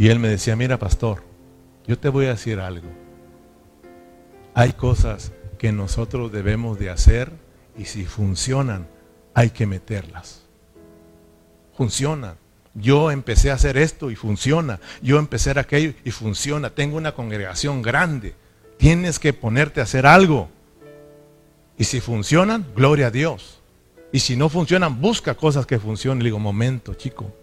Y 0.00 0.08
él 0.08 0.18
me 0.18 0.28
decía, 0.28 0.56
mira 0.56 0.78
pastor, 0.78 1.22
yo 1.86 1.98
te 1.98 2.08
voy 2.08 2.24
a 2.24 2.30
decir 2.30 2.58
algo. 2.58 2.88
Hay 4.54 4.72
cosas 4.72 5.30
que 5.58 5.72
nosotros 5.72 6.32
debemos 6.32 6.78
de 6.78 6.88
hacer 6.88 7.30
y 7.76 7.84
si 7.84 8.06
funcionan, 8.06 8.88
hay 9.34 9.50
que 9.50 9.66
meterlas. 9.66 10.40
Funcionan. 11.76 12.36
Yo 12.72 13.10
empecé 13.10 13.50
a 13.50 13.54
hacer 13.56 13.76
esto 13.76 14.10
y 14.10 14.16
funciona. 14.16 14.80
Yo 15.02 15.18
empecé 15.18 15.50
a 15.50 15.60
aquello 15.60 15.92
y 16.02 16.12
funciona. 16.12 16.70
Tengo 16.70 16.96
una 16.96 17.12
congregación 17.12 17.82
grande. 17.82 18.34
Tienes 18.78 19.18
que 19.18 19.34
ponerte 19.34 19.80
a 19.80 19.84
hacer 19.84 20.06
algo. 20.06 20.48
Y 21.76 21.84
si 21.84 22.00
funcionan, 22.00 22.64
gloria 22.74 23.08
a 23.08 23.10
Dios. 23.10 23.60
Y 24.12 24.20
si 24.20 24.34
no 24.34 24.48
funcionan, 24.48 24.98
busca 24.98 25.34
cosas 25.34 25.66
que 25.66 25.78
funcionen. 25.78 26.20
Le 26.20 26.28
digo, 26.28 26.38
momento, 26.38 26.94
chico. 26.94 27.34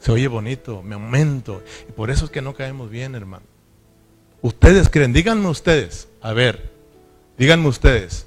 Se 0.00 0.10
oye 0.10 0.28
bonito, 0.28 0.82
me 0.82 0.94
aumento. 0.94 1.62
Y 1.88 1.92
por 1.92 2.10
eso 2.10 2.24
es 2.24 2.30
que 2.30 2.42
no 2.42 2.54
caemos 2.54 2.90
bien, 2.90 3.14
hermano. 3.14 3.44
Ustedes 4.42 4.88
creen, 4.88 5.12
díganme 5.12 5.48
ustedes, 5.48 6.08
a 6.22 6.32
ver, 6.32 6.70
díganme 7.36 7.68
ustedes, 7.68 8.26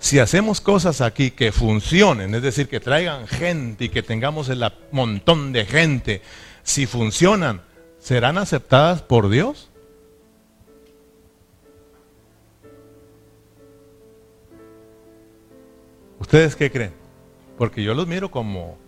si 0.00 0.18
hacemos 0.18 0.60
cosas 0.62 1.02
aquí 1.02 1.30
que 1.30 1.52
funcionen, 1.52 2.34
es 2.34 2.42
decir, 2.42 2.68
que 2.68 2.80
traigan 2.80 3.26
gente 3.26 3.84
y 3.84 3.88
que 3.90 4.02
tengamos 4.02 4.48
el 4.48 4.64
montón 4.92 5.52
de 5.52 5.66
gente, 5.66 6.22
si 6.62 6.86
funcionan, 6.86 7.62
¿serán 7.98 8.38
aceptadas 8.38 9.02
por 9.02 9.28
Dios? 9.28 9.70
¿Ustedes 16.18 16.56
qué 16.56 16.70
creen? 16.70 16.92
Porque 17.58 17.82
yo 17.82 17.94
los 17.94 18.06
miro 18.06 18.30
como... 18.30 18.78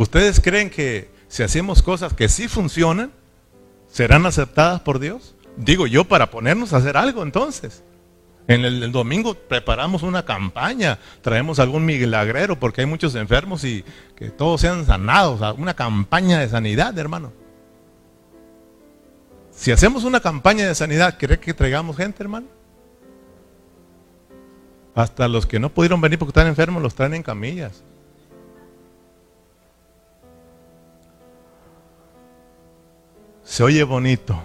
¿Ustedes 0.00 0.40
creen 0.40 0.70
que 0.70 1.10
si 1.28 1.42
hacemos 1.42 1.82
cosas 1.82 2.14
que 2.14 2.30
sí 2.30 2.48
funcionan, 2.48 3.12
serán 3.86 4.24
aceptadas 4.24 4.80
por 4.80 4.98
Dios? 4.98 5.34
Digo 5.58 5.86
yo 5.86 6.06
para 6.06 6.30
ponernos 6.30 6.72
a 6.72 6.78
hacer 6.78 6.96
algo 6.96 7.22
entonces. 7.22 7.84
En 8.48 8.64
el, 8.64 8.92
domingo 8.92 9.34
preparamos 9.34 10.02
una 10.02 10.24
campaña, 10.24 10.98
traemos 11.20 11.58
algún 11.58 11.84
milagrero 11.84 12.58
porque 12.58 12.80
hay 12.80 12.86
muchos 12.86 13.14
enfermos 13.14 13.62
y 13.64 13.84
que 14.16 14.30
todos 14.30 14.62
sean 14.62 14.86
sanados, 14.86 15.42
una 15.58 15.74
campaña 15.74 16.38
de 16.38 16.48
sanidad, 16.48 16.98
hermano. 16.98 17.30
Si 19.50 19.70
hacemos 19.70 20.04
una 20.04 20.20
campaña 20.20 20.66
de 20.66 20.74
sanidad, 20.74 21.18
¿cree 21.18 21.38
que 21.38 21.52
traigamos 21.52 21.98
gente, 21.98 22.22
hermano? 22.22 22.46
Hasta 24.94 25.28
los 25.28 25.44
que 25.44 25.60
no 25.60 25.68
pudieron 25.68 26.00
venir 26.00 26.18
porque 26.18 26.30
están 26.30 26.46
enfermos 26.46 26.82
los 26.82 26.94
traen 26.94 27.12
en 27.12 27.22
camillas. 27.22 27.84
Se 33.50 33.64
oye 33.64 33.82
bonito. 33.82 34.40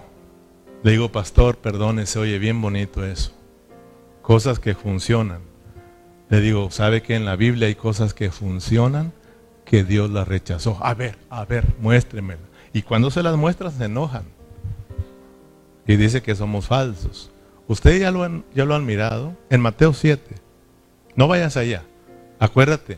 Le 0.82 0.90
digo, 0.90 1.12
pastor, 1.12 1.58
perdone, 1.58 2.08
se 2.08 2.18
oye 2.18 2.40
bien 2.40 2.60
bonito 2.60 3.06
eso. 3.06 3.32
Cosas 4.24 4.58
que 4.58 4.74
funcionan. 4.74 5.42
Le 6.28 6.42
digo, 6.42 6.72
¿sabe 6.72 7.04
que 7.04 7.16
en 7.16 7.24
la 7.24 7.36
Biblia 7.36 7.68
hay 7.68 7.76
cosas 7.76 8.16
que 8.16 8.32
funcionan 8.32 9.14
que 9.64 9.84
Dios 9.84 10.10
las 10.10 10.28
rechazó? 10.28 10.80
A 10.82 10.96
ver, 10.96 11.20
a 11.30 11.46
ver, 11.46 11.68
muéstremela. 11.80 12.42
Y 12.74 12.82
cuando 12.82 13.12
se 13.12 13.22
las 13.22 13.38
muestra 13.38 13.70
se 13.70 13.86
enojan 13.86 14.24
y 15.86 15.98
dice 15.98 16.24
que 16.24 16.34
somos 16.34 16.66
falsos. 16.66 17.30
Ustedes 17.68 18.02
ya 18.02 18.10
lo 18.10 18.24
han, 18.24 18.44
ya 18.56 18.66
lo 18.66 18.74
han 18.74 18.88
mirado 18.88 19.38
en 19.52 19.62
Mateo 19.62 19.94
7. 19.94 20.34
No 21.16 21.28
vayas 21.28 21.58
allá. 21.58 21.84
Acuérdate 22.40 22.98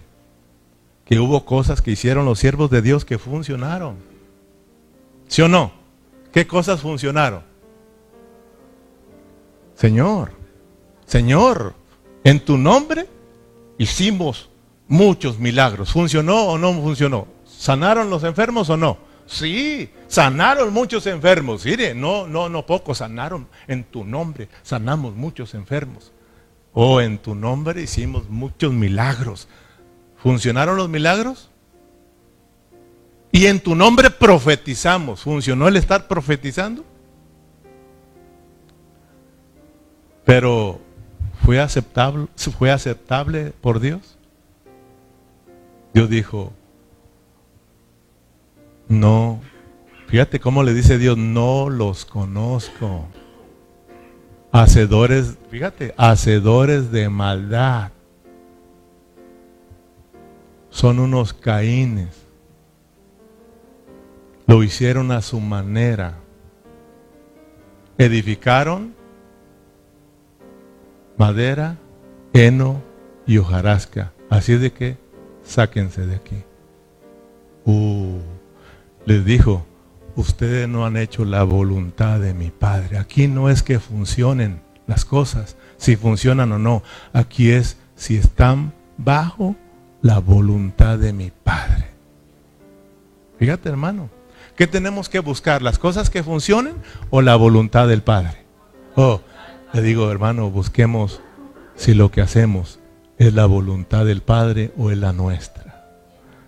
que 1.03 1.19
hubo 1.19 1.43
cosas 1.43 1.81
que 1.81 1.91
hicieron 1.91 2.23
los 2.23 2.39
siervos 2.39 2.69
de 2.69 2.81
Dios 2.81 3.03
que 3.03 3.17
funcionaron. 3.17 3.97
¿Sí 5.27 5.41
o 5.41 5.49
no? 5.49 5.76
¿Qué 6.37 6.45
cosas 6.45 6.81
funcionaron? 6.81 7.41
Señor, 9.73 10.33
Señor, 11.07 11.73
en 12.23 12.45
tu 12.45 12.59
nombre 12.59 13.07
hicimos 13.79 14.47
muchos 14.87 15.39
milagros. 15.39 15.91
¿Funcionó 15.91 16.43
o 16.43 16.59
no 16.59 16.73
funcionó? 16.75 17.27
¿Sanaron 17.43 18.11
los 18.11 18.23
enfermos 18.23 18.69
o 18.69 18.77
no? 18.77 18.99
Sí, 19.25 19.89
sanaron 20.05 20.71
muchos 20.71 21.07
enfermos. 21.07 21.65
Mire, 21.65 21.95
no, 21.95 22.27
no, 22.27 22.49
no 22.49 22.67
pocos 22.67 22.99
sanaron. 22.99 23.47
En 23.67 23.83
tu 23.85 24.05
nombre 24.05 24.47
sanamos 24.61 25.15
muchos 25.15 25.55
enfermos. 25.55 26.11
O 26.71 26.97
oh, 26.97 27.01
en 27.01 27.17
tu 27.17 27.33
nombre 27.33 27.81
hicimos 27.81 28.29
muchos 28.29 28.71
milagros. 28.73 29.47
¿Funcionaron 30.17 30.77
los 30.77 30.87
milagros? 30.87 31.49
Y 33.37 33.45
en 33.45 33.59
tu 33.59 33.75
nombre 33.75 34.09
profetizamos. 34.09 35.21
¿Funcionó 35.21 35.67
el 35.67 35.75
estar 35.75 36.07
profetizando? 36.07 36.83
Pero 40.25 40.81
¿fue 41.45 41.59
aceptable, 41.59 42.25
fue 42.57 42.71
aceptable 42.71 43.53
por 43.61 43.79
Dios? 43.79 44.17
Dios 45.93 46.09
dijo, 46.09 46.51
no, 48.87 49.39
fíjate 50.07 50.39
cómo 50.39 50.63
le 50.63 50.73
dice 50.73 50.97
Dios, 50.97 51.15
no 51.15 51.69
los 51.69 52.05
conozco. 52.05 53.05
Hacedores, 54.51 55.37
fíjate, 55.51 55.93
hacedores 55.95 56.91
de 56.91 57.07
maldad. 57.07 57.91
Son 60.71 60.97
unos 60.97 61.33
caínes. 61.33 62.26
Lo 64.47 64.63
hicieron 64.63 65.11
a 65.11 65.21
su 65.21 65.39
manera. 65.39 66.15
Edificaron 67.97 68.95
madera, 71.17 71.77
heno 72.33 72.81
y 73.25 73.37
hojarasca. 73.37 74.13
Así 74.29 74.55
de 74.55 74.71
que 74.71 74.97
sáquense 75.43 76.05
de 76.05 76.15
aquí. 76.15 76.43
Uh 77.65 78.19
les 79.07 79.23
dijo, 79.23 79.65
ustedes 80.17 80.67
no 80.67 80.85
han 80.85 80.97
hecho 80.97 81.23
la 81.23 81.43
voluntad 81.43 82.19
de 82.19 82.33
mi 82.33 82.51
Padre. 82.51 82.97
Aquí 82.97 83.29
no 83.29 83.49
es 83.49 83.63
que 83.63 83.79
funcionen 83.79 84.59
las 84.85 85.05
cosas, 85.05 85.55
si 85.77 85.95
funcionan 85.95 86.51
o 86.51 86.59
no. 86.59 86.83
Aquí 87.13 87.51
es 87.51 87.77
si 87.95 88.17
están 88.17 88.73
bajo 88.97 89.55
la 90.01 90.19
voluntad 90.19 90.99
de 90.99 91.13
mi 91.13 91.31
Padre. 91.31 91.87
Fíjate 93.39 93.69
hermano, 93.69 94.09
¿qué 94.57 94.67
tenemos 94.67 95.07
que 95.07 95.19
buscar? 95.19 95.61
¿Las 95.61 95.79
cosas 95.79 96.09
que 96.09 96.23
funcionen 96.23 96.75
o 97.09 97.21
la 97.21 97.37
voluntad 97.37 97.87
del 97.87 98.01
Padre? 98.01 98.43
Oh, 98.95 99.21
le 99.71 99.81
digo 99.81 100.11
hermano, 100.11 100.49
busquemos 100.49 101.21
si 101.75 101.93
lo 101.93 102.11
que 102.11 102.19
hacemos 102.19 102.79
es 103.17 103.33
la 103.33 103.45
voluntad 103.45 104.05
del 104.05 104.21
Padre 104.21 104.73
o 104.77 104.91
es 104.91 104.97
la 104.97 105.13
nuestra 105.13 105.67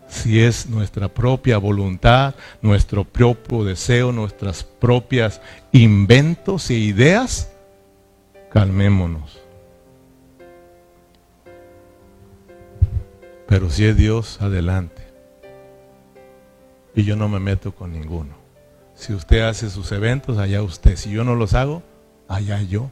si 0.10 0.41
es 0.41 0.67
nuestra 0.67 1.08
propia 1.08 1.58
voluntad, 1.58 2.36
nuestro 2.62 3.06
propio 3.06 3.63
deseo, 3.63 4.12
nuestras 4.12 4.63
propias 4.63 5.39
inventos 5.72 6.69
e 6.72 6.74
ideas, 6.74 7.52
calmémonos. 8.52 9.39
Pero 13.48 13.69
si 13.69 13.86
es 13.86 13.95
Dios, 13.95 14.41
adelante. 14.41 14.99
Y 17.00 17.06
yo 17.06 17.16
no 17.16 17.30
me 17.30 17.40
meto 17.40 17.74
con 17.74 17.94
ninguno. 17.94 18.34
Si 18.94 19.14
usted 19.14 19.40
hace 19.40 19.70
sus 19.70 19.90
eventos, 19.94 20.38
allá 20.38 20.62
usted. 20.62 20.98
Si 20.98 21.10
yo 21.10 21.24
no 21.24 21.34
los 21.34 21.54
hago, 21.54 21.82
allá 22.28 22.62
yo. 22.62 22.92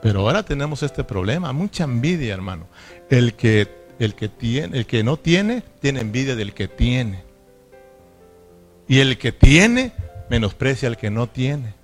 Pero 0.00 0.20
ahora 0.20 0.42
tenemos 0.42 0.82
este 0.82 1.04
problema, 1.04 1.52
mucha 1.52 1.84
envidia, 1.84 2.32
hermano. 2.32 2.66
El 3.10 3.34
que 3.34 3.68
el 3.98 4.14
que, 4.14 4.30
tiene, 4.30 4.78
el 4.78 4.86
que 4.86 5.04
no 5.04 5.18
tiene, 5.18 5.62
tiene 5.82 6.00
envidia 6.00 6.34
del 6.34 6.54
que 6.54 6.66
tiene. 6.66 7.24
Y 8.88 9.00
el 9.00 9.18
que 9.18 9.30
tiene, 9.30 9.92
menosprecia 10.30 10.88
al 10.88 10.96
que 10.96 11.10
no 11.10 11.26
tiene. 11.26 11.74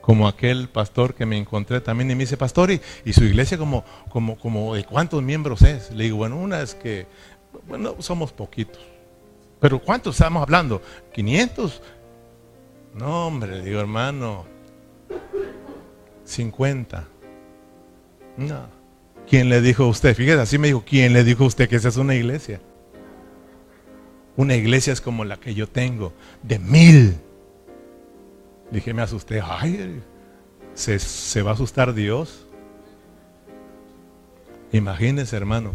Como 0.00 0.26
aquel 0.26 0.68
pastor 0.68 1.14
que 1.14 1.26
me 1.26 1.38
encontré 1.38 1.80
también 1.80 2.10
y 2.10 2.16
me 2.16 2.24
dice, 2.24 2.36
pastor, 2.36 2.72
¿y, 2.72 3.12
su 3.12 3.22
iglesia 3.22 3.56
como, 3.56 3.84
como, 4.08 4.36
como 4.36 4.74
de 4.74 4.82
cuántos 4.82 5.22
miembros 5.22 5.62
es? 5.62 5.92
Le 5.92 6.02
digo, 6.02 6.16
bueno, 6.16 6.38
una 6.38 6.60
es 6.60 6.74
que, 6.74 7.06
bueno, 7.68 7.94
somos 8.00 8.32
poquitos. 8.32 8.91
Pero 9.62 9.78
¿cuántos 9.78 10.16
estamos 10.16 10.42
hablando? 10.42 10.82
¿500? 11.14 11.80
No, 12.94 13.28
hombre, 13.28 13.62
digo 13.62 13.78
hermano, 13.78 14.44
50. 16.24 17.06
No. 18.38 18.66
¿Quién 19.28 19.48
le 19.48 19.60
dijo 19.60 19.84
a 19.84 19.86
usted? 19.86 20.16
Fíjese, 20.16 20.40
así 20.40 20.58
me 20.58 20.66
dijo, 20.66 20.82
¿quién 20.84 21.12
le 21.12 21.22
dijo 21.22 21.44
a 21.44 21.46
usted 21.46 21.68
que 21.68 21.76
esa 21.76 21.90
es 21.90 21.96
una 21.96 22.16
iglesia? 22.16 22.60
Una 24.36 24.56
iglesia 24.56 24.92
es 24.92 25.00
como 25.00 25.24
la 25.24 25.36
que 25.36 25.54
yo 25.54 25.68
tengo, 25.68 26.12
de 26.42 26.58
mil. 26.58 27.14
Dije, 28.72 28.92
me 28.92 29.02
asusté, 29.02 29.40
ay, 29.40 30.02
¿se, 30.74 30.98
se 30.98 31.40
va 31.40 31.52
a 31.52 31.54
asustar 31.54 31.94
Dios? 31.94 32.48
Imagínese, 34.72 35.36
hermano, 35.36 35.72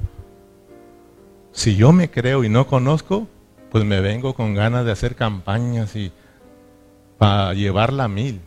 si 1.53 1.77
yo 1.77 1.93
me 1.93 2.11
creo 2.11 2.43
y 2.43 2.49
no 2.49 2.67
conozco, 2.67 3.29
pues 3.71 3.83
me 3.83 4.01
vengo 4.01 4.33
con 4.33 4.53
ganas 4.53 4.85
de 4.85 4.91
hacer 4.91 5.15
campañas 5.15 5.95
y 5.95 6.11
para 7.17 7.53
llevarla 7.53 8.05
a 8.05 8.07
mil. 8.07 8.41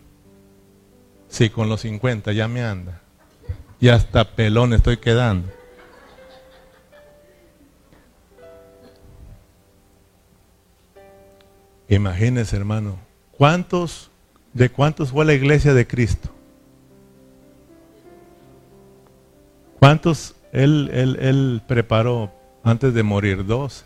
Si 1.29 1.51
con 1.51 1.69
los 1.69 1.83
50 1.83 2.33
ya 2.33 2.49
me 2.49 2.63
anda. 2.63 3.01
Y 3.81 3.89
hasta 3.89 4.25
pelón 4.25 4.73
estoy 4.73 4.97
quedando. 4.97 5.49
Imagínese, 11.89 12.57
hermano, 12.57 12.99
¿cuántos 13.33 14.11
de 14.53 14.71
cuántos 14.71 15.11
fue 15.11 15.25
la 15.25 15.35
iglesia 15.35 15.75
de 15.75 15.87
Cristo? 15.87 16.31
¿Cuántos 19.81 20.37
él, 20.53 20.91
él, 20.93 21.17
él 21.21 21.63
preparó 21.67 22.33
antes 22.63 22.95
de 22.95 23.03
morir? 23.03 23.45
Dos. 23.45 23.85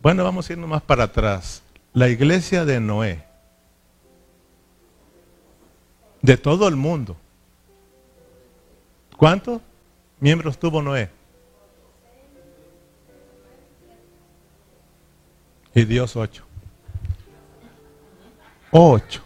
Bueno, 0.00 0.24
vamos 0.24 0.48
a 0.48 0.52
irnos 0.54 0.68
más 0.68 0.82
para 0.82 1.04
atrás. 1.04 1.62
La 1.92 2.08
iglesia 2.08 2.64
de 2.64 2.80
Noé. 2.80 3.22
De 6.22 6.36
todo 6.38 6.68
el 6.68 6.76
mundo. 6.76 7.16
¿Cuántos 9.16 9.60
miembros 10.18 10.58
tuvo 10.58 10.80
Noé? 10.80 11.10
Y 15.74 15.84
Dios 15.84 16.16
ocho. 16.16 16.44
Ocho. 18.70 19.22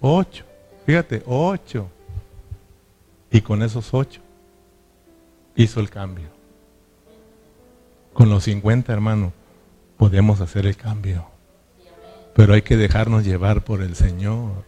Ocho. 0.00 0.44
Fíjate, 0.86 1.22
ocho. 1.26 1.90
Y 3.30 3.42
con 3.42 3.62
esos 3.62 3.92
ocho 3.92 4.22
hizo 5.54 5.80
el 5.80 5.90
cambio. 5.90 6.28
Con 8.14 8.30
los 8.30 8.44
50 8.44 8.90
hermanos 8.92 9.32
podemos 9.98 10.40
hacer 10.40 10.64
el 10.64 10.76
cambio. 10.76 11.26
Pero 12.34 12.54
hay 12.54 12.62
que 12.62 12.76
dejarnos 12.76 13.24
llevar 13.24 13.64
por 13.64 13.82
el 13.82 13.96
Señor. 13.96 14.64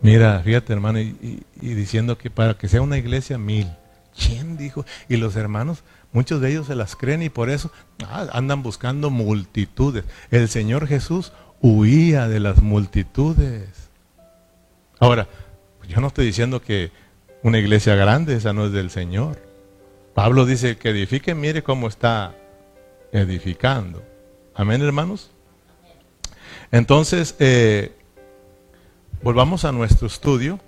Mira, 0.00 0.40
fíjate 0.40 0.72
hermano, 0.72 1.00
y, 1.00 1.44
diciendo 1.60 2.16
que 2.16 2.30
para 2.30 2.54
que 2.54 2.68
sea 2.68 2.80
una 2.80 2.96
iglesia 2.96 3.38
mil. 3.38 3.68
¿Quién 4.16 4.56
dijo? 4.56 4.86
Y 5.08 5.16
los 5.16 5.36
hermanos, 5.36 5.82
muchos 6.12 6.40
de 6.40 6.50
ellos 6.50 6.68
se 6.68 6.74
las 6.74 6.96
creen 6.96 7.22
y 7.22 7.28
por 7.28 7.50
eso 7.50 7.70
ah, 8.06 8.28
andan 8.32 8.62
buscando 8.62 9.10
multitudes. 9.10 10.04
El 10.30 10.48
Señor 10.48 10.86
Jesús 10.86 11.32
huía 11.60 12.28
de 12.28 12.40
las 12.40 12.62
multitudes. 12.62 13.90
Ahora, 14.98 15.28
yo 15.86 16.00
no 16.00 16.06
estoy 16.06 16.24
diciendo 16.24 16.62
que 16.62 16.92
una 17.42 17.58
iglesia 17.58 17.94
grande, 17.94 18.36
esa 18.36 18.52
no 18.52 18.66
es 18.66 18.72
del 18.72 18.90
Señor. 18.90 19.42
Pablo 20.14 20.46
dice 20.46 20.78
que 20.78 20.90
edifique, 20.90 21.34
mire 21.34 21.62
cómo 21.62 21.88
está 21.88 22.34
edificando. 23.16 24.02
Amén, 24.54 24.82
hermanos. 24.82 25.30
Entonces, 26.70 27.34
eh, 27.38 27.92
volvamos 29.22 29.64
a 29.64 29.72
nuestro 29.72 30.06
estudio. 30.06 30.60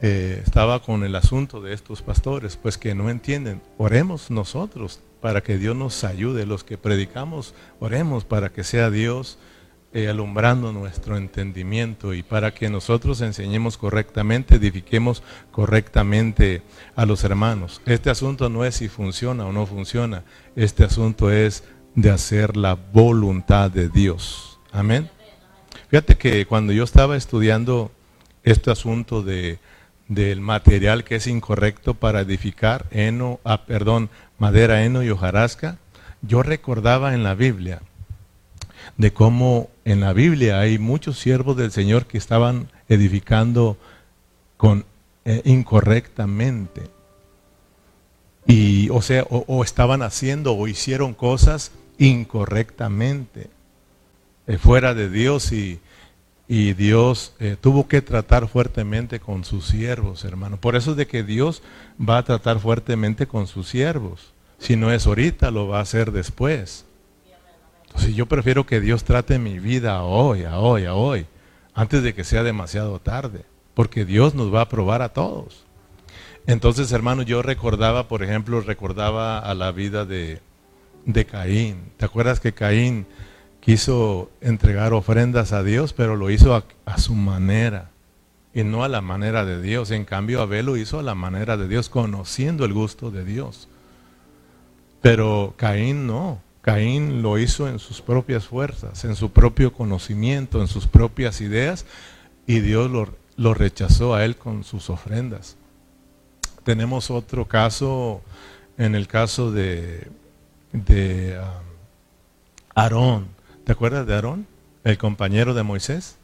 Eh, 0.00 0.42
estaba 0.44 0.82
con 0.82 1.04
el 1.04 1.14
asunto 1.16 1.60
de 1.60 1.72
estos 1.72 2.02
pastores, 2.02 2.56
pues 2.56 2.76
que 2.76 2.94
no 2.94 3.08
entienden. 3.08 3.62
Oremos 3.78 4.30
nosotros 4.30 5.00
para 5.20 5.42
que 5.42 5.56
Dios 5.56 5.74
nos 5.74 6.04
ayude. 6.04 6.44
Los 6.44 6.64
que 6.64 6.76
predicamos, 6.76 7.54
oremos 7.80 8.24
para 8.24 8.50
que 8.50 8.64
sea 8.64 8.90
Dios 8.90 9.38
eh, 9.94 10.08
alumbrando 10.08 10.72
nuestro 10.72 11.16
entendimiento 11.16 12.14
y 12.14 12.24
para 12.24 12.52
que 12.52 12.68
nosotros 12.68 13.20
enseñemos 13.20 13.78
correctamente, 13.78 14.56
edifiquemos 14.56 15.22
correctamente 15.52 16.62
a 16.96 17.06
los 17.06 17.22
hermanos. 17.22 17.80
Este 17.86 18.10
asunto 18.10 18.48
no 18.48 18.64
es 18.64 18.74
si 18.74 18.88
funciona 18.88 19.46
o 19.46 19.52
no 19.52 19.66
funciona, 19.66 20.24
este 20.56 20.82
asunto 20.82 21.30
es 21.30 21.62
de 21.94 22.10
hacer 22.10 22.56
la 22.56 22.74
voluntad 22.74 23.70
de 23.70 23.88
Dios. 23.88 24.58
Amén. 24.72 25.08
Fíjate 25.90 26.16
que 26.16 26.44
cuando 26.44 26.72
yo 26.72 26.82
estaba 26.82 27.16
estudiando 27.16 27.92
este 28.42 28.72
asunto 28.72 29.22
de, 29.22 29.60
del 30.08 30.40
material 30.40 31.04
que 31.04 31.14
es 31.14 31.28
incorrecto 31.28 31.94
para 31.94 32.22
edificar 32.22 32.86
heno, 32.90 33.38
ah, 33.44 33.64
perdón, 33.64 34.10
madera, 34.38 34.84
heno 34.84 35.04
y 35.04 35.10
hojarasca, 35.10 35.78
yo 36.20 36.42
recordaba 36.42 37.14
en 37.14 37.22
la 37.22 37.36
Biblia 37.36 37.80
de 38.96 39.12
cómo 39.12 39.70
en 39.84 40.00
la 40.00 40.12
Biblia 40.12 40.60
hay 40.60 40.78
muchos 40.78 41.18
siervos 41.18 41.56
del 41.56 41.70
Señor 41.70 42.06
que 42.06 42.18
estaban 42.18 42.68
edificando 42.88 43.76
con, 44.56 44.84
eh, 45.24 45.42
incorrectamente. 45.44 46.82
Y, 48.46 48.90
o 48.90 49.00
sea, 49.00 49.24
o, 49.30 49.64
estaban 49.64 50.02
haciendo 50.02 50.54
o 50.54 50.68
hicieron 50.68 51.14
cosas 51.14 51.72
incorrectamente, 51.98 53.48
eh, 54.46 54.58
fuera 54.58 54.92
de 54.92 55.08
Dios 55.08 55.50
y, 55.52 55.80
y 56.46 56.74
Dios 56.74 57.32
eh, 57.40 57.56
tuvo 57.58 57.88
que 57.88 58.02
tratar 58.02 58.48
fuertemente 58.48 59.18
con 59.18 59.44
sus 59.44 59.66
siervos, 59.66 60.24
hermano. 60.24 60.58
Por 60.58 60.76
eso 60.76 60.90
es 60.90 60.96
de 60.96 61.06
que 61.06 61.22
Dios 61.22 61.62
va 61.98 62.18
a 62.18 62.24
tratar 62.24 62.58
fuertemente 62.60 63.26
con 63.26 63.46
sus 63.46 63.68
siervos. 63.68 64.34
Si 64.58 64.76
no 64.76 64.92
es 64.92 65.06
ahorita, 65.06 65.50
lo 65.50 65.68
va 65.68 65.78
a 65.78 65.82
hacer 65.82 66.12
después. 66.12 66.84
Entonces 67.94 68.16
yo 68.16 68.26
prefiero 68.26 68.66
que 68.66 68.80
Dios 68.80 69.04
trate 69.04 69.38
mi 69.38 69.60
vida 69.60 70.02
hoy, 70.02 70.42
a 70.42 70.58
hoy, 70.58 70.84
a 70.84 70.94
hoy, 70.94 71.26
antes 71.74 72.02
de 72.02 72.12
que 72.12 72.24
sea 72.24 72.42
demasiado 72.42 72.98
tarde, 72.98 73.44
porque 73.72 74.04
Dios 74.04 74.34
nos 74.34 74.52
va 74.52 74.62
a 74.62 74.68
probar 74.68 75.00
a 75.00 75.10
todos. 75.10 75.64
Entonces, 76.46 76.90
hermano, 76.90 77.22
yo 77.22 77.40
recordaba, 77.40 78.08
por 78.08 78.24
ejemplo, 78.24 78.60
recordaba 78.60 79.38
a 79.38 79.54
la 79.54 79.70
vida 79.70 80.04
de, 80.04 80.40
de 81.06 81.24
Caín. 81.24 81.92
¿Te 81.96 82.04
acuerdas 82.04 82.40
que 82.40 82.52
Caín 82.52 83.06
quiso 83.60 84.30
entregar 84.40 84.92
ofrendas 84.92 85.52
a 85.52 85.62
Dios, 85.62 85.92
pero 85.92 86.16
lo 86.16 86.30
hizo 86.30 86.54
a, 86.54 86.64
a, 86.86 86.98
su 86.98 87.14
manera 87.14 87.90
y 88.52 88.64
no 88.64 88.82
a 88.82 88.88
la 88.88 89.00
manera 89.02 89.44
de 89.44 89.62
Dios? 89.62 89.92
En 89.92 90.04
cambio, 90.04 90.42
Abel 90.42 90.66
lo 90.66 90.76
hizo 90.76 90.98
a 90.98 91.04
la 91.04 91.14
manera 91.14 91.56
de 91.56 91.68
Dios, 91.68 91.88
conociendo 91.88 92.64
el 92.64 92.72
gusto 92.72 93.12
de 93.12 93.24
Dios. 93.24 93.68
Pero 95.00 95.54
Caín 95.56 96.08
no. 96.08 96.43
Caín 96.64 97.20
lo 97.20 97.38
hizo 97.38 97.68
en 97.68 97.78
sus 97.78 98.00
propias 98.00 98.46
fuerzas, 98.46 99.04
en 99.04 99.16
su 99.16 99.30
propio 99.32 99.74
conocimiento, 99.74 100.62
en 100.62 100.66
sus 100.66 100.86
propias 100.86 101.42
ideas, 101.42 101.84
y 102.46 102.60
Dios 102.60 102.90
lo, 103.36 103.52
rechazó 103.52 104.14
a 104.14 104.24
él 104.24 104.36
con 104.36 104.64
sus 104.64 104.88
ofrendas. 104.88 105.58
Tenemos 106.62 107.10
otro 107.10 107.46
caso, 107.46 108.22
en 108.78 108.94
el 108.94 109.08
caso 109.08 109.52
de, 109.52 110.08
de 110.72 111.38
um, 111.38 111.44
Aarón. 112.74 113.26
¿Te 113.64 113.72
acuerdas 113.72 114.06
de 114.06 114.14
Aarón? 114.14 114.46
El 114.84 114.96
compañero 114.96 115.52
de 115.52 115.64
Moisés. 115.64 116.16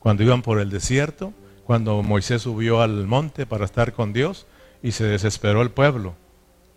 Cuando 0.00 0.24
iban 0.24 0.42
por 0.42 0.58
el 0.58 0.70
desierto, 0.70 1.32
cuando 1.64 2.02
Moisés 2.02 2.42
subió 2.42 2.82
al 2.82 3.06
monte 3.06 3.46
para 3.46 3.64
estar 3.64 3.92
con 3.92 4.12
Dios 4.12 4.48
y 4.82 4.90
se 4.90 5.04
desesperó 5.04 5.62
el 5.62 5.70
pueblo. 5.70 6.16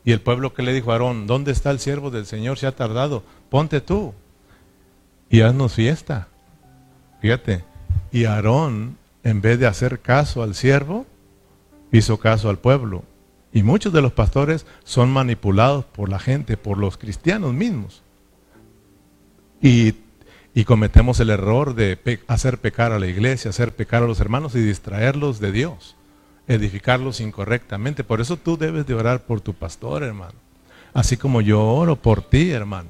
Y 0.07 0.13
el 0.13 0.21
pueblo 0.21 0.53
que 0.53 0.63
le 0.63 0.71
dijo 0.71 0.91
a 0.91 0.93
Aarón, 0.93 1.27
¿dónde 1.27 1.51
está 1.51 1.69
el 1.69 1.79
siervo 1.79 2.11
del 2.11 2.25
Señor? 2.25 2.57
Se 2.57 2.65
ha 2.65 2.71
tardado, 2.73 3.23
ponte 3.49 3.81
tú 3.81 4.13
y 5.29 5.41
haznos 5.41 5.73
fiesta. 5.73 6.29
Fíjate, 7.19 7.65
y 8.13 8.23
Aarón, 8.23 8.97
en 9.25 9.41
vez 9.41 9.59
de 9.59 9.67
hacer 9.67 9.99
caso 9.99 10.43
al 10.43 10.55
siervo, 10.55 11.05
hizo 11.91 12.19
caso 12.19 12.49
al 12.49 12.57
pueblo. 12.57 13.03
Y 13.51 13.63
muchos 13.63 13.91
de 13.91 14.01
los 14.01 14.13
pastores 14.13 14.65
son 14.85 15.11
manipulados 15.11 15.83
por 15.83 16.07
la 16.07 16.19
gente, 16.19 16.55
por 16.55 16.77
los 16.77 16.97
cristianos 16.97 17.53
mismos. 17.53 18.01
Y, 19.61 19.93
y 20.53 20.63
cometemos 20.63 21.19
el 21.19 21.31
error 21.31 21.75
de 21.75 21.99
hacer 22.27 22.59
pecar 22.59 22.93
a 22.93 22.99
la 22.99 23.07
iglesia, 23.07 23.49
hacer 23.49 23.75
pecar 23.75 24.03
a 24.03 24.07
los 24.07 24.21
hermanos 24.21 24.55
y 24.55 24.61
distraerlos 24.61 25.41
de 25.41 25.51
Dios 25.51 25.96
edificarlos 26.47 27.19
incorrectamente. 27.19 28.03
Por 28.03 28.21
eso 28.21 28.37
tú 28.37 28.57
debes 28.57 28.87
de 28.87 28.93
orar 28.93 29.23
por 29.23 29.41
tu 29.41 29.53
pastor, 29.53 30.03
hermano. 30.03 30.35
Así 30.93 31.17
como 31.17 31.41
yo 31.41 31.63
oro 31.63 31.95
por 31.95 32.21
ti, 32.21 32.51
hermano. 32.51 32.89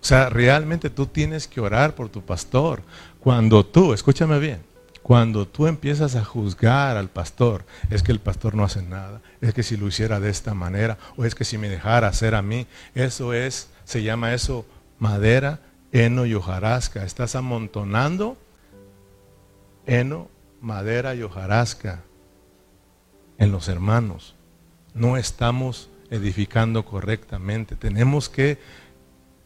O 0.00 0.04
sea, 0.04 0.30
realmente 0.30 0.88
tú 0.88 1.06
tienes 1.06 1.46
que 1.46 1.60
orar 1.60 1.94
por 1.94 2.08
tu 2.08 2.22
pastor. 2.22 2.82
Cuando 3.18 3.66
tú, 3.66 3.92
escúchame 3.92 4.38
bien, 4.38 4.62
Cuando 5.02 5.48
tú 5.48 5.66
empiezas 5.66 6.14
a 6.14 6.24
juzgar 6.24 6.96
al 6.98 7.08
pastor, 7.08 7.64
es 7.88 8.02
que 8.02 8.12
el 8.12 8.20
pastor 8.20 8.54
no 8.54 8.64
hace 8.64 8.82
nada, 8.82 9.22
es 9.40 9.54
que 9.54 9.62
si 9.62 9.76
lo 9.78 9.88
hiciera 9.88 10.20
de 10.20 10.28
esta 10.28 10.52
manera, 10.52 10.98
o 11.16 11.24
es 11.24 11.34
que 11.34 11.44
si 11.44 11.56
me 11.56 11.70
dejara 11.70 12.06
hacer 12.06 12.34
a 12.34 12.42
mí, 12.42 12.66
eso 12.94 13.32
es, 13.32 13.70
se 13.84 14.02
llama 14.02 14.34
eso 14.34 14.66
madera, 14.98 15.60
heno 15.90 16.26
y 16.26 16.34
hojarasca. 16.34 17.02
Estás 17.02 17.34
amontonando 17.34 18.36
heno, 19.86 20.28
madera 20.60 21.14
y 21.14 21.22
hojarasca 21.22 22.02
en 23.40 23.50
los 23.50 23.68
hermanos. 23.68 24.36
No 24.94 25.16
estamos 25.16 25.90
edificando 26.10 26.84
correctamente. 26.84 27.74
Tenemos 27.74 28.28
que, 28.28 28.58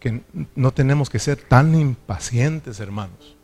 que 0.00 0.20
no 0.54 0.72
tenemos 0.72 1.08
que 1.08 1.18
ser 1.18 1.36
tan 1.36 1.74
impacientes, 1.74 2.80
hermanos. 2.80 3.36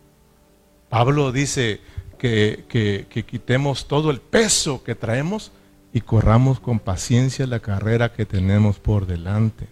Pablo 0.91 1.33
dice 1.33 1.81
que, 2.19 2.65
que, 2.69 3.25
quitemos 3.25 3.87
todo 3.87 4.11
el 4.11 4.21
peso 4.21 4.83
que 4.83 4.95
traemos 4.95 5.53
y 5.93 6.01
corramos 6.01 6.59
con 6.59 6.81
paciencia 6.81 7.47
la 7.47 7.61
carrera 7.61 8.13
que 8.13 8.27
tenemos 8.27 8.79
por 8.81 9.07
delante. 9.07 9.69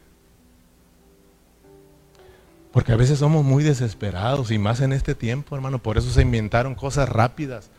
Porque 2.73 2.93
a 2.93 2.97
veces 2.97 3.19
somos 3.19 3.45
muy 3.45 3.65
desesperados 3.65 4.53
y 4.53 4.59
más 4.59 4.81
en 4.81 4.93
este 4.93 5.17
tiempo, 5.17 5.57
hermano. 5.57 5.83
Por 5.83 5.99
eso 5.99 6.11
se 6.11 6.23
inventaron 6.23 6.77
cosas 6.77 7.09
rápidas. 7.09 7.71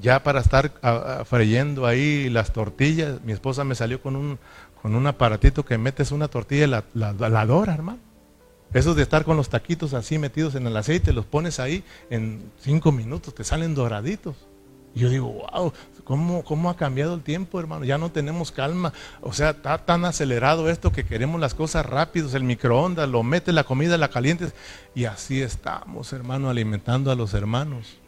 Ya 0.00 0.22
para 0.22 0.40
estar 0.40 0.72
freyendo 1.24 1.86
ahí 1.86 2.30
las 2.30 2.52
tortillas, 2.52 3.20
mi 3.24 3.32
esposa 3.32 3.64
me 3.64 3.74
salió 3.74 4.00
con 4.00 4.14
un, 4.14 4.38
con 4.80 4.94
un 4.94 5.06
aparatito 5.06 5.64
que 5.64 5.76
metes 5.76 6.12
una 6.12 6.28
tortilla 6.28 6.64
y 6.64 6.68
la, 6.68 6.84
la, 6.94 7.12
la 7.12 7.46
dora, 7.46 7.74
hermano. 7.74 7.98
Eso 8.72 8.94
de 8.94 9.02
estar 9.02 9.24
con 9.24 9.36
los 9.36 9.48
taquitos 9.48 9.94
así 9.94 10.18
metidos 10.18 10.54
en 10.54 10.66
el 10.66 10.76
aceite, 10.76 11.12
los 11.12 11.24
pones 11.24 11.58
ahí 11.58 11.82
en 12.10 12.52
cinco 12.60 12.92
minutos, 12.92 13.34
te 13.34 13.42
salen 13.42 13.74
doraditos. 13.74 14.36
Y 14.94 15.00
yo 15.00 15.08
digo, 15.08 15.46
wow, 15.52 15.72
¿cómo, 16.04 16.44
¿cómo 16.44 16.70
ha 16.70 16.76
cambiado 16.76 17.14
el 17.14 17.22
tiempo, 17.22 17.60
hermano? 17.60 17.84
Ya 17.84 17.98
no 17.98 18.10
tenemos 18.10 18.52
calma. 18.52 18.92
O 19.20 19.32
sea, 19.32 19.50
está 19.50 19.78
tan 19.78 20.04
acelerado 20.04 20.68
esto 20.68 20.92
que 20.92 21.04
queremos 21.04 21.40
las 21.40 21.54
cosas 21.54 21.86
rápidos, 21.86 22.34
el 22.34 22.44
microondas, 22.44 23.08
lo 23.08 23.22
metes 23.22 23.54
la 23.54 23.64
comida, 23.64 23.96
la 23.96 24.08
calientes. 24.08 24.54
Y 24.94 25.04
así 25.04 25.40
estamos, 25.40 26.12
hermano, 26.12 26.50
alimentando 26.50 27.10
a 27.10 27.14
los 27.14 27.34
hermanos. 27.34 27.98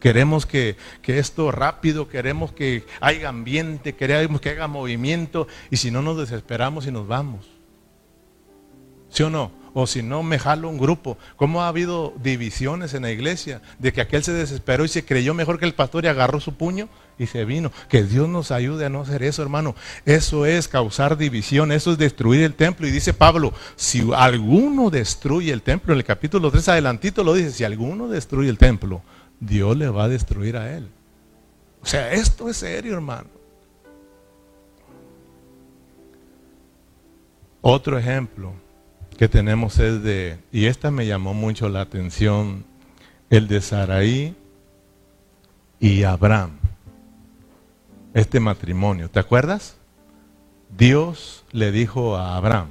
Queremos 0.00 0.46
que, 0.46 0.76
que, 1.02 1.18
esto 1.18 1.52
rápido, 1.52 2.08
queremos 2.08 2.52
que 2.52 2.84
haya 3.00 3.28
ambiente, 3.28 3.94
queremos 3.94 4.40
que 4.40 4.50
haya 4.50 4.66
movimiento, 4.66 5.46
y 5.70 5.76
si 5.76 5.90
no 5.90 6.02
nos 6.02 6.18
desesperamos 6.18 6.86
y 6.86 6.90
nos 6.90 7.06
vamos. 7.06 7.46
¿Sí 9.10 9.22
o 9.22 9.30
no? 9.30 9.52
O 9.72 9.86
si 9.86 10.02
no, 10.02 10.22
me 10.22 10.38
jalo 10.38 10.68
un 10.68 10.78
grupo. 10.78 11.16
¿Cómo 11.36 11.62
ha 11.62 11.68
habido 11.68 12.12
divisiones 12.22 12.94
en 12.94 13.02
la 13.02 13.10
iglesia? 13.12 13.62
De 13.78 13.92
que 13.92 14.00
aquel 14.00 14.24
se 14.24 14.32
desesperó 14.32 14.84
y 14.84 14.88
se 14.88 15.04
creyó 15.04 15.32
mejor 15.34 15.58
que 15.58 15.64
el 15.64 15.74
pastor 15.74 16.04
y 16.04 16.08
agarró 16.08 16.40
su 16.40 16.54
puño 16.54 16.88
y 17.18 17.26
se 17.26 17.44
vino. 17.44 17.70
Que 17.88 18.02
Dios 18.02 18.28
nos 18.28 18.50
ayude 18.50 18.86
a 18.86 18.88
no 18.88 19.02
hacer 19.02 19.22
eso, 19.22 19.42
hermano. 19.42 19.76
Eso 20.06 20.46
es 20.46 20.66
causar 20.66 21.16
división, 21.16 21.70
eso 21.70 21.92
es 21.92 21.98
destruir 21.98 22.42
el 22.42 22.54
templo. 22.54 22.86
Y 22.86 22.90
dice 22.90 23.14
Pablo, 23.14 23.52
si 23.76 24.08
alguno 24.14 24.90
destruye 24.90 25.52
el 25.52 25.62
templo, 25.62 25.92
en 25.92 25.98
el 25.98 26.04
capítulo 26.04 26.50
3 26.50 26.68
adelantito 26.70 27.22
lo 27.22 27.34
dice, 27.34 27.52
si 27.52 27.64
alguno 27.64 28.08
destruye 28.08 28.50
el 28.50 28.58
templo, 28.58 29.02
Dios 29.40 29.76
le 29.76 29.88
va 29.88 30.04
a 30.04 30.08
destruir 30.08 30.56
a 30.56 30.76
él. 30.76 30.88
O 31.82 31.86
sea, 31.86 32.12
esto 32.12 32.48
es 32.48 32.58
serio, 32.58 32.94
hermano. 32.94 33.28
Otro 37.62 37.98
ejemplo 37.98 38.52
que 39.18 39.28
tenemos 39.28 39.78
es 39.78 40.02
de, 40.02 40.38
y 40.52 40.66
esta 40.66 40.90
me 40.90 41.06
llamó 41.06 41.34
mucho 41.34 41.68
la 41.68 41.82
atención, 41.82 42.64
el 43.28 43.48
de 43.48 43.60
Saraí 43.60 44.34
y 45.78 46.04
Abraham. 46.04 46.52
Este 48.14 48.40
matrimonio, 48.40 49.10
¿te 49.10 49.20
acuerdas? 49.20 49.76
Dios 50.76 51.44
le 51.52 51.70
dijo 51.70 52.16
a 52.16 52.36
Abraham, 52.36 52.68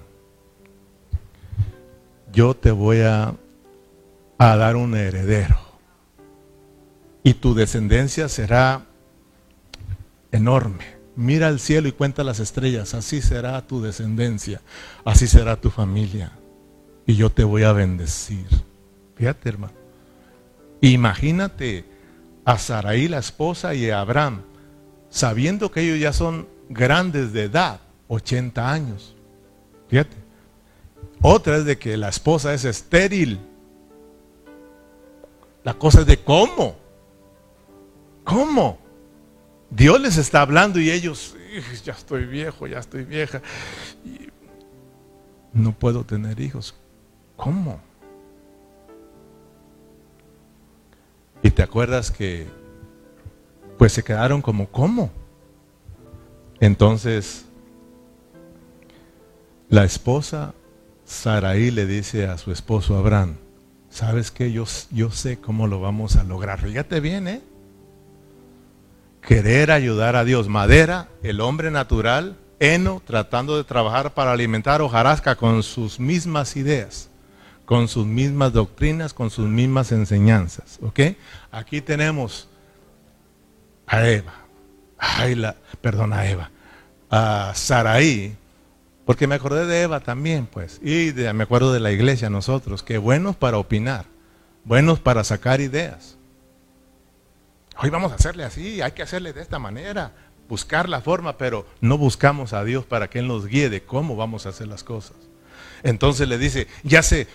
yo 2.31 2.55
te 2.55 2.71
voy 2.71 3.01
a, 3.01 3.35
a 4.37 4.55
dar 4.55 4.75
un 4.75 4.95
heredero 4.95 5.68
y 7.29 7.35
tu 7.35 7.53
descendencia 7.53 8.27
será 8.27 8.87
enorme. 10.31 10.97
Mira 11.15 11.47
al 11.47 11.59
cielo 11.59 11.87
y 11.87 11.91
cuenta 11.91 12.23
las 12.23 12.39
estrellas, 12.39 12.95
así 12.95 13.21
será 13.21 13.61
tu 13.67 13.83
descendencia, 13.83 14.61
así 15.05 15.27
será 15.27 15.55
tu 15.55 15.69
familia 15.69 16.31
y 17.05 17.15
yo 17.15 17.29
te 17.29 17.43
voy 17.43 17.63
a 17.63 17.71
bendecir. 17.71 18.47
Fíjate, 19.15 19.47
hermano. 19.47 19.73
Imagínate 20.81 21.85
a 22.45 22.57
Saraí, 22.57 23.07
la 23.07 23.19
esposa, 23.19 23.75
y 23.75 23.91
a 23.91 23.99
Abraham, 23.99 24.41
sabiendo 25.11 25.69
que 25.69 25.81
ellos 25.81 25.99
ya 25.99 26.13
son 26.13 26.47
grandes 26.67 27.31
de 27.31 27.43
edad, 27.43 27.79
80 28.07 28.71
años. 28.71 29.15
Fíjate. 29.87 30.17
Otra 31.21 31.57
es 31.57 31.65
de 31.65 31.77
que 31.77 31.95
la 31.95 32.09
esposa 32.09 32.55
es 32.55 32.65
estéril. 32.65 33.37
La 35.63 35.75
cosa 35.75 36.01
es 36.01 36.07
de 36.07 36.17
cómo. 36.23 36.78
¿Cómo? 38.29 38.77
Dios 39.71 39.99
les 39.99 40.17
está 40.17 40.41
hablando 40.41 40.79
y 40.79 40.91
ellos, 40.91 41.35
ya 41.83 41.93
estoy 41.93 42.25
viejo, 42.25 42.67
ya 42.67 42.77
estoy 42.77 43.03
vieja. 43.03 43.41
no 45.51 45.71
puedo 45.71 46.03
tener 46.03 46.39
hijos. 46.39 46.75
¿Cómo? 47.35 47.81
Y 51.41 51.49
te 51.49 51.63
acuerdas 51.63 52.11
que, 52.11 52.45
pues 53.79 53.93
se 53.93 54.03
quedaron 54.03 54.43
como, 54.43 54.69
¿cómo? 54.69 55.09
Entonces, 56.59 57.45
la 59.69 59.85
esposa 59.85 60.53
Saraí 61.03 61.71
le 61.71 61.87
dice 61.87 62.27
a 62.27 62.37
su 62.37 62.51
esposo 62.51 62.95
Abraham, 62.95 63.37
¿sabes 63.89 64.29
qué? 64.29 64.51
Yo, 64.51 64.65
yo 64.91 65.09
sé 65.09 65.39
cómo 65.39 65.65
lo 65.65 65.81
vamos 65.81 66.15
a 66.15 66.23
lograr. 66.23 66.61
Fíjate 66.61 66.99
bien, 66.99 67.27
¿eh? 67.27 67.48
Querer 69.21 69.71
ayudar 69.71 70.15
a 70.15 70.23
Dios. 70.23 70.47
Madera, 70.47 71.07
el 71.23 71.41
hombre 71.41 71.71
natural, 71.71 72.37
heno, 72.59 73.01
tratando 73.05 73.57
de 73.57 73.63
trabajar 73.63 74.13
para 74.13 74.31
alimentar 74.31 74.81
hojarasca 74.81 75.35
con 75.35 75.63
sus 75.63 75.99
mismas 75.99 76.55
ideas 76.55 77.09
con 77.69 77.87
sus 77.87 78.07
mismas 78.07 78.51
doctrinas, 78.51 79.13
con 79.13 79.29
sus 79.29 79.47
mismas 79.47 79.91
enseñanzas. 79.91 80.79
¿Ok? 80.81 81.01
Aquí 81.51 81.81
tenemos 81.81 82.49
a 83.89 84.07
Eva, 84.07 84.33
ay, 84.97 85.35
la, 85.35 85.55
perdón, 85.81 86.13
a 86.13 86.27
Eva, 86.27 86.49
a 87.09 87.51
Saraí, 87.55 88.35
porque 89.05 89.25
me 89.27 89.35
acordé 89.35 89.65
de 89.65 89.83
Eva 89.83 89.99
también, 89.99 90.47
pues, 90.47 90.79
y 90.83 91.11
me 91.33 91.43
acuerdo 91.43 91.73
de 91.73 91.79
la 91.79 91.91
iglesia, 91.91 92.29
nosotros, 92.29 92.83
que 92.83 92.99
buenos 92.99 93.35
para 93.35 93.57
opinar, 93.57 94.05
buenos 94.63 94.99
para 94.99 95.23
sacar 95.23 95.59
ideas. 95.59 96.18
Hoy 97.81 97.89
vamos 97.89 98.11
a 98.11 98.15
hacerle 98.15 98.43
así, 98.43 98.81
hay 98.81 98.91
que 98.91 99.03
hacerle 99.03 99.31
de 99.31 99.41
esta 99.41 99.57
manera, 99.57 100.11
buscar 100.49 100.89
la 100.89 100.99
forma, 100.99 101.37
pero 101.37 101.65
no 101.79 101.97
buscamos 101.97 102.51
a 102.51 102.65
Dios 102.65 102.85
para 102.85 103.09
que 103.09 103.19
Él 103.19 103.27
nos 103.27 103.45
guíe 103.45 103.69
de 103.69 103.83
cómo 103.83 104.17
vamos 104.17 104.45
a 104.45 104.49
hacer 104.49 104.67
las 104.67 104.83
cosas. 104.83 105.15
Entonces 105.81 106.27
le 106.27 106.37
dice, 106.37 106.67
ya 106.83 107.01
sé, 107.01 107.27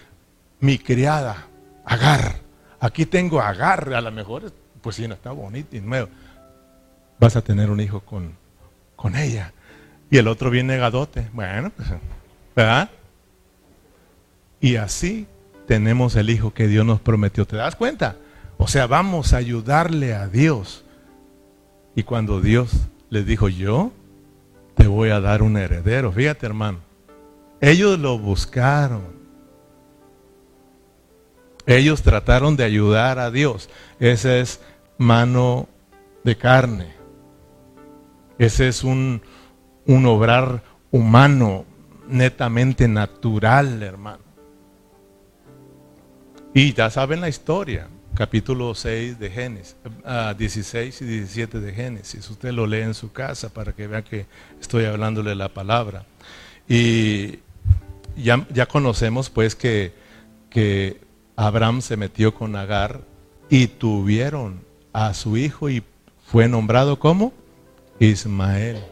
mi 0.61 0.79
criada, 0.79 1.47
Agar. 1.87 2.41
Aquí 2.79 3.07
tengo 3.07 3.41
Agar, 3.41 3.95
a 3.95 4.01
lo 4.03 4.13
mejor, 4.13 4.53
pues 4.83 4.97
sí, 4.97 5.09
no 5.09 5.15
está 5.15 5.31
bonito 5.31 5.77
y 5.77 5.81
nuevo. 5.81 6.11
Vas 7.19 7.37
a 7.37 7.43
tener 7.43 7.71
un 7.71 7.81
hijo 7.81 8.01
con, 8.01 8.37
con 8.97 9.17
ella. 9.17 9.55
Y 10.11 10.19
el 10.19 10.29
otro 10.29 10.51
viene 10.51 10.77
gadote. 10.77 11.27
Bueno, 11.33 11.71
pues, 11.75 11.89
¿verdad? 12.55 12.91
Y 14.61 14.77
así 14.77 15.27
tenemos 15.67 16.17
el 16.17 16.29
hijo 16.29 16.53
que 16.53 16.69
Dios 16.69 16.85
nos 16.85 17.01
prometió. 17.01 17.47
¿Te 17.47 17.57
das 17.57 17.77
cuenta? 17.77 18.17
O 18.59 18.69
sea, 18.69 18.87
vamos 18.87 19.33
a 19.33 19.39
ayudarle 19.39 20.15
a 20.15 20.29
Dios. 20.29 20.85
Y 21.95 22.03
cuando 22.03 22.41
Dios 22.41 22.71
les 23.11 23.27
dijo, 23.27 23.49
yo 23.49 23.93
te 24.77 24.87
voy 24.87 25.11
a 25.11 25.21
dar 25.21 25.43
un 25.43 25.57
heredero, 25.57 26.11
fíjate 26.13 26.47
hermano, 26.47 26.79
ellos 27.61 27.99
lo 27.99 28.19
buscaron. 28.19 29.15
Ellos 31.67 32.03
trataron 32.03 32.57
de 32.57 32.65
ayudar 32.65 33.19
a 33.19 33.31
Dios. 33.31 33.71
Esa 33.99 34.37
es 34.37 34.61
mano 34.99 35.69
de 36.23 36.37
carne. 36.37 36.93
Ese 38.39 38.69
es 38.69 38.85
un, 38.85 39.23
un 39.87 40.07
obrar 40.07 40.63
humano, 40.91 41.65
netamente 42.09 42.89
natural, 42.89 43.83
hermano. 43.83 44.25
Y 46.53 46.73
ya 46.73 46.91
saben 46.91 47.21
la 47.21 47.29
historia, 47.29 47.89
capítulo 48.15 48.75
6 48.75 49.19
de 49.19 49.31
Génesis, 49.31 49.77
16 50.39 51.01
ah, 51.01 51.05
y 51.05 51.07
17 51.07 51.61
de 51.61 51.73
Génesis. 51.73 52.31
Usted 52.31 52.53
lo 52.53 52.67
lee 52.67 52.83
en 52.83 52.95
su 52.95 53.13
casa 53.13 53.49
para 53.49 53.73
que 53.73 53.87
vea 53.87 54.03
que 54.03 54.27
estoy 54.61 54.85
hablándole 54.85 55.35
la 55.35 55.49
palabra. 55.49 56.07
Y 56.69 57.41
ya, 58.17 58.47
ya 58.51 58.67
conocemos 58.67 59.31
pues 59.31 59.55
que, 59.55 59.93
que 60.51 61.01
Abraham 61.37 61.83
se 61.83 61.97
metió 61.97 62.35
con 62.35 62.57
Agar 62.57 63.01
y 63.51 63.67
tuvieron 63.67 64.63
a 64.93 65.13
su 65.15 65.37
hijo 65.37 65.69
y 65.69 65.83
fue 66.27 66.49
nombrado 66.49 66.99
como 66.99 67.33
Ismael. 67.99 68.83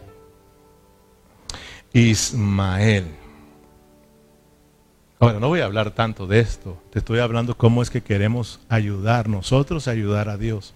Ismael. 1.93 3.22
Ahora, 5.23 5.39
no 5.39 5.47
voy 5.47 5.61
a 5.61 5.67
hablar 5.67 5.93
tanto 5.93 6.27
de 6.27 6.41
esto, 6.41 6.83
te 6.91 6.99
estoy 6.99 7.21
hablando 7.21 7.57
cómo 7.57 7.81
es 7.81 7.91
que 7.91 8.03
queremos 8.03 8.59
ayudar 8.69 9.29
nosotros 9.29 9.87
a 9.87 9.93
ayudar 9.93 10.29
a 10.29 10.37
Dios 10.37 10.75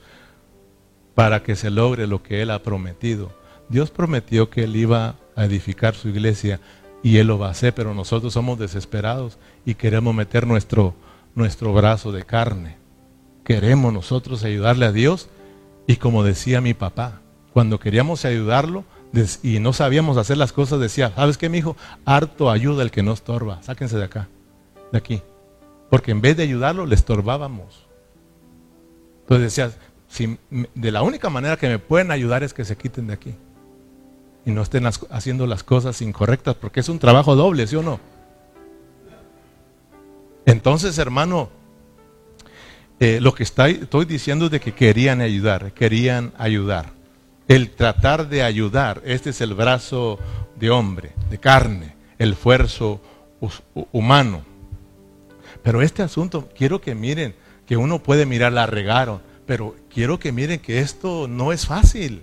para 1.17 1.43
que 1.43 1.57
se 1.57 1.69
logre 1.69 2.07
lo 2.07 2.23
que 2.23 2.43
Él 2.43 2.53
ha 2.53 2.63
prometido. 2.63 3.33
Dios 3.69 3.91
prometió 3.91 4.49
que 4.49 4.63
Él 4.63 4.77
iba 4.77 5.17
a 5.35 5.45
edificar 5.47 5.97
su 5.97 6.11
iglesia 6.11 6.61
y 7.03 7.17
Él 7.17 7.27
lo 7.27 7.41
va 7.41 7.49
a 7.49 7.51
hacer, 7.51 7.75
pero 7.75 7.93
nosotros 7.93 8.35
somos 8.35 8.57
desesperados 8.57 9.37
y 9.65 9.75
queremos 9.75 10.15
meter 10.15 10.47
nuestro, 10.47 10.95
nuestro 11.35 11.75
brazo 11.75 12.13
de 12.13 12.23
carne. 12.23 12.77
Queremos 13.43 13.93
nosotros 13.93 14.45
ayudarle 14.45 14.87
a 14.87 14.93
Dios 14.93 15.29
y 15.89 15.97
como 15.97 16.23
decía 16.23 16.61
mi 16.61 16.73
papá, 16.73 17.21
cuando 17.53 17.81
queríamos 17.81 18.25
ayudarlo 18.25 18.85
y 19.43 19.59
no 19.59 19.73
sabíamos 19.73 20.19
hacer 20.19 20.37
las 20.37 20.53
cosas, 20.53 20.79
decía, 20.79 21.13
¿sabes 21.17 21.37
qué, 21.37 21.49
mi 21.49 21.59
hijo? 21.59 21.77
Harto 22.05 22.49
ayuda 22.49 22.85
el 22.85 22.93
que 22.93 23.03
no 23.03 23.13
estorba. 23.13 23.61
Sáquense 23.63 23.97
de 23.97 24.05
acá, 24.05 24.29
aquí. 24.97 25.23
Porque 25.91 26.11
en 26.11 26.21
vez 26.21 26.37
de 26.37 26.43
ayudarlo, 26.43 26.87
le 26.87 26.95
estorbábamos. 26.95 27.87
Entonces 29.23 29.43
decía, 29.43 29.73
si, 30.09 30.39
de 30.75 30.93
la 30.93 31.03
única 31.03 31.31
manera 31.31 31.57
que 31.57 31.69
me 31.69 31.79
pueden 31.79 32.11
ayudar 32.11 32.43
es 32.43 32.55
que 32.55 32.65
se 32.65 32.77
quiten 32.77 33.09
de 33.09 33.15
aquí 33.15 33.35
y 34.45 34.53
no 34.53 34.63
estén 34.63 34.87
haciendo 34.87 35.47
las 35.47 35.65
cosas 35.65 36.01
incorrectas, 36.01 36.55
porque 36.55 36.79
es 36.79 36.89
un 36.89 37.01
trabajo 37.01 37.35
doble, 37.35 37.67
¿sí 37.67 37.75
o 37.75 37.83
no? 37.83 37.99
Entonces, 40.45 40.97
hermano, 40.99 41.51
eh, 43.01 43.19
lo 43.21 43.35
que 43.35 43.43
estoy 43.43 44.05
diciendo 44.07 44.45
es 44.45 44.53
de 44.53 44.61
que 44.61 44.73
querían 44.73 45.21
ayudar, 45.21 45.73
querían 45.73 46.33
ayudar. 46.39 46.93
El 47.49 47.73
tratar 47.73 48.29
de 48.29 48.45
ayudar, 48.45 49.03
este 49.05 49.31
es 49.31 49.41
el 49.41 49.55
brazo 49.55 50.21
de 50.55 50.71
hombre, 50.71 51.13
de 51.29 51.39
carne, 51.39 51.97
el 52.19 52.33
esfuerzo 52.33 53.01
humano. 53.91 54.43
Pero 55.67 55.83
este 55.83 56.05
asunto, 56.05 56.49
quiero 56.57 56.81
que 56.81 56.95
miren, 56.95 57.35
que 57.67 57.77
uno 57.77 58.01
puede 58.01 58.25
mirar, 58.25 58.53
la 58.53 58.67
regaron, 58.67 59.21
pero 59.47 59.75
quiero 59.93 60.21
que 60.21 60.31
miren 60.31 60.61
que 60.61 60.79
esto 60.79 61.27
no 61.27 61.53
es 61.53 61.67
fácil. 61.67 62.23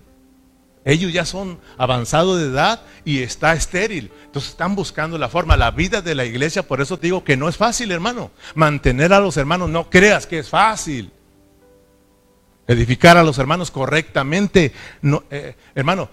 Ellos 0.85 1.11
ya 1.11 1.25
son 1.25 1.59
avanzados 1.77 2.39
de 2.39 2.45
edad 2.45 2.83
y 3.03 3.21
está 3.21 3.51
estéril. 3.51 4.11
Entonces 4.23 4.51
están 4.51 4.75
buscando 4.75 5.17
la 5.17 5.27
forma. 5.27 5.57
La 5.57 5.71
vida 5.71 6.01
de 6.01 6.15
la 6.15 6.23
iglesia, 6.23 6.65
por 6.65 6.79
eso 6.79 6.97
te 6.97 7.07
digo 7.07 7.25
que 7.25 7.35
no 7.35 7.49
es 7.49 7.57
fácil, 7.57 7.91
hermano. 7.91 8.31
Mantener 8.55 9.11
a 9.11 9.19
los 9.19 9.35
hermanos, 9.35 9.69
no 9.69 9.89
creas 9.89 10.25
que 10.25 10.39
es 10.39 10.47
fácil. 10.47 11.11
Edificar 12.65 13.17
a 13.17 13.23
los 13.23 13.39
hermanos 13.39 13.71
correctamente. 13.71 14.71
No, 15.01 15.25
eh, 15.29 15.57
hermano, 15.75 16.07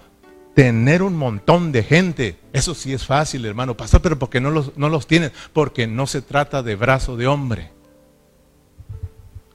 tener 0.53 1.01
un 1.01 1.15
montón 1.15 1.71
de 1.71 1.83
gente, 1.83 2.37
eso 2.53 2.75
sí 2.75 2.93
es 2.93 3.05
fácil, 3.05 3.45
hermano. 3.45 3.77
Pastor, 3.77 4.01
pero 4.01 4.19
porque 4.19 4.41
no 4.41 4.51
los, 4.51 4.77
no 4.77 4.89
los 4.89 5.07
tienen? 5.07 5.31
Porque 5.53 5.87
no 5.87 6.07
se 6.07 6.21
trata 6.21 6.63
de 6.63 6.75
brazo 6.75 7.17
de 7.17 7.27
hombre. 7.27 7.71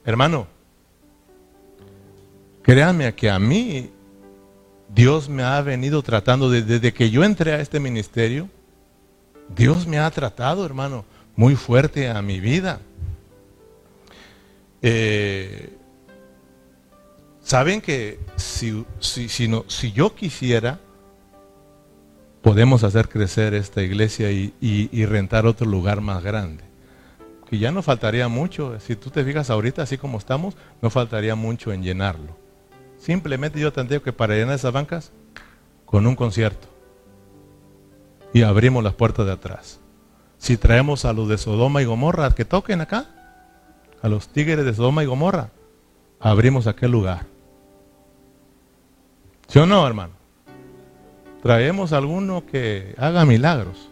Hermano, 0.05 0.47
créanme 2.63 3.13
que 3.13 3.29
a 3.29 3.39
mí 3.39 3.91
Dios 4.89 5.29
me 5.29 5.43
ha 5.43 5.61
venido 5.61 6.01
tratando 6.01 6.49
desde, 6.49 6.93
que 6.93 7.09
yo 7.09 7.23
entré 7.23 7.53
a 7.53 7.59
este 7.59 7.79
ministerio. 7.79 8.49
Dios 9.55 9.87
me 9.87 9.99
ha 9.99 10.09
tratado, 10.11 10.65
hermano, 10.65 11.05
muy 11.35 11.55
fuerte 11.55 12.09
a 12.09 12.21
mi 12.21 12.39
vida. 12.39 12.79
Eh, 14.81 15.77
Saben 17.47 17.79
que 17.79 18.19
si, 18.35 18.85
si, 18.99 19.47
no, 19.47 19.63
si, 19.69 19.93
yo 19.93 20.13
quisiera, 20.13 20.81
podemos 22.47 22.85
hacer 22.85 23.09
crecer 23.09 23.53
esta 23.53 23.81
iglesia 23.81 24.31
y, 24.31 25.05
rentar 25.05 25.45
otro 25.45 25.67
lugar 25.67 25.99
más 25.99 26.23
grande. 26.23 26.63
Que 27.49 27.59
ya 27.59 27.73
no 27.73 27.81
faltaría 27.81 28.29
mucho. 28.29 28.79
Si 28.79 28.95
tú 28.95 29.09
te 29.09 29.25
fijas 29.25 29.49
ahorita, 29.49 29.81
así 29.81 29.97
como 29.97 30.17
estamos, 30.17 30.55
no 30.81 30.89
faltaría 30.89 31.35
mucho 31.35 31.73
en 31.73 31.83
llenarlo. 31.83 32.37
Simplemente 32.99 33.59
yo 33.59 33.73
tendría 33.73 33.99
que 33.99 34.13
para 34.13 34.35
llenar 34.35 34.55
esas 34.55 34.71
bancas 34.71 35.11
con 35.85 36.07
un 36.07 36.15
concierto. 36.15 36.69
Y 38.31 38.43
abrimos 38.43 38.81
las 38.81 38.93
puertas 38.93 39.25
de 39.25 39.33
atrás. 39.33 39.81
Si 40.37 40.55
traemos 40.55 41.03
a 41.03 41.11
los 41.11 41.27
de 41.27 41.37
Sodoma 41.37 41.81
y 41.81 41.85
Gomorra 41.85 42.33
que 42.33 42.45
toquen 42.45 42.79
acá, 42.79 43.07
a 44.01 44.07
los 44.07 44.29
tigres 44.29 44.63
de 44.63 44.73
Sodoma 44.73 45.03
y 45.03 45.05
Gomorra, 45.05 45.49
abrimos 46.21 46.65
aquel 46.65 46.91
lugar. 46.91 47.25
¿Sí 49.49 49.59
o 49.59 49.65
no, 49.65 49.85
hermano? 49.85 50.16
Traemos 51.47 51.93
alguno 51.93 52.45
que 52.45 52.93
haga 52.97 53.23
milagros 53.23 53.89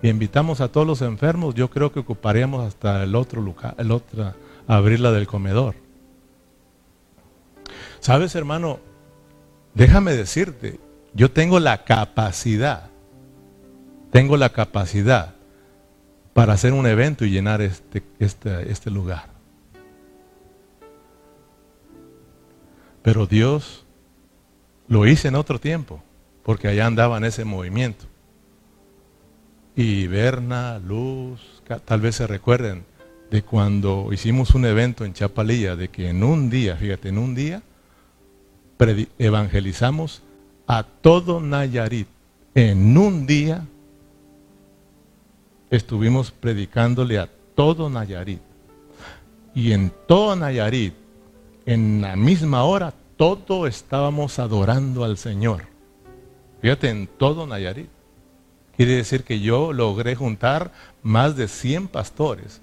y 0.00 0.08
invitamos 0.08 0.60
a 0.60 0.68
todos 0.68 0.86
los 0.86 1.02
enfermos, 1.02 1.56
yo 1.56 1.68
creo 1.68 1.90
que 1.90 1.98
ocuparíamos 1.98 2.64
hasta 2.64 3.02
el 3.02 3.16
otro 3.16 3.42
lugar, 3.42 3.74
el 3.78 3.90
otro, 3.90 4.32
abrir 4.68 5.00
la 5.00 5.10
del 5.10 5.26
comedor. 5.26 5.74
Sabes, 7.98 8.36
hermano, 8.36 8.78
déjame 9.74 10.12
decirte, 10.12 10.78
yo 11.14 11.32
tengo 11.32 11.58
la 11.58 11.82
capacidad, 11.82 12.90
tengo 14.12 14.36
la 14.36 14.50
capacidad 14.50 15.34
para 16.32 16.52
hacer 16.52 16.74
un 16.74 16.86
evento 16.86 17.24
y 17.24 17.30
llenar 17.32 17.60
este, 17.60 18.04
este, 18.20 18.70
este 18.70 18.88
lugar. 18.88 19.30
Pero 23.02 23.26
Dios 23.26 23.84
lo 24.86 25.08
hice 25.08 25.26
en 25.26 25.34
otro 25.34 25.58
tiempo, 25.58 26.04
porque 26.42 26.68
allá 26.68 26.86
andaba 26.86 27.18
en 27.18 27.24
ese 27.24 27.44
movimiento. 27.44 28.04
Y 29.74 30.06
Berna, 30.06 30.78
Luz, 30.78 31.62
tal 31.84 32.00
vez 32.00 32.16
se 32.16 32.26
recuerden 32.26 32.84
de 33.30 33.42
cuando 33.42 34.10
hicimos 34.12 34.54
un 34.54 34.66
evento 34.66 35.04
en 35.04 35.14
Chapalilla, 35.14 35.74
de 35.76 35.88
que 35.88 36.10
en 36.10 36.22
un 36.22 36.50
día, 36.50 36.76
fíjate, 36.76 37.08
en 37.08 37.18
un 37.18 37.34
día, 37.34 37.62
evangelizamos 39.18 40.22
a 40.66 40.82
todo 40.82 41.40
Nayarit. 41.40 42.08
En 42.54 42.98
un 42.98 43.26
día 43.26 43.66
estuvimos 45.70 46.30
predicándole 46.30 47.18
a 47.18 47.30
todo 47.54 47.88
Nayarit. 47.88 48.42
Y 49.54 49.72
en 49.72 49.90
todo 50.06 50.36
Nayarit, 50.36 50.94
en 51.64 52.02
la 52.02 52.16
misma 52.16 52.64
hora, 52.64 52.92
todo 53.16 53.66
estábamos 53.66 54.38
adorando 54.38 55.04
al 55.04 55.16
Señor. 55.16 55.71
Fíjate, 56.62 56.88
en 56.88 57.08
todo 57.08 57.46
Nayarit. 57.46 57.90
Quiere 58.76 58.96
decir 58.96 59.24
que 59.24 59.40
yo 59.40 59.72
logré 59.72 60.14
juntar 60.14 60.72
más 61.02 61.36
de 61.36 61.48
100 61.48 61.88
pastores 61.88 62.62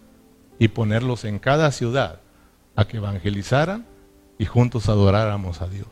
y 0.58 0.70
ponerlos 0.70 1.24
en 1.24 1.38
cada 1.38 1.72
ciudad 1.72 2.20
a 2.76 2.86
que 2.86 2.98
evangelizaran 2.98 3.86
y 4.40 4.46
juntos 4.46 4.90
adoráramos 4.90 5.62
a 5.62 5.68
Dios. 5.68 5.88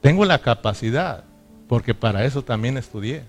Tengo 0.00 0.24
la 0.24 0.38
capacidad, 0.38 1.24
porque 1.68 1.94
para 1.94 2.24
eso 2.24 2.42
también 2.42 2.78
estudié. 2.78 3.24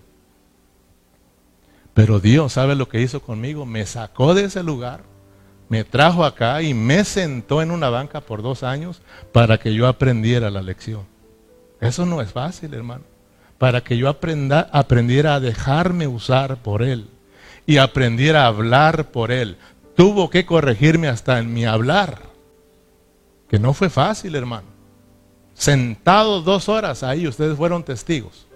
Pero 1.94 2.20
Dios 2.20 2.54
sabe 2.54 2.76
lo 2.76 2.88
que 2.88 3.02
hizo 3.02 3.22
conmigo. 3.22 3.66
Me 3.66 3.86
sacó 3.86 4.34
de 4.34 4.46
ese 4.46 4.64
lugar, 4.64 5.04
me 5.70 5.84
trajo 5.84 6.24
acá 6.24 6.62
y 6.62 6.74
me 6.74 7.04
sentó 7.04 7.62
en 7.62 7.72
una 7.72 7.90
banca 7.90 8.22
por 8.22 8.42
dos 8.42 8.64
años 8.64 9.02
para 9.32 9.60
que 9.60 9.74
yo 9.74 9.88
aprendiera 9.88 10.50
la 10.50 10.62
lección. 10.62 11.13
Eso 11.88 12.06
no 12.06 12.22
es 12.22 12.32
fácil, 12.32 12.74
hermano. 12.74 13.04
Para 13.58 13.82
que 13.82 13.98
yo 13.98 14.10
aprenda, 14.10 14.70
aprendiera 14.72 15.36
a 15.36 15.40
dejarme 15.40 16.08
usar 16.08 16.58
por 16.58 16.84
Él 16.84 17.08
y 17.66 17.78
aprendiera 17.78 18.44
a 18.44 18.48
hablar 18.48 19.12
por 19.12 19.32
Él. 19.32 19.58
Tuvo 19.96 20.30
que 20.30 20.46
corregirme 20.46 21.08
hasta 21.08 21.40
en 21.40 21.54
mi 21.54 21.66
hablar, 21.66 22.20
que 23.50 23.60
no 23.60 23.74
fue 23.74 23.90
fácil, 23.90 24.36
hermano 24.36 24.74
sentado 25.54 26.42
dos 26.42 26.70
horas 26.70 27.04
ahí, 27.04 27.28
ustedes 27.28 27.58
fueron 27.58 27.84
testigos. 27.84 28.48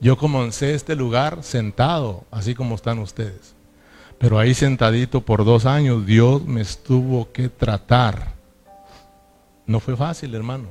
Yo 0.00 0.16
comencé 0.16 0.74
este 0.74 0.96
lugar 0.96 1.42
sentado, 1.42 2.24
así 2.30 2.54
como 2.54 2.74
están 2.74 2.98
ustedes. 2.98 3.54
Pero 4.18 4.38
ahí 4.38 4.54
sentadito 4.54 5.20
por 5.20 5.44
dos 5.44 5.66
años, 5.66 6.04
Dios 6.04 6.44
me 6.44 6.60
estuvo 6.60 7.30
que 7.32 7.48
tratar. 7.48 8.34
No 9.66 9.80
fue 9.80 9.96
fácil, 9.96 10.34
hermano. 10.34 10.68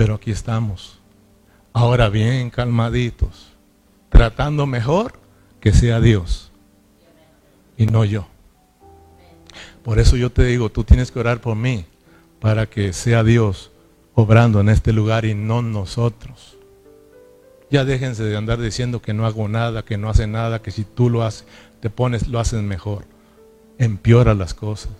Pero 0.00 0.14
aquí 0.14 0.30
estamos. 0.30 0.98
Ahora 1.74 2.08
bien, 2.08 2.48
calmaditos. 2.48 3.52
Tratando 4.08 4.64
mejor 4.64 5.12
que 5.60 5.74
sea 5.74 6.00
Dios. 6.00 6.50
Y 7.76 7.84
no 7.84 8.06
yo. 8.06 8.26
Por 9.84 9.98
eso 9.98 10.16
yo 10.16 10.32
te 10.32 10.44
digo, 10.44 10.70
tú 10.70 10.84
tienes 10.84 11.10
que 11.10 11.18
orar 11.18 11.42
por 11.42 11.54
mí 11.54 11.84
para 12.40 12.64
que 12.64 12.94
sea 12.94 13.22
Dios 13.22 13.72
obrando 14.14 14.62
en 14.62 14.70
este 14.70 14.94
lugar 14.94 15.26
y 15.26 15.34
no 15.34 15.60
nosotros. 15.60 16.56
Ya 17.70 17.84
déjense 17.84 18.24
de 18.24 18.38
andar 18.38 18.58
diciendo 18.58 19.02
que 19.02 19.12
no 19.12 19.26
hago 19.26 19.48
nada, 19.48 19.84
que 19.84 19.98
no 19.98 20.08
hace 20.08 20.26
nada, 20.26 20.62
que 20.62 20.70
si 20.70 20.84
tú 20.84 21.10
lo 21.10 21.24
haces, 21.24 21.44
te 21.80 21.90
pones, 21.90 22.26
lo 22.26 22.40
haces 22.40 22.62
mejor. 22.62 23.04
empeora 23.76 24.32
las 24.32 24.54
cosas. 24.54 24.92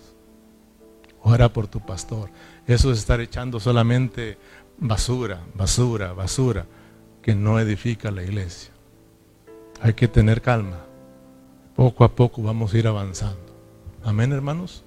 Ora 1.23 1.51
por 1.51 1.65
tu 1.65 1.79
pastor. 1.79 2.29
Eso 2.67 2.91
es 2.91 2.99
estar 2.99 3.19
echando 3.19 3.59
solamente 3.59 4.37
basura, 4.81 5.39
basura, 5.53 6.11
basura, 6.11 6.65
que 7.21 7.35
no 7.35 7.59
edifica 7.59 8.11
la 8.11 8.23
iglesia. 8.23 8.71
Hay 9.79 9.93
que 9.93 10.07
tener 10.07 10.41
calma. 10.41 10.79
Poco 11.75 12.03
a 12.03 12.13
poco 12.13 12.41
vamos 12.41 12.73
a 12.73 12.77
ir 12.77 12.87
avanzando. 12.87 13.55
Amén, 14.03 14.33
hermanos. 14.33 14.83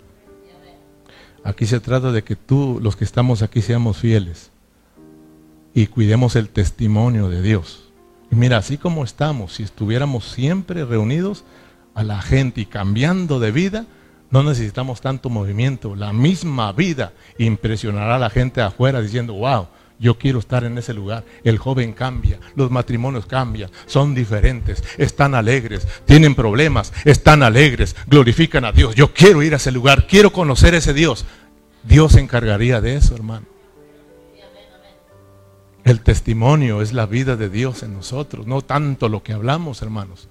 Aquí 1.45 1.67
se 1.67 1.79
trata 1.79 2.11
de 2.11 2.25
que 2.25 2.37
tú, 2.37 2.81
los 2.83 2.97
que 2.97 3.05
estamos 3.05 3.43
aquí, 3.43 3.63
seamos 3.63 3.99
fieles 3.99 4.51
y 5.75 5.87
cuidemos 5.87 6.37
el 6.37 6.49
testimonio 6.49 7.29
de 7.29 7.43
Dios. 7.43 7.93
Y 8.33 8.35
mira, 8.35 8.57
así 8.57 8.79
como 8.79 9.05
estamos, 9.05 9.55
si 9.55 9.63
estuviéramos 9.63 10.25
siempre 10.25 10.85
reunidos 10.85 11.45
a 11.95 12.03
la 12.03 12.21
gente 12.21 12.63
y 12.63 12.67
cambiando 12.67 13.39
de 13.39 13.53
vida, 13.53 13.87
no 14.31 14.43
necesitamos 14.43 15.01
tanto 15.01 15.31
movimiento. 15.31 15.95
La 15.95 16.13
misma 16.13 16.73
vida 16.73 17.13
impresionará 17.39 18.17
a 18.17 18.19
la 18.19 18.31
gente 18.31 18.61
afuera 18.61 19.01
diciendo, 19.01 19.35
wow, 19.35 19.69
yo 19.99 20.19
quiero 20.19 20.39
estar 20.39 20.65
en 20.65 20.77
ese 20.79 20.93
lugar. 20.95 21.25
El 21.45 21.59
joven 21.59 21.93
cambia, 21.93 22.39
los 22.57 22.71
matrimonios 22.71 23.27
cambian, 23.27 23.71
son 23.87 24.15
diferentes, 24.15 24.83
están 24.99 25.35
alegres, 25.35 25.87
tienen 26.05 26.35
problemas, 26.35 26.93
están 27.05 27.43
alegres, 27.43 27.97
glorifican 28.07 28.65
a 28.65 28.73
Dios. 28.73 28.95
Yo 28.95 29.13
quiero 29.13 29.43
ir 29.43 29.55
a 29.55 29.57
ese 29.57 29.73
lugar, 29.73 30.07
quiero 30.07 30.33
conocer 30.33 30.75
a 30.75 30.79
ese 30.79 30.95
Dios. 30.95 31.25
Dios 31.83 32.13
se 32.13 32.21
encargaría 32.21 32.81
de 32.81 32.97
eso, 32.97 33.15
hermano. 33.15 33.47
El 35.85 36.01
testimonio 36.01 36.81
es 36.81 36.95
la 36.95 37.05
vida 37.05 37.37
de 37.37 37.51
Dios 37.51 37.83
en 37.83 37.93
nosotros, 37.93 38.47
no 38.47 38.63
tanto 38.63 39.11
lo 39.11 39.23
que 39.23 39.35
hablamos, 39.35 39.83
hermanos. 39.83 40.29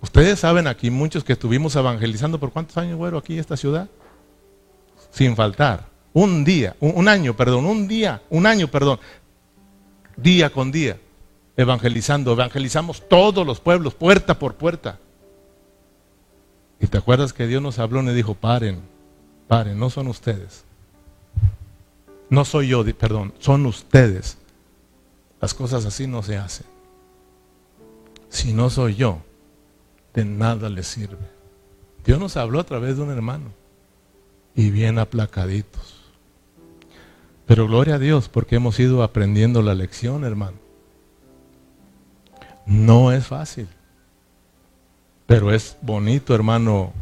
Ustedes 0.00 0.40
saben 0.40 0.66
aquí, 0.66 0.90
muchos 0.90 1.22
que 1.22 1.34
estuvimos 1.34 1.76
evangelizando 1.76 2.40
por 2.40 2.50
cuántos 2.50 2.76
años, 2.78 2.96
güero, 2.96 3.18
aquí 3.18 3.38
esta 3.38 3.56
ciudad, 3.56 3.88
sin 5.10 5.36
faltar. 5.36 5.91
Un 6.14 6.44
día, 6.44 6.76
un, 6.80 7.08
año, 7.08 7.34
perdón, 7.34 7.64
un 7.64 7.88
día, 7.88 8.22
un 8.28 8.46
año, 8.46 8.68
perdón, 8.68 9.00
día 10.16 10.50
con 10.50 10.70
día, 10.70 10.98
evangelizando. 11.56 12.32
Evangelizamos 12.32 13.08
todos 13.08 13.46
los 13.46 13.60
pueblos, 13.60 13.94
puerta 13.94 14.38
por 14.38 14.54
puerta. 14.54 14.98
Y 16.80 16.86
te 16.86 16.98
acuerdas 16.98 17.32
que 17.32 17.46
Dios 17.46 17.62
nos 17.62 17.78
habló 17.78 18.00
y 18.02 18.06
nos 18.06 18.14
dijo, 18.14 18.34
paren, 18.34 18.80
paren, 19.48 19.78
no 19.78 19.88
son 19.88 20.08
ustedes. 20.08 20.64
No 22.28 22.44
soy 22.44 22.68
yo, 22.68 22.84
perdón, 22.94 23.32
son 23.38 23.64
ustedes. 23.66 24.36
Las 25.40 25.54
cosas 25.54 25.86
así 25.86 26.06
no 26.06 26.22
se 26.22 26.36
hacen. 26.36 26.66
Si 28.28 28.52
no 28.52 28.70
soy 28.70 28.96
yo, 28.96 29.22
de 30.14 30.24
nada 30.24 30.68
les 30.68 30.86
sirve. 30.86 31.28
Dios 32.04 32.18
nos 32.18 32.36
habló 32.36 32.60
a 32.60 32.64
través 32.64 32.96
de 32.96 33.02
un 33.02 33.10
hermano 33.10 33.50
y 34.54 34.70
bien 34.70 34.98
aplacaditos. 34.98 36.01
Pero 37.46 37.66
gloria 37.66 37.96
a 37.96 37.98
Dios 37.98 38.28
porque 38.28 38.56
hemos 38.56 38.78
ido 38.78 39.02
aprendiendo 39.02 39.62
la 39.62 39.74
lección, 39.74 40.24
hermano. 40.24 40.58
No 42.66 43.12
es 43.12 43.26
fácil. 43.26 43.68
Pero 45.26 45.52
es 45.52 45.76
bonito, 45.82 46.34
hermano, 46.34 46.92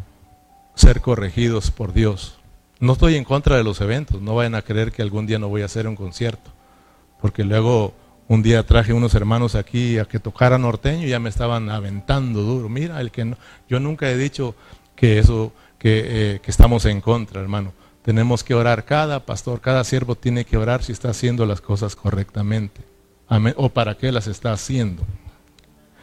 ser 0.74 1.00
corregidos 1.00 1.70
por 1.70 1.92
Dios. 1.92 2.38
No 2.78 2.94
estoy 2.94 3.16
en 3.16 3.24
contra 3.24 3.56
de 3.56 3.64
los 3.64 3.80
eventos. 3.80 4.22
No 4.22 4.34
vayan 4.34 4.54
a 4.54 4.62
creer 4.62 4.92
que 4.92 5.02
algún 5.02 5.26
día 5.26 5.38
no 5.38 5.48
voy 5.48 5.62
a 5.62 5.66
hacer 5.66 5.86
un 5.86 5.96
concierto. 5.96 6.50
Porque 7.20 7.44
luego 7.44 7.92
un 8.28 8.42
día 8.42 8.64
traje 8.64 8.92
unos 8.92 9.14
hermanos 9.14 9.54
aquí 9.54 9.98
a 9.98 10.04
que 10.04 10.20
tocara 10.20 10.56
norteño 10.56 11.06
y 11.06 11.10
ya 11.10 11.18
me 11.18 11.28
estaban 11.28 11.68
aventando 11.68 12.42
duro. 12.42 12.68
Mira, 12.68 13.00
el 13.00 13.10
que 13.10 13.24
no, 13.24 13.36
yo 13.68 13.80
nunca 13.80 14.08
he 14.08 14.16
dicho 14.16 14.54
que 14.94 15.18
eso, 15.18 15.52
que, 15.78 16.34
eh, 16.34 16.40
que 16.40 16.50
estamos 16.50 16.86
en 16.86 17.00
contra, 17.00 17.40
hermano. 17.40 17.72
Tenemos 18.02 18.42
que 18.42 18.54
orar, 18.54 18.84
cada 18.84 19.26
pastor, 19.26 19.60
cada 19.60 19.84
siervo 19.84 20.14
tiene 20.14 20.44
que 20.44 20.56
orar 20.56 20.82
si 20.82 20.92
está 20.92 21.10
haciendo 21.10 21.44
las 21.46 21.60
cosas 21.60 21.96
correctamente. 21.96 22.80
Amén. 23.28 23.54
O 23.56 23.68
para 23.68 23.96
qué 23.96 24.10
las 24.10 24.26
está 24.26 24.52
haciendo. 24.52 25.02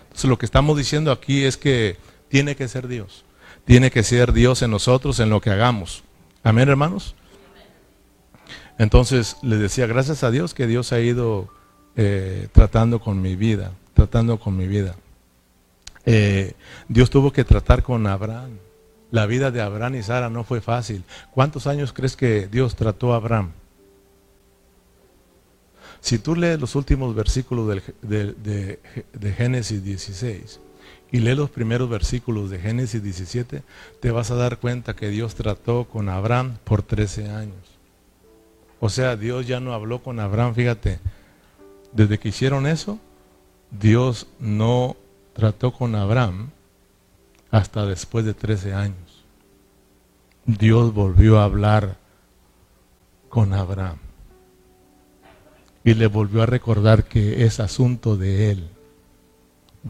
Entonces 0.04 0.30
lo 0.30 0.38
que 0.38 0.45
estamos 0.45 0.78
diciendo 0.78 1.12
aquí 1.12 1.43
es 1.43 1.58
que 1.58 1.98
tiene 2.30 2.56
que 2.56 2.68
ser 2.68 2.88
Dios. 2.88 3.26
Tiene 3.66 3.91
que 3.91 4.04
ser 4.04 4.32
Dios 4.32 4.62
en 4.62 4.72
nosotros, 4.72 5.20
en 5.20 5.30
lo 5.30 5.41
que 5.41 5.50
hagamos. 5.50 6.04
Amén, 6.43 6.70
hermanos. 6.70 7.16
Entonces 8.78 9.38
les 9.41 9.60
decía, 9.60 9.88
gracias 9.88 10.24
a 10.24 10.32
Dios 10.32 10.54
que 10.54 10.68
Dios 10.68 10.93
ha 10.93 11.00
ido 11.00 11.50
eh, 11.95 12.48
tratando 12.52 13.00
con 13.00 13.22
mi 13.22 13.36
vida, 13.36 13.72
tratando 13.93 14.39
con 14.39 14.56
mi 14.56 14.68
vida. 14.68 14.95
Eh, 16.06 16.54
Dios 16.88 17.10
tuvo 17.10 17.34
que 17.34 17.43
tratar 17.43 17.84
con 17.84 18.08
Abraham. 18.08 18.60
La 19.12 19.26
vida 19.26 19.51
de 19.51 19.62
Abraham 19.62 19.95
y 19.95 20.03
Sara 20.03 20.30
no 20.30 20.43
fue 20.43 20.62
fácil. 20.62 21.03
¿Cuántos 21.32 21.68
años 21.68 21.93
crees 21.93 22.16
que 22.16 22.47
Dios 22.47 22.76
trató 22.76 23.14
a 23.14 23.18
Abraham? 23.18 23.51
Si 26.01 26.20
tú 26.20 26.36
lees 26.36 26.60
los 26.60 26.76
últimos 26.76 27.16
versículos 27.16 27.82
de, 28.01 28.80
de, 29.14 29.34
Génesis 29.34 29.84
16 29.84 30.60
y 31.12 31.20
lees 31.20 31.38
los 31.38 31.49
primeros 31.49 31.89
versículos 31.89 32.49
de 32.49 32.60
Génesis 32.60 33.01
17, 33.01 33.64
te 33.99 34.12
vas 34.12 34.30
a 34.32 34.36
dar 34.36 34.58
cuenta 34.58 34.95
que 34.95 35.10
Dios 35.10 35.36
trató 35.36 35.86
con 35.86 36.10
Abraham 36.10 36.58
por 36.64 36.84
13 36.84 37.30
años. 37.30 37.78
O 38.80 38.89
sea, 38.89 39.16
Dios 39.16 39.47
ya 39.47 39.60
no 39.60 39.74
habló 39.74 40.03
con 40.03 40.20
Abraham, 40.20 40.53
fíjate, 40.53 40.99
desde 41.93 42.20
que 42.20 42.30
hicieron 42.30 42.68
eso, 42.68 42.99
Dios 43.72 44.28
no 44.39 44.95
trató 45.34 45.74
con 45.74 45.95
Abraham 45.95 46.51
hasta 47.52 47.86
después 47.86 48.26
de 48.26 48.34
13 48.34 48.74
años. 48.74 49.26
Dios 50.45 50.93
volvió 50.93 51.39
a 51.39 51.43
hablar 51.43 51.98
con 53.30 53.54
Abraham 53.54 53.98
y 55.84 55.93
le 55.93 56.08
volvió 56.08 56.43
a 56.43 56.45
recordar 56.45 57.06
que 57.06 57.45
es 57.45 57.60
asunto 57.60 58.18
de 58.18 58.52
él. 58.52 58.70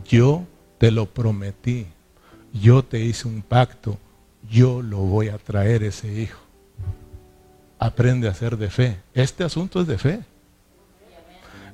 Yo 0.06 0.46
te 0.78 0.92
lo 0.92 1.08
prometí, 1.08 1.88
yo 2.54 2.84
te 2.84 3.00
hice 3.00 3.28
un 3.28 3.42
pacto, 3.42 3.98
yo 4.50 4.82
lo 4.82 4.98
voy 4.98 5.30
a 5.30 5.38
traer 5.38 5.84
ese 5.84 6.14
hijo. 6.22 6.40
Aprende 7.80 8.28
a 8.28 8.34
ser 8.34 8.58
de 8.58 8.70
fe. 8.70 8.98
Este 9.14 9.44
asunto 9.44 9.82
es 9.82 9.88
de 9.88 9.98
fe. 9.98 10.20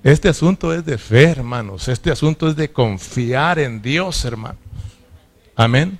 Este 0.03 0.27
asunto 0.27 0.73
es 0.73 0.85
de 0.85 0.97
fe, 0.97 1.23
hermanos. 1.23 1.87
Este 1.87 2.11
asunto 2.11 2.49
es 2.49 2.55
de 2.57 2.71
confiar 2.71 3.59
en 3.59 3.81
Dios, 3.81 4.25
hermanos. 4.25 4.62
Amén. 5.55 5.99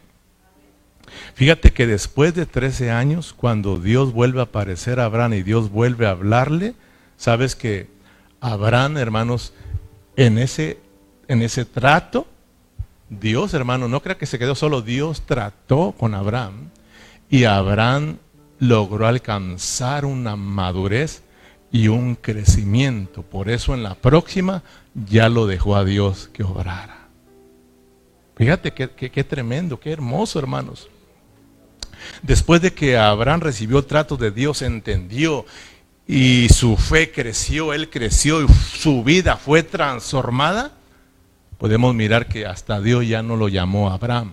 Fíjate 1.36 1.72
que 1.72 1.88
después 1.88 2.34
de 2.34 2.46
13 2.46 2.92
años, 2.92 3.34
cuando 3.34 3.80
Dios 3.80 4.14
vuelve 4.14 4.40
a 4.40 4.44
aparecer 4.44 5.00
a 5.00 5.06
Abraham 5.06 5.34
y 5.34 5.44
Dios 5.44 5.72
vuelve 5.72 6.08
a 6.08 6.12
hablarle, 6.12 6.76
sabes 7.18 7.56
que 7.56 7.88
Abraham, 8.40 8.98
hermanos, 8.98 9.54
en 10.16 10.38
ese, 10.38 10.80
en 11.28 11.42
ese 11.42 11.66
trato, 11.66 12.28
Dios, 13.10 13.54
hermano, 13.54 13.88
no 13.88 14.02
crea 14.02 14.18
que 14.18 14.26
se 14.26 14.40
quedó 14.40 14.56
solo, 14.56 14.82
Dios 14.82 15.24
trató 15.26 15.94
con 15.98 16.14
Abraham 16.14 16.70
y 17.30 17.46
Abraham 17.46 18.18
logró 18.60 19.08
alcanzar 19.08 20.06
una 20.06 20.36
madurez 20.36 21.24
y 21.72 21.88
un 21.88 22.16
crecimiento. 22.16 23.24
Por 23.24 23.50
eso 23.50 23.74
en 23.74 23.84
la 23.84 23.96
próxima 23.96 24.64
ya 24.94 25.30
lo 25.30 25.48
dejó 25.48 25.76
a 25.76 25.84
Dios 25.84 26.30
que 26.32 26.44
obrara. 26.44 27.03
Fíjate 28.36 28.74
qué, 28.74 29.24
tremendo, 29.24 29.80
qué 29.80 29.92
hermoso, 29.92 30.40
hermanos. 30.40 30.90
Después 32.22 32.62
de 32.62 32.74
que 32.74 32.98
Abraham 32.98 33.42
recibió 33.42 33.80
el 33.80 33.86
trato 33.86 34.18
de 34.18 34.32
Dios, 34.32 34.62
entendió 34.62 35.46
y 36.08 36.50
su 36.50 36.76
fe 36.76 37.12
creció, 37.12 37.74
él 37.74 37.90
creció 37.90 38.44
y 38.44 38.48
su 38.48 39.04
vida 39.04 39.38
fue 39.38 39.64
transformada, 39.64 40.72
podemos 41.58 41.96
mirar 41.96 42.28
que 42.28 42.46
hasta 42.46 42.82
Dios 42.82 43.08
ya 43.08 43.24
no 43.24 43.38
lo 43.38 43.48
llamó 43.48 43.92
Abraham. 43.92 44.32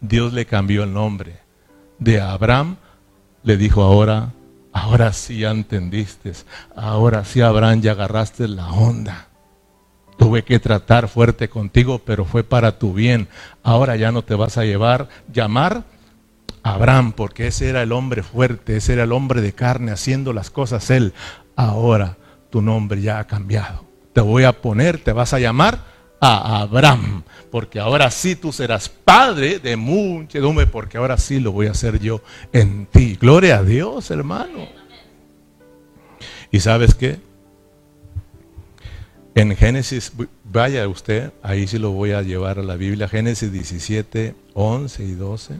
Dios 0.00 0.32
le 0.32 0.44
cambió 0.44 0.84
el 0.84 0.92
nombre. 0.92 1.38
De 1.98 2.20
Abraham 2.20 2.76
le 3.42 3.56
dijo 3.56 3.82
ahora 3.82 4.32
Ahora 4.74 5.12
sí 5.12 5.38
ya 5.38 5.52
entendiste. 5.52 6.32
Ahora 6.74 7.24
sí, 7.24 7.40
Abraham, 7.40 7.80
ya 7.80 7.92
agarraste 7.92 8.48
la 8.48 8.72
onda. 8.72 9.28
Tuve 10.16 10.44
que 10.44 10.58
tratar 10.58 11.08
fuerte 11.08 11.48
contigo, 11.48 12.00
pero 12.04 12.24
fue 12.24 12.44
para 12.44 12.78
tu 12.78 12.92
bien. 12.92 13.28
Ahora 13.62 13.96
ya 13.96 14.12
no 14.12 14.22
te 14.22 14.34
vas 14.34 14.58
a 14.58 14.64
llevar, 14.64 15.08
llamar 15.32 15.84
Abraham, 16.62 17.12
porque 17.12 17.48
ese 17.48 17.68
era 17.68 17.82
el 17.82 17.92
hombre 17.92 18.22
fuerte, 18.22 18.76
ese 18.76 18.94
era 18.94 19.04
el 19.04 19.12
hombre 19.12 19.42
de 19.42 19.52
carne, 19.52 19.92
haciendo 19.92 20.32
las 20.32 20.50
cosas 20.50 20.90
él. 20.90 21.12
Ahora 21.56 22.16
tu 22.50 22.62
nombre 22.62 23.02
ya 23.02 23.18
ha 23.18 23.26
cambiado. 23.26 23.84
Te 24.12 24.20
voy 24.20 24.44
a 24.44 24.52
poner, 24.52 24.98
te 24.98 25.12
vas 25.12 25.34
a 25.34 25.40
llamar 25.40 25.78
a 26.20 26.60
Abraham, 26.60 27.22
porque 27.50 27.80
ahora 27.80 28.10
sí 28.10 28.34
tú 28.34 28.50
serás 28.52 28.88
padre 28.88 29.58
de 29.58 29.76
muchedumbre, 29.76 30.66
porque 30.66 30.96
ahora 30.96 31.18
sí 31.18 31.38
lo 31.38 31.52
voy 31.52 31.66
a 31.66 31.72
hacer 31.72 31.98
yo 31.98 32.22
en 32.52 32.86
ti. 32.86 33.18
Gloria 33.20 33.58
a 33.58 33.62
Dios, 33.62 34.10
hermano. 34.10 34.68
¿Y 36.50 36.60
sabes 36.60 36.94
qué? 36.94 37.18
En 39.36 39.56
Génesis, 39.56 40.12
vaya 40.44 40.86
usted, 40.86 41.32
ahí 41.42 41.66
sí 41.66 41.78
lo 41.78 41.90
voy 41.90 42.12
a 42.12 42.22
llevar 42.22 42.60
a 42.60 42.62
la 42.62 42.76
Biblia, 42.76 43.08
Génesis 43.08 43.50
17, 43.50 44.34
11 44.54 45.04
y 45.04 45.12
12. 45.12 45.54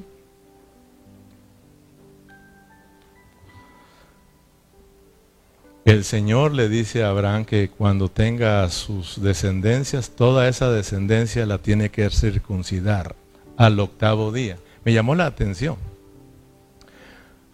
El 5.84 6.04
Señor 6.04 6.52
le 6.52 6.68
dice 6.68 7.02
a 7.02 7.10
Abraham 7.10 7.44
que 7.44 7.68
cuando 7.68 8.08
tenga 8.08 8.68
sus 8.70 9.20
descendencias, 9.20 10.10
toda 10.10 10.48
esa 10.48 10.70
descendencia 10.70 11.44
la 11.44 11.58
tiene 11.58 11.90
que 11.90 12.08
circuncidar 12.10 13.16
al 13.56 13.80
octavo 13.80 14.30
día. 14.30 14.56
Me 14.84 14.92
llamó 14.92 15.16
la 15.16 15.26
atención. 15.26 15.76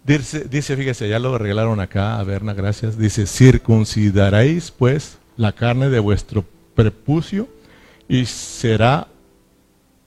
Dice, 0.03 0.77
fíjese, 0.77 1.09
ya 1.09 1.19
lo 1.19 1.35
arreglaron 1.35 1.79
acá, 1.79 2.19
a 2.19 2.23
Berna, 2.23 2.53
gracias. 2.53 2.97
Dice, 2.97 3.25
circuncidaréis 3.25 4.71
pues 4.71 5.17
la 5.37 5.51
carne 5.51 5.89
de 5.89 5.99
vuestro 5.99 6.45
prepucio 6.75 7.47
y 8.07 8.25
será, 8.25 9.07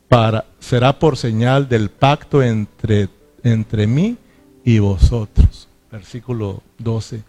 para, 0.09 0.45
será 0.59 0.99
por 0.99 1.17
señal 1.17 1.69
del 1.69 1.91
pacto 1.91 2.43
entre, 2.43 3.09
entre 3.43 3.87
mí 3.87 4.17
y 4.65 4.79
vosotros. 4.79 5.69
Versículo 5.91 6.63
12 6.79 7.23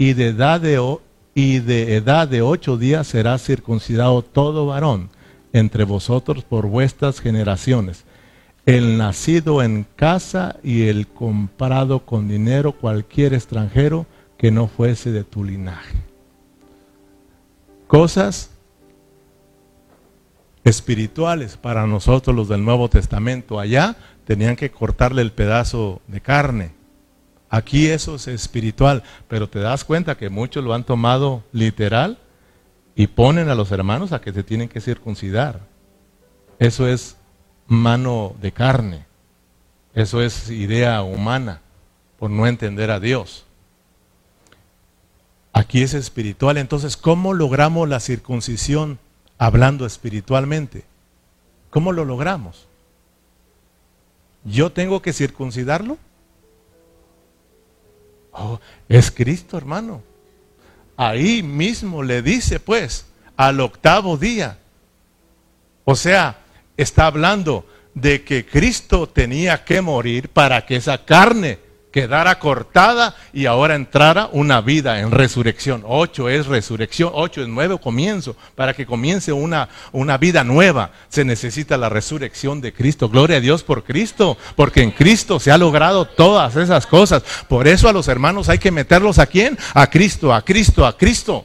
y 0.00 0.14
de 0.14 0.28
edad 0.28 0.62
de, 0.62 0.82
y 1.34 1.58
de 1.58 1.96
edad 1.96 2.26
de 2.26 2.40
ocho 2.40 2.78
días 2.78 3.06
será 3.06 3.36
circuncidado 3.36 4.22
todo 4.22 4.64
varón 4.64 5.10
entre 5.52 5.84
vosotros 5.84 6.42
por 6.42 6.68
vuestras 6.68 7.20
generaciones, 7.20 8.04
el 8.64 8.96
nacido 8.96 9.62
en 9.62 9.84
casa 9.96 10.56
y 10.62 10.84
el 10.84 11.06
comprado 11.06 12.06
con 12.06 12.28
dinero 12.28 12.72
cualquier 12.72 13.34
extranjero 13.34 14.06
que 14.38 14.50
no 14.50 14.68
fuese 14.68 15.12
de 15.12 15.22
tu 15.22 15.44
linaje. 15.44 16.09
Cosas 17.90 18.50
espirituales 20.64 21.56
para 21.56 21.86
nosotros 21.86 22.34
los 22.34 22.48
del 22.48 22.64
Nuevo 22.64 22.88
Testamento. 22.88 23.60
Allá 23.60 23.96
tenían 24.24 24.56
que 24.56 24.70
cortarle 24.70 25.22
el 25.22 25.32
pedazo 25.32 26.00
de 26.06 26.20
carne 26.20 26.80
Aquí 27.50 27.88
eso 27.88 28.14
es 28.14 28.28
espiritual, 28.28 29.02
pero 29.26 29.48
te 29.48 29.58
das 29.58 29.84
cuenta 29.84 30.16
que 30.16 30.30
muchos 30.30 30.62
lo 30.62 30.72
han 30.72 30.84
tomado 30.84 31.42
literal 31.50 32.18
y 32.94 33.08
ponen 33.08 33.48
a 33.48 33.56
los 33.56 33.72
hermanos 33.72 34.12
a 34.12 34.20
que 34.20 34.32
se 34.32 34.44
tienen 34.44 34.68
que 34.68 34.80
circuncidar. 34.80 35.58
Eso 36.60 36.86
es 36.86 37.16
mano 37.66 38.36
de 38.40 38.52
carne. 38.52 39.06
Eso 39.94 40.22
es 40.22 40.48
idea 40.48 41.02
humana 41.02 41.60
por 42.20 42.30
no 42.30 42.46
entender 42.46 42.92
a 42.92 43.00
Dios. 43.00 43.46
Aquí 45.52 45.82
es 45.82 45.94
espiritual. 45.94 46.58
Entonces, 46.58 46.96
¿cómo 46.96 47.34
logramos 47.34 47.88
la 47.88 48.00
circuncisión 48.00 48.98
hablando 49.38 49.86
espiritualmente? 49.86 50.84
¿Cómo 51.70 51.92
lo 51.92 52.04
logramos? 52.04 52.66
¿Yo 54.44 54.72
tengo 54.72 55.02
que 55.02 55.12
circuncidarlo? 55.12 55.98
Oh, 58.32 58.60
es 58.88 59.10
Cristo, 59.10 59.56
hermano. 59.56 60.02
Ahí 60.96 61.42
mismo 61.42 62.02
le 62.02 62.22
dice, 62.22 62.60
pues, 62.60 63.06
al 63.36 63.60
octavo 63.60 64.16
día. 64.16 64.58
O 65.84 65.96
sea, 65.96 66.38
está 66.76 67.06
hablando 67.06 67.66
de 67.94 68.22
que 68.24 68.46
Cristo 68.46 69.08
tenía 69.08 69.64
que 69.64 69.80
morir 69.80 70.28
para 70.28 70.64
que 70.64 70.76
esa 70.76 71.04
carne 71.04 71.58
quedara 71.90 72.38
cortada 72.38 73.16
y 73.32 73.46
ahora 73.46 73.74
entrara 73.74 74.28
una 74.32 74.60
vida 74.60 75.00
en 75.00 75.10
resurrección. 75.10 75.82
Ocho 75.86 76.28
es 76.28 76.46
resurrección, 76.46 77.10
ocho 77.14 77.42
es 77.42 77.48
nuevo 77.48 77.78
comienzo. 77.78 78.36
Para 78.54 78.74
que 78.74 78.86
comience 78.86 79.32
una, 79.32 79.68
una 79.92 80.18
vida 80.18 80.44
nueva 80.44 80.92
se 81.08 81.24
necesita 81.24 81.76
la 81.76 81.88
resurrección 81.88 82.60
de 82.60 82.72
Cristo. 82.72 83.08
Gloria 83.08 83.38
a 83.38 83.40
Dios 83.40 83.62
por 83.62 83.84
Cristo, 83.84 84.38
porque 84.56 84.82
en 84.82 84.92
Cristo 84.92 85.40
se 85.40 85.50
ha 85.50 85.58
logrado 85.58 86.06
todas 86.06 86.56
esas 86.56 86.86
cosas. 86.86 87.22
Por 87.48 87.66
eso 87.66 87.88
a 87.88 87.92
los 87.92 88.08
hermanos 88.08 88.48
hay 88.48 88.58
que 88.58 88.70
meterlos 88.70 89.18
a 89.18 89.26
quién? 89.26 89.58
A 89.74 89.88
Cristo, 89.88 90.32
a 90.32 90.42
Cristo, 90.42 90.86
a 90.86 90.96
Cristo. 90.96 91.44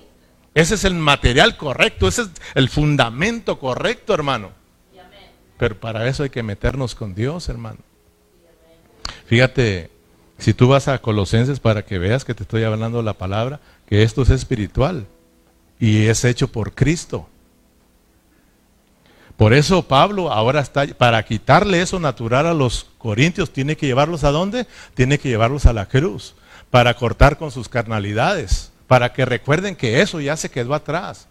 Ese 0.53 0.75
es 0.75 0.85
el 0.85 0.93
material 0.93 1.57
correcto, 1.57 2.07
ese 2.07 2.23
es 2.23 2.29
el 2.53 2.69
fundamento 2.69 3.59
correcto, 3.59 4.13
hermano. 4.13 4.51
Pero 5.57 5.79
para 5.79 6.07
eso 6.07 6.23
hay 6.23 6.29
que 6.29 6.43
meternos 6.43 6.95
con 6.95 7.15
Dios, 7.15 7.49
hermano. 7.49 7.79
Fíjate, 9.25 9.89
si 10.37 10.53
tú 10.53 10.67
vas 10.67 10.87
a 10.87 10.99
Colosenses 10.99 11.59
para 11.59 11.85
que 11.85 11.99
veas 11.99 12.25
que 12.25 12.33
te 12.33 12.43
estoy 12.43 12.63
hablando 12.63 13.01
la 13.01 13.13
palabra, 13.13 13.59
que 13.87 14.03
esto 14.03 14.21
es 14.21 14.29
espiritual 14.29 15.07
y 15.79 16.05
es 16.05 16.25
hecho 16.25 16.47
por 16.47 16.73
Cristo. 16.73 17.27
Por 19.37 19.53
eso 19.53 19.83
Pablo 19.83 20.31
ahora 20.31 20.61
está, 20.61 20.87
para 20.87 21.23
quitarle 21.23 21.81
eso 21.81 21.99
natural 21.99 22.47
a 22.47 22.53
los 22.53 22.87
corintios, 22.97 23.51
tiene 23.51 23.75
que 23.75 23.85
llevarlos 23.85 24.23
a 24.23 24.31
dónde? 24.31 24.65
Tiene 24.93 25.19
que 25.19 25.29
llevarlos 25.29 25.65
a 25.65 25.73
la 25.73 25.87
cruz, 25.87 26.35
para 26.69 26.93
cortar 26.93 27.37
con 27.37 27.51
sus 27.51 27.67
carnalidades, 27.67 28.71
para 28.87 29.11
que 29.11 29.25
recuerden 29.25 29.75
que 29.75 30.01
eso 30.01 30.21
ya 30.21 30.37
se 30.37 30.49
quedó 30.49 30.73
atrás 30.73 31.27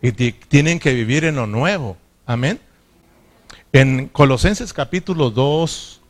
y 0.00 0.12
tienen 0.12 0.78
que 0.78 0.94
vivir 0.94 1.24
en 1.24 1.36
lo 1.36 1.46
nuevo. 1.46 1.96
Amén. 2.26 2.60
En 3.72 4.08
Colosenses 4.08 4.72
capítulo 4.72 5.30
2, 5.30 6.00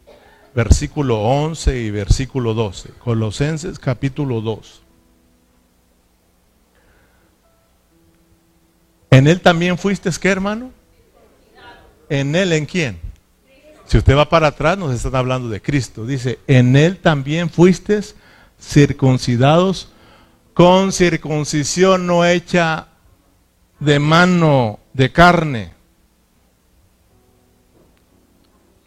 versículo 0.54 1.20
11 1.20 1.80
y 1.80 1.90
versículo 1.90 2.54
12. 2.54 2.90
Colosenses 2.98 3.78
capítulo 3.78 4.40
2. 4.40 4.82
¿En 9.10 9.26
él 9.26 9.40
también 9.40 9.78
fuiste, 9.78 10.10
qué 10.20 10.28
hermano? 10.28 10.70
¿En 12.08 12.34
él 12.34 12.52
en 12.52 12.66
quién? 12.66 12.98
Si 13.86 13.98
usted 13.98 14.16
va 14.16 14.28
para 14.28 14.48
atrás, 14.48 14.78
nos 14.78 14.94
están 14.94 15.14
hablando 15.14 15.48
de 15.48 15.60
Cristo. 15.60 16.06
Dice, 16.06 16.38
en 16.46 16.74
él 16.76 16.98
también 16.98 17.50
fuiste 17.50 18.00
circuncidados 18.60 19.88
con 20.54 20.92
circuncisión 20.92 22.06
no 22.06 22.24
hecha 22.24 22.88
de 23.80 23.98
mano 23.98 24.78
de 24.92 25.12
carne 25.12 25.73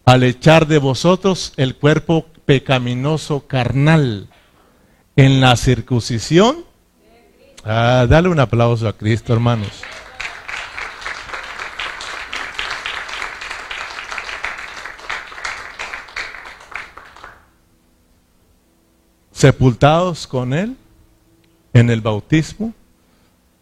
al 0.07 0.23
echar 0.23 0.67
de 0.67 0.77
vosotros 0.77 1.51
el 1.57 1.75
cuerpo 1.75 2.27
pecaminoso 2.45 3.45
carnal 3.45 4.29
en 5.17 5.41
la 5.41 5.57
circuncisión. 5.57 6.63
Ah, 7.65 8.05
dale 8.09 8.29
un 8.29 8.39
aplauso 8.39 8.87
a 8.87 8.93
Cristo, 8.95 9.33
hermanos. 9.33 9.67
Sepultados 19.33 20.25
con 20.25 20.53
Él 20.53 20.77
en 21.73 21.89
el 21.89 21.99
bautismo, 21.99 22.73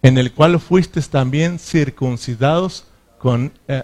en 0.04 0.20
el 0.20 0.32
cual 0.32 0.60
fuisteis 0.60 1.10
también 1.10 1.58
circuncidados 1.58 2.86
con, 3.18 3.52
eh, 3.68 3.82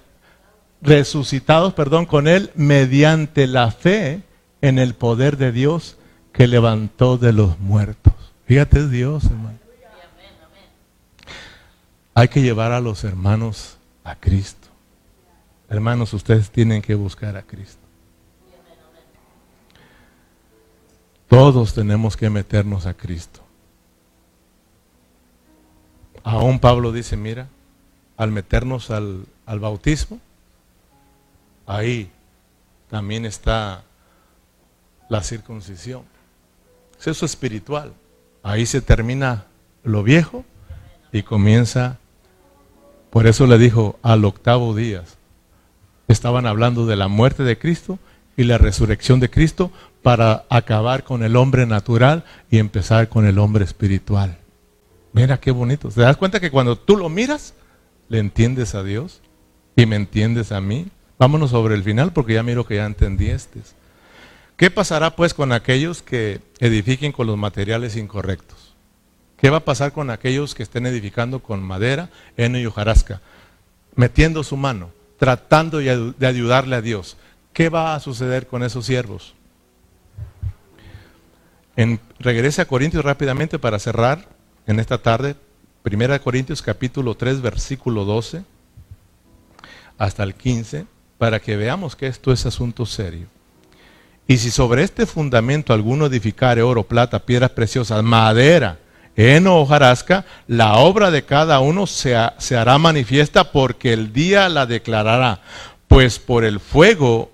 resucitados, 0.81 1.73
perdón, 1.73 2.05
con 2.05 2.27
Él 2.27 2.51
mediante 2.55 3.47
la 3.47 3.71
fe 3.71 4.23
en 4.61 4.79
el 4.79 4.93
poder 4.95 5.37
de 5.37 5.51
Dios 5.51 5.97
que 6.33 6.47
levantó 6.47 7.17
de 7.17 7.33
los 7.33 7.59
muertos. 7.59 8.13
Fíjate 8.45 8.87
Dios, 8.87 9.25
hermano. 9.25 9.59
Hay 12.13 12.27
que 12.27 12.41
llevar 12.41 12.71
a 12.71 12.81
los 12.81 13.03
hermanos 13.03 13.77
a 14.03 14.15
Cristo. 14.15 14.67
Hermanos, 15.69 16.13
ustedes 16.13 16.51
tienen 16.51 16.81
que 16.81 16.95
buscar 16.95 17.37
a 17.37 17.43
Cristo. 17.43 17.79
Todos 21.29 21.73
tenemos 21.73 22.17
que 22.17 22.29
meternos 22.29 22.85
a 22.85 22.93
Cristo. 22.93 23.39
Aún 26.23 26.59
Pablo 26.59 26.91
dice, 26.91 27.15
mira, 27.15 27.47
al 28.17 28.31
meternos 28.31 28.91
al, 28.91 29.25
al 29.45 29.59
bautismo, 29.61 30.19
ahí 31.71 32.11
también 32.89 33.25
está 33.25 33.83
la 35.09 35.23
circuncisión. 35.23 36.03
Eso 36.99 37.11
Es 37.11 37.23
espiritual. 37.23 37.93
Ahí 38.43 38.65
se 38.65 38.81
termina 38.81 39.45
lo 39.83 40.03
viejo 40.03 40.43
y 41.11 41.23
comienza. 41.23 41.97
Por 43.09 43.27
eso 43.27 43.47
le 43.47 43.57
dijo 43.57 43.97
al 44.01 44.25
octavo 44.25 44.75
día. 44.75 45.03
Estaban 46.07 46.45
hablando 46.45 46.85
de 46.85 46.95
la 46.95 47.07
muerte 47.07 47.43
de 47.43 47.57
Cristo 47.57 47.99
y 48.35 48.43
la 48.43 48.57
resurrección 48.57 49.19
de 49.19 49.29
Cristo 49.29 49.71
para 50.01 50.45
acabar 50.49 51.03
con 51.03 51.23
el 51.23 51.35
hombre 51.35 51.65
natural 51.65 52.25
y 52.49 52.57
empezar 52.57 53.07
con 53.09 53.25
el 53.25 53.39
hombre 53.39 53.63
espiritual. 53.63 54.37
Mira 55.13 55.39
qué 55.39 55.51
bonito. 55.51 55.89
¿Te 55.89 56.01
das 56.01 56.17
cuenta 56.17 56.39
que 56.39 56.51
cuando 56.51 56.77
tú 56.77 56.97
lo 56.97 57.09
miras, 57.09 57.53
le 58.09 58.19
entiendes 58.19 58.75
a 58.75 58.83
Dios 58.83 59.21
y 59.75 59.85
me 59.85 59.95
entiendes 59.95 60.51
a 60.51 60.59
mí? 60.61 60.87
Vámonos 61.21 61.51
sobre 61.51 61.75
el 61.75 61.83
final 61.83 62.11
porque 62.13 62.33
ya 62.33 62.41
miro 62.41 62.65
que 62.65 62.77
ya 62.77 62.85
entendiste. 62.87 63.59
¿Qué 64.57 64.71
pasará 64.71 65.15
pues 65.15 65.35
con 65.35 65.51
aquellos 65.51 66.01
que 66.01 66.41
edifiquen 66.57 67.11
con 67.11 67.27
los 67.27 67.37
materiales 67.37 67.95
incorrectos? 67.95 68.73
¿Qué 69.37 69.51
va 69.51 69.57
a 69.57 69.63
pasar 69.63 69.91
con 69.91 70.09
aquellos 70.09 70.55
que 70.55 70.63
estén 70.63 70.87
edificando 70.87 71.43
con 71.43 71.61
madera, 71.61 72.09
heno 72.37 72.57
y 72.57 72.65
hojarasca? 72.65 73.21
Metiendo 73.93 74.43
su 74.43 74.57
mano, 74.57 74.89
tratando 75.19 75.77
de 75.77 76.25
ayudarle 76.25 76.75
a 76.75 76.81
Dios. 76.81 77.17
¿Qué 77.53 77.69
va 77.69 77.93
a 77.93 77.99
suceder 77.99 78.47
con 78.47 78.63
esos 78.63 78.87
siervos? 78.87 79.35
Regrese 82.17 82.63
a 82.63 82.65
Corintios 82.65 83.05
rápidamente 83.05 83.59
para 83.59 83.77
cerrar. 83.77 84.27
en 84.65 84.79
esta 84.79 84.97
tarde, 84.97 85.35
1 85.85 86.21
Corintios 86.23 86.63
capítulo 86.63 87.13
3, 87.13 87.41
versículo 87.41 88.05
12 88.05 88.43
hasta 89.99 90.23
el 90.23 90.33
15, 90.33 90.87
para 91.21 91.39
que 91.39 91.55
veamos 91.55 91.95
que 91.95 92.07
esto 92.07 92.33
es 92.33 92.47
asunto 92.47 92.83
serio. 92.83 93.27
Y 94.25 94.39
si 94.39 94.49
sobre 94.49 94.81
este 94.81 95.05
fundamento 95.05 95.71
alguno 95.71 96.07
edificare 96.07 96.63
oro, 96.63 96.81
plata, 96.81 97.19
piedras 97.19 97.51
preciosas, 97.51 98.01
madera, 98.01 98.79
heno 99.15 99.57
o 99.57 99.61
hojarasca, 99.61 100.25
la 100.47 100.77
obra 100.77 101.11
de 101.11 101.23
cada 101.23 101.59
uno 101.59 101.85
se, 101.85 102.17
se 102.39 102.57
hará 102.57 102.79
manifiesta 102.79 103.51
porque 103.51 103.93
el 103.93 104.11
día 104.13 104.49
la 104.49 104.65
declarará, 104.65 105.41
pues 105.87 106.17
por 106.17 106.43
el 106.43 106.59
fuego 106.59 107.31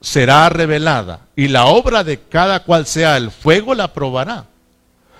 será 0.00 0.48
revelada, 0.48 1.22
y 1.34 1.48
la 1.48 1.66
obra 1.66 2.04
de 2.04 2.20
cada 2.20 2.62
cual 2.62 2.86
sea 2.86 3.16
el 3.16 3.32
fuego 3.32 3.74
la 3.74 3.92
probará. 3.92 4.44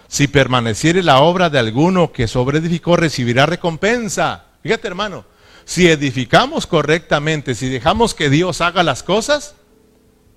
Si 0.06 0.28
permaneciere 0.28 1.02
la 1.02 1.18
obra 1.22 1.50
de 1.50 1.58
alguno 1.58 2.12
que 2.12 2.28
sobre 2.28 2.58
edificó, 2.58 2.96
recibirá 2.96 3.46
recompensa. 3.46 4.44
Fíjate, 4.62 4.86
hermano, 4.86 5.24
si 5.68 5.86
edificamos 5.86 6.66
correctamente, 6.66 7.54
si 7.54 7.68
dejamos 7.68 8.14
que 8.14 8.30
Dios 8.30 8.62
haga 8.62 8.82
las 8.82 9.02
cosas, 9.02 9.54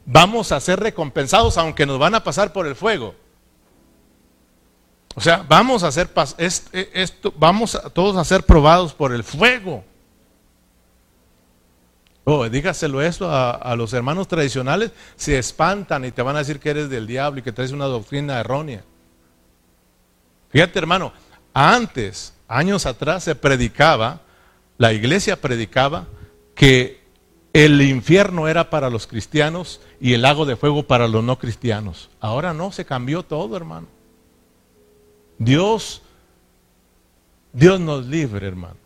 vamos 0.06 0.52
a 0.52 0.60
ser 0.60 0.82
recompensados 0.82 1.58
aunque 1.58 1.86
nos 1.86 1.98
van 1.98 2.16
a 2.16 2.22
pasar 2.26 2.52
por 2.52 2.68
el 2.68 2.76
fuego. 2.76 3.16
O 5.16 5.22
sea, 5.22 5.46
vamos 5.48 5.84
a 5.84 5.92
ser 5.94 6.10
e, 6.38 6.90
esto, 6.94 7.34
vamos 7.38 7.80
todos 7.94 8.18
a 8.18 8.26
ser 8.26 8.44
probados 8.44 8.94
por 8.94 9.14
el 9.14 9.24
fuego. 9.24 9.86
Oh, 12.26 12.50
dígaselo 12.50 13.02
eso 13.02 13.32
a, 13.32 13.52
a, 13.52 13.78
los 13.78 13.94
hermanos 13.94 14.28
tradicionales, 14.28 14.92
se 15.16 15.40
espantan 15.40 16.04
y 16.04 16.12
te 16.12 16.22
van 16.22 16.36
a 16.36 16.40
decir 16.40 16.60
que 16.60 16.72
eres 16.72 16.90
del 16.90 17.08
diablo 17.08 17.40
y 17.40 17.44
que 17.44 17.54
traes 17.54 17.72
una 17.72 17.86
doctrina 17.86 18.38
errónea. 18.38 18.84
Fíjate, 20.50 20.78
hermano, 20.78 21.14
antes, 21.54 22.34
años 22.50 22.86
atrás, 22.86 23.24
se 23.24 23.34
predicaba, 23.34 24.20
la 24.82 24.94
iglesia 24.94 25.40
predicaba 25.40 26.08
que 26.56 27.02
el 27.54 27.84
infierno 27.84 28.48
era 28.48 28.72
para 28.72 28.90
los 28.90 29.06
cristianos 29.06 29.80
y 30.00 30.14
el 30.14 30.24
lago 30.24 30.48
de 30.48 30.56
fuego 30.56 30.88
para 30.88 31.08
los 31.08 31.24
no 31.24 31.38
cristianos. 31.38 32.10
Ahora 32.20 32.56
no, 32.56 32.72
se 32.72 32.84
cambió 32.84 33.22
todo, 33.22 33.56
hermano. 33.56 33.86
Dios, 35.38 36.02
Dios 37.54 37.80
nos 37.80 38.08
libre, 38.08 38.48
hermano. 38.48 38.78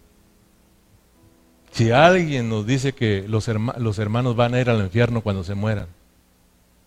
Si 1.72 1.92
alguien 1.92 2.50
nos 2.50 2.68
dice 2.68 2.92
que 2.92 3.24
los, 3.30 3.48
los 3.78 3.98
hermanos 3.98 4.36
van 4.36 4.54
a 4.54 4.60
ir 4.60 4.70
al 4.70 4.82
infierno 4.82 5.22
cuando 5.22 5.46
se 5.46 5.56
mueran, 5.56 5.88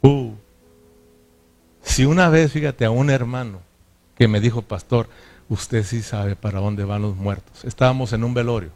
uh, 0.03 0.33
si 1.81 2.05
una 2.05 2.29
vez, 2.29 2.53
fíjate, 2.53 2.85
a 2.85 2.91
un 2.91 3.09
hermano 3.09 3.63
que 4.19 4.29
me 4.29 4.39
dijo, 4.39 4.61
pastor, 4.61 5.09
usted 5.49 5.85
sí 5.85 6.03
sabe 6.03 6.37
para 6.37 6.61
dónde 6.61 6.85
van 6.85 7.03
los 7.03 7.17
muertos. 7.17 7.65
Estábamos 7.65 8.13
en 8.13 8.25
un 8.25 8.35
velorio 8.35 8.71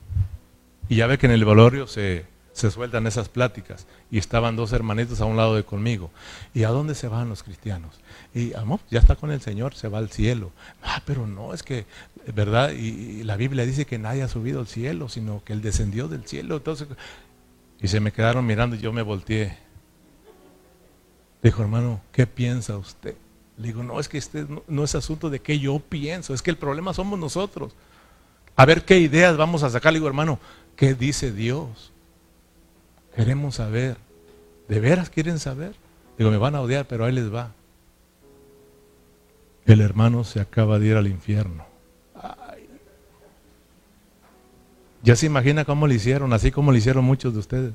y 0.88 0.96
ya 0.96 1.06
ve 1.06 1.18
que 1.18 1.26
en 1.26 1.32
el 1.32 1.44
velorio 1.44 1.86
se, 1.86 2.26
se 2.52 2.70
sueltan 2.70 3.06
esas 3.06 3.28
pláticas 3.28 3.86
y 4.10 4.18
estaban 4.18 4.56
dos 4.56 4.72
hermanitos 4.72 5.20
a 5.20 5.24
un 5.24 5.36
lado 5.36 5.56
de 5.56 5.64
conmigo. 5.64 6.10
¿Y 6.54 6.64
a 6.64 6.68
dónde 6.68 6.94
se 6.94 7.08
van 7.08 7.28
los 7.28 7.42
cristianos? 7.42 7.98
Y 8.34 8.54
amor, 8.54 8.80
ya 8.90 9.00
está 9.00 9.16
con 9.16 9.30
el 9.30 9.40
Señor, 9.40 9.74
se 9.74 9.88
va 9.88 9.98
al 9.98 10.10
cielo. 10.10 10.52
Ah, 10.82 11.02
pero 11.06 11.26
no, 11.26 11.54
es 11.54 11.62
que, 11.62 11.86
¿verdad? 12.34 12.72
Y, 12.72 13.22
la 13.24 13.36
Biblia 13.36 13.64
dice 13.64 13.86
que 13.86 13.98
nadie 13.98 14.22
ha 14.22 14.28
subido 14.28 14.60
al 14.60 14.66
cielo, 14.66 15.08
sino 15.08 15.42
que 15.44 15.52
Él 15.52 15.62
descendió 15.62 16.08
del 16.08 16.26
cielo. 16.26 16.62
Y 17.80 17.88
se 17.88 18.00
me 18.00 18.12
quedaron 18.12 18.44
mirando 18.46 18.76
y 18.76 18.80
yo 18.80 18.92
me 18.92 19.02
volteé. 19.02 19.56
Dijo, 21.42 21.62
hermano, 21.62 22.00
¿qué 22.12 22.26
piensa 22.26 22.76
usted? 22.76 23.16
Le 23.62 23.68
digo, 23.68 23.84
no, 23.84 24.00
es 24.00 24.08
que 24.08 24.18
este 24.18 24.44
no, 24.66 24.82
es 24.82 24.96
asunto 24.96 25.30
de 25.30 25.38
qué 25.38 25.60
yo 25.60 25.78
pienso, 25.78 26.34
es 26.34 26.42
que 26.42 26.50
el 26.50 26.56
problema 26.56 26.92
somos 26.92 27.16
nosotros. 27.16 27.72
A 28.56 28.66
ver 28.66 28.84
qué 28.84 28.98
ideas 28.98 29.36
vamos 29.36 29.62
a 29.62 29.70
sacar. 29.70 29.92
Le 29.92 30.00
digo, 30.00 30.08
hermano, 30.08 30.40
¿qué 30.74 30.94
dice 30.94 31.30
Dios? 31.30 31.92
Queremos 33.14 33.54
saber. 33.54 33.98
¿De 34.66 34.80
veras 34.80 35.10
quieren 35.10 35.38
saber? 35.38 35.76
Digo, 36.18 36.32
me 36.32 36.38
van 36.38 36.56
a 36.56 36.60
odiar, 36.60 36.86
pero 36.88 37.04
ahí 37.04 37.12
les 37.12 37.32
va. 37.32 37.52
El 39.64 39.80
hermano 39.80 40.24
se 40.24 40.40
acaba 40.40 40.80
de 40.80 40.88
ir 40.88 40.96
al 40.96 41.06
infierno. 41.06 41.64
Ya 45.04 45.14
se 45.14 45.26
imagina 45.26 45.64
cómo 45.64 45.86
le 45.86 45.94
hicieron, 45.94 46.32
así 46.32 46.50
como 46.50 46.72
le 46.72 46.78
hicieron 46.78 47.04
muchos 47.04 47.32
de 47.32 47.38
ustedes. 47.38 47.74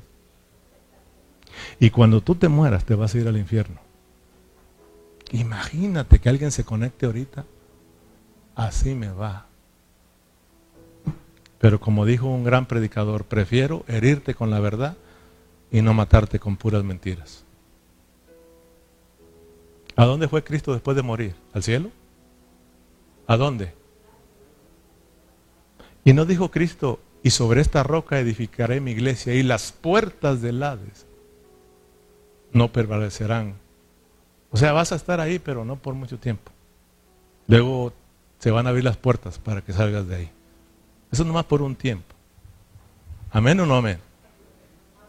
Y 1.80 1.88
cuando 1.88 2.20
tú 2.20 2.34
te 2.34 2.48
mueras, 2.48 2.84
te 2.84 2.94
vas 2.94 3.14
a 3.14 3.18
ir 3.18 3.26
al 3.26 3.38
infierno. 3.38 3.87
Imagínate 5.32 6.18
que 6.18 6.28
alguien 6.28 6.50
se 6.50 6.64
conecte 6.64 7.06
ahorita. 7.06 7.44
Así 8.54 8.94
me 8.94 9.10
va. 9.10 9.46
Pero 11.58 11.80
como 11.80 12.06
dijo 12.06 12.26
un 12.26 12.44
gran 12.44 12.66
predicador, 12.66 13.24
prefiero 13.24 13.84
herirte 13.88 14.34
con 14.34 14.50
la 14.50 14.60
verdad 14.60 14.96
y 15.70 15.82
no 15.82 15.92
matarte 15.92 16.38
con 16.38 16.56
puras 16.56 16.84
mentiras. 16.84 17.44
¿A 19.96 20.04
dónde 20.04 20.28
fue 20.28 20.44
Cristo 20.44 20.72
después 20.72 20.96
de 20.96 21.02
morir? 21.02 21.34
¿Al 21.52 21.62
cielo? 21.62 21.90
¿A 23.26 23.36
dónde? 23.36 23.74
Y 26.04 26.12
no 26.12 26.24
dijo 26.24 26.50
Cristo, 26.50 27.00
y 27.22 27.30
sobre 27.30 27.60
esta 27.60 27.82
roca 27.82 28.20
edificaré 28.20 28.80
mi 28.80 28.92
iglesia 28.92 29.34
y 29.34 29.42
las 29.42 29.72
puertas 29.72 30.40
del 30.40 30.62
Hades 30.62 31.06
no 32.52 32.72
prevalecerán. 32.72 33.54
O 34.50 34.56
sea, 34.56 34.72
vas 34.72 34.92
a 34.92 34.96
estar 34.96 35.20
ahí, 35.20 35.38
pero 35.38 35.64
no 35.64 35.76
por 35.76 35.94
mucho 35.94 36.18
tiempo. 36.18 36.50
Luego 37.46 37.92
se 38.38 38.50
van 38.50 38.66
a 38.66 38.70
abrir 38.70 38.84
las 38.84 38.96
puertas 38.96 39.38
para 39.38 39.62
que 39.62 39.72
salgas 39.72 40.06
de 40.08 40.16
ahí. 40.16 40.30
Eso 41.10 41.24
nomás 41.24 41.44
por 41.44 41.62
un 41.62 41.74
tiempo. 41.74 42.14
¿Amén 43.30 43.60
o 43.60 43.66
no 43.66 43.76
amén? 43.76 43.98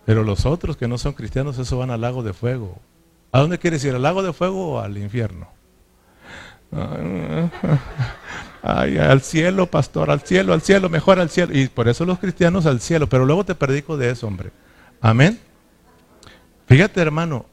Pero 0.05 0.23
los 0.23 0.45
otros 0.45 0.75
que 0.75 0.87
no 0.87 0.97
son 0.97 1.13
cristianos, 1.13 1.57
eso 1.57 1.77
van 1.77 1.91
al 1.91 2.01
lago 2.01 2.23
de 2.23 2.33
fuego. 2.33 2.79
¿A 3.31 3.39
dónde 3.39 3.59
quieres 3.59 3.83
ir? 3.85 3.93
¿Al 3.93 4.01
lago 4.01 4.23
de 4.23 4.33
fuego 4.33 4.73
o 4.73 4.79
al 4.79 4.97
infierno? 4.97 5.47
Ay, 8.61 8.97
al 8.97 9.21
cielo, 9.21 9.67
pastor, 9.67 10.11
al 10.11 10.21
cielo, 10.21 10.53
al 10.53 10.61
cielo, 10.61 10.89
mejor 10.89 11.19
al 11.19 11.29
cielo. 11.29 11.57
Y 11.57 11.67
por 11.67 11.87
eso 11.87 12.05
los 12.05 12.19
cristianos 12.19 12.65
al 12.65 12.81
cielo, 12.81 13.07
pero 13.07 13.25
luego 13.25 13.45
te 13.45 13.55
predico 13.55 13.97
de 13.97 14.09
eso, 14.09 14.27
hombre. 14.27 14.51
Amén. 15.01 15.39
Fíjate, 16.67 17.01
hermano, 17.01 17.45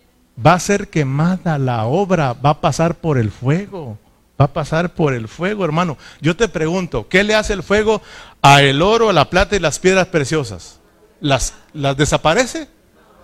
va 0.45 0.55
a 0.55 0.61
ser 0.61 0.89
quemada 0.89 1.59
la 1.59 1.85
obra, 1.85 2.33
va 2.33 2.51
a 2.51 2.61
pasar 2.61 2.97
por 2.97 3.19
el 3.19 3.31
fuego. 3.31 3.99
Va 4.39 4.47
a 4.47 4.53
pasar 4.53 4.95
por 4.95 5.15
el 5.15 5.29
fuego, 5.29 5.65
hermano. 5.65 5.97
Yo 6.21 6.37
te 6.37 6.49
pregunto, 6.49 7.09
¿qué 7.09 7.25
le 7.25 7.35
hace 7.35 7.55
el 7.55 7.63
fuego 7.63 8.03
a 8.43 8.61
el 8.61 8.83
oro, 8.83 9.09
a 9.09 9.15
la 9.15 9.31
plata 9.31 9.57
y 9.57 9.61
las 9.61 9.79
piedras 9.79 10.09
preciosas? 10.09 10.81
las, 11.21 11.55
las 11.73 11.97
desaparece. 11.97 12.69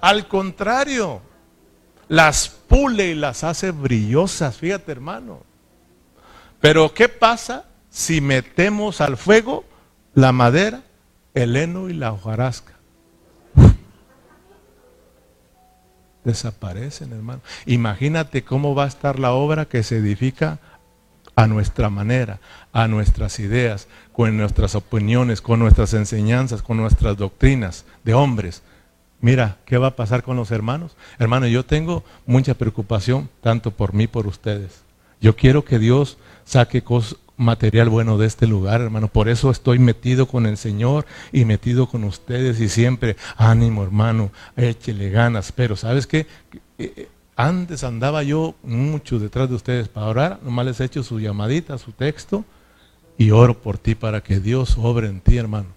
Al 0.00 0.26
contrario, 0.28 1.22
las 2.08 2.48
pule 2.48 3.08
y 3.08 3.14
las 3.14 3.44
hace 3.44 3.70
brillosas, 3.70 4.56
fíjate 4.56 4.92
hermano. 4.92 5.42
Pero 6.60 6.92
¿qué 6.94 7.08
pasa 7.08 7.64
si 7.90 8.20
metemos 8.20 9.00
al 9.00 9.16
fuego 9.16 9.64
la 10.14 10.32
madera, 10.32 10.82
el 11.34 11.56
heno 11.56 11.88
y 11.88 11.94
la 11.94 12.12
hojarasca? 12.12 12.74
Desaparecen, 16.24 17.12
hermano. 17.12 17.40
Imagínate 17.66 18.42
cómo 18.44 18.74
va 18.74 18.84
a 18.84 18.88
estar 18.88 19.18
la 19.18 19.32
obra 19.32 19.64
que 19.64 19.82
se 19.82 19.96
edifica 19.98 20.58
a 21.34 21.46
nuestra 21.46 21.90
manera, 21.90 22.40
a 22.72 22.88
nuestras 22.88 23.40
ideas, 23.40 23.88
con 24.12 24.36
nuestras 24.36 24.74
opiniones, 24.74 25.40
con 25.40 25.58
nuestras 25.58 25.94
enseñanzas, 25.94 26.62
con 26.62 26.76
nuestras 26.76 27.16
doctrinas 27.16 27.84
de 28.04 28.14
hombres. 28.14 28.62
Mira, 29.20 29.56
¿qué 29.64 29.78
va 29.78 29.88
a 29.88 29.96
pasar 29.96 30.22
con 30.22 30.36
los 30.36 30.50
hermanos? 30.50 30.96
Hermano, 31.18 31.46
yo 31.46 31.64
tengo 31.64 32.04
mucha 32.26 32.54
preocupación, 32.54 33.28
tanto 33.40 33.70
por 33.70 33.94
mí, 33.94 34.06
por 34.06 34.26
ustedes. 34.26 34.82
Yo 35.20 35.36
quiero 35.36 35.64
que 35.64 35.78
Dios 35.78 36.18
saque 36.44 36.82
material 37.36 37.88
bueno 37.88 38.18
de 38.18 38.26
este 38.26 38.46
lugar, 38.46 38.80
hermano. 38.80 39.08
Por 39.08 39.28
eso 39.28 39.50
estoy 39.50 39.78
metido 39.78 40.26
con 40.26 40.46
el 40.46 40.56
Señor 40.56 41.06
y 41.32 41.44
metido 41.44 41.86
con 41.86 42.04
ustedes 42.04 42.60
y 42.60 42.68
siempre, 42.68 43.16
ánimo, 43.36 43.82
hermano, 43.82 44.30
échele 44.56 45.10
ganas. 45.10 45.52
Pero, 45.52 45.76
¿sabes 45.76 46.06
qué? 46.06 46.26
Eh, 46.78 47.08
antes 47.36 47.82
andaba 47.82 48.22
yo 48.22 48.54
mucho 48.62 49.18
detrás 49.18 49.48
de 49.48 49.54
ustedes 49.54 49.88
para 49.88 50.06
orar, 50.06 50.40
nomás 50.42 50.66
les 50.66 50.80
he 50.80 50.84
hecho 50.84 51.02
su 51.02 51.18
llamadita, 51.18 51.78
su 51.78 51.92
texto, 51.92 52.44
y 53.16 53.30
oro 53.30 53.60
por 53.60 53.78
ti 53.78 53.94
para 53.94 54.22
que 54.22 54.40
Dios 54.40 54.76
obre 54.78 55.08
en 55.08 55.20
ti, 55.20 55.38
hermano. 55.38 55.68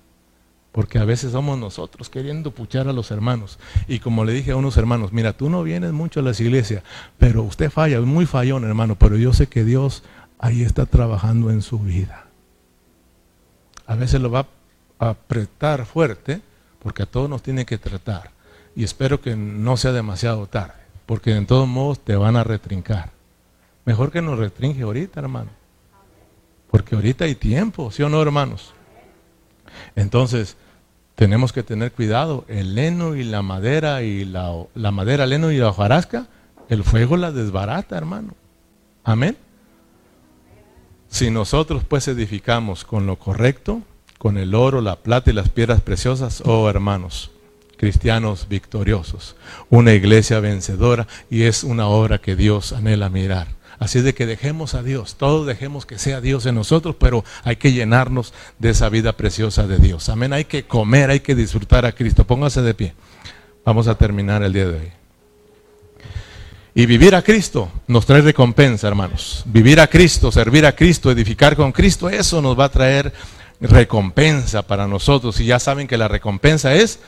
Porque 0.72 1.00
a 1.00 1.06
veces 1.06 1.32
somos 1.32 1.58
nosotros 1.58 2.10
queriendo 2.10 2.52
puchar 2.52 2.90
a 2.90 2.94
los 2.94 3.10
hermanos. 3.10 3.60
Y 3.88 4.00
como 4.00 4.26
le 4.26 4.34
dije 4.34 4.52
a 4.52 4.58
unos 4.58 4.76
hermanos, 4.76 5.14
mira, 5.14 5.32
tú 5.32 5.50
no 5.50 5.64
vienes 5.64 5.94
mucho 5.94 6.20
a 6.20 6.24
las 6.24 6.42
iglesias, 6.42 6.84
pero 7.18 7.44
usted 7.44 7.72
falla, 7.72 8.00
es 8.00 8.06
muy 8.06 8.26
fallón, 8.26 8.66
hermano, 8.66 8.96
pero 8.96 9.16
yo 9.16 9.32
sé 9.32 9.48
que 9.48 9.64
Dios 9.64 10.04
ahí 10.40 10.64
está 10.64 10.86
trabajando 10.86 11.50
en 11.50 11.62
su 11.62 11.80
vida. 11.80 12.26
A 13.88 13.96
veces 13.96 14.22
lo 14.22 14.32
va 14.32 14.48
a 15.00 15.10
apretar 15.10 15.86
fuerte, 15.86 16.42
porque 16.82 17.04
a 17.04 17.06
todos 17.06 17.30
nos 17.30 17.44
tiene 17.44 17.66
que 17.66 17.78
tratar. 17.78 18.32
Y 18.76 18.84
espero 18.84 19.22
que 19.22 19.36
no 19.36 19.78
sea 19.78 19.92
demasiado 19.92 20.48
tarde 20.48 20.86
porque 21.06 21.36
en 21.36 21.46
todos 21.46 21.68
modos 21.68 22.00
te 22.00 22.16
van 22.16 22.36
a 22.36 22.44
retrincar. 22.44 23.12
Mejor 23.86 24.12
que 24.12 24.22
nos 24.22 24.40
retringe 24.40 24.82
ahorita, 24.82 25.20
hermano. 25.20 25.50
Porque 26.72 26.96
ahorita 26.96 27.26
hay 27.26 27.36
tiempo, 27.36 27.92
¿sí 27.92 28.04
o 28.04 28.10
no, 28.10 28.22
hermanos? 28.22 28.74
Entonces, 29.96 30.58
tenemos 31.14 31.54
que 31.54 31.64
tener 31.64 31.92
cuidado. 31.92 32.46
El 32.48 32.78
heno 32.78 33.16
y 33.16 33.24
la 33.24 33.42
madera 33.42 34.02
y 34.02 34.26
la, 34.26 34.52
la 34.74 34.92
madera, 34.92 35.26
el 35.26 35.34
heno 35.34 35.52
y 35.52 35.58
la 35.58 35.70
hojarasca, 35.70 36.28
el 36.70 36.84
fuego 36.84 37.18
la 37.18 37.32
desbarata, 37.32 37.98
hermano. 37.98 38.34
Amén. 39.04 39.38
Si 41.16 41.32
nosotros 41.32 41.86
pues 41.88 42.10
edificamos 42.10 42.84
con 42.84 43.06
lo 43.06 43.18
correcto, 43.18 43.82
con 44.18 44.38
el 44.38 44.54
oro, 44.54 44.82
la 44.82 44.98
plata 44.98 45.32
y 45.32 45.34
las 45.34 45.48
piedras 45.48 45.80
preciosas, 45.80 46.44
oh 46.44 46.70
hermanos, 46.70 47.32
cristianos 47.78 48.50
victoriosos, 48.50 49.38
una 49.70 49.94
iglesia 49.94 50.42
vencedora 50.42 51.08
y 51.30 51.44
es 51.44 51.64
una 51.64 51.88
obra 51.88 52.18
que 52.18 52.36
Dios 52.36 52.74
anhela 52.74 53.08
mirar. 53.08 53.48
Así 53.80 54.00
es 54.00 54.04
de 54.04 54.14
que 54.14 54.26
dejemos 54.26 54.74
a 54.74 54.84
Dios, 54.84 55.16
todos 55.16 55.48
dejemos 55.48 55.86
que 55.86 56.00
sea 56.00 56.20
Dios 56.20 56.46
en 56.48 56.56
nosotros, 56.56 56.98
pero 57.00 57.24
hay 57.46 57.56
que 57.56 57.72
llenarnos 57.72 58.34
de 58.60 58.72
esa 58.72 58.90
vida 58.90 59.14
preciosa 59.16 59.66
de 59.68 59.78
Dios. 59.78 60.10
Amén, 60.10 60.34
hay 60.34 60.44
que 60.44 60.66
comer, 60.66 61.12
hay 61.12 61.22
que 61.22 61.34
disfrutar 61.34 61.86
a 61.86 61.94
Cristo. 61.94 62.28
Póngase 62.28 62.62
de 62.62 62.74
pie. 62.74 62.94
Vamos 63.64 63.88
a 63.88 63.96
terminar 63.96 64.44
el 64.44 64.52
día 64.52 64.68
de 64.68 64.80
hoy. 64.80 65.05
Y 66.78 66.86
vivir 66.88 67.16
a 67.16 67.22
Cristo 67.22 67.72
nos 67.88 68.06
trae 68.06 68.20
recompensa, 68.20 68.90
hermanos. 68.90 69.44
Vivir 69.46 69.80
a 69.80 69.88
Cristo, 69.88 70.30
servir 70.30 70.66
a 70.66 70.76
Cristo, 70.76 71.10
edificar 71.10 71.56
con 71.56 71.72
Cristo, 71.72 72.10
eso 72.10 72.42
nos 72.42 72.60
va 72.60 72.66
a 72.66 72.70
traer 72.70 73.14
recompensa 73.62 74.62
para 74.62 74.86
nosotros. 74.86 75.40
Y 75.40 75.46
ya 75.46 75.58
saben 75.58 75.88
que 75.88 75.98
la 75.98 76.10
recompensa 76.10 76.76
es 76.76 77.00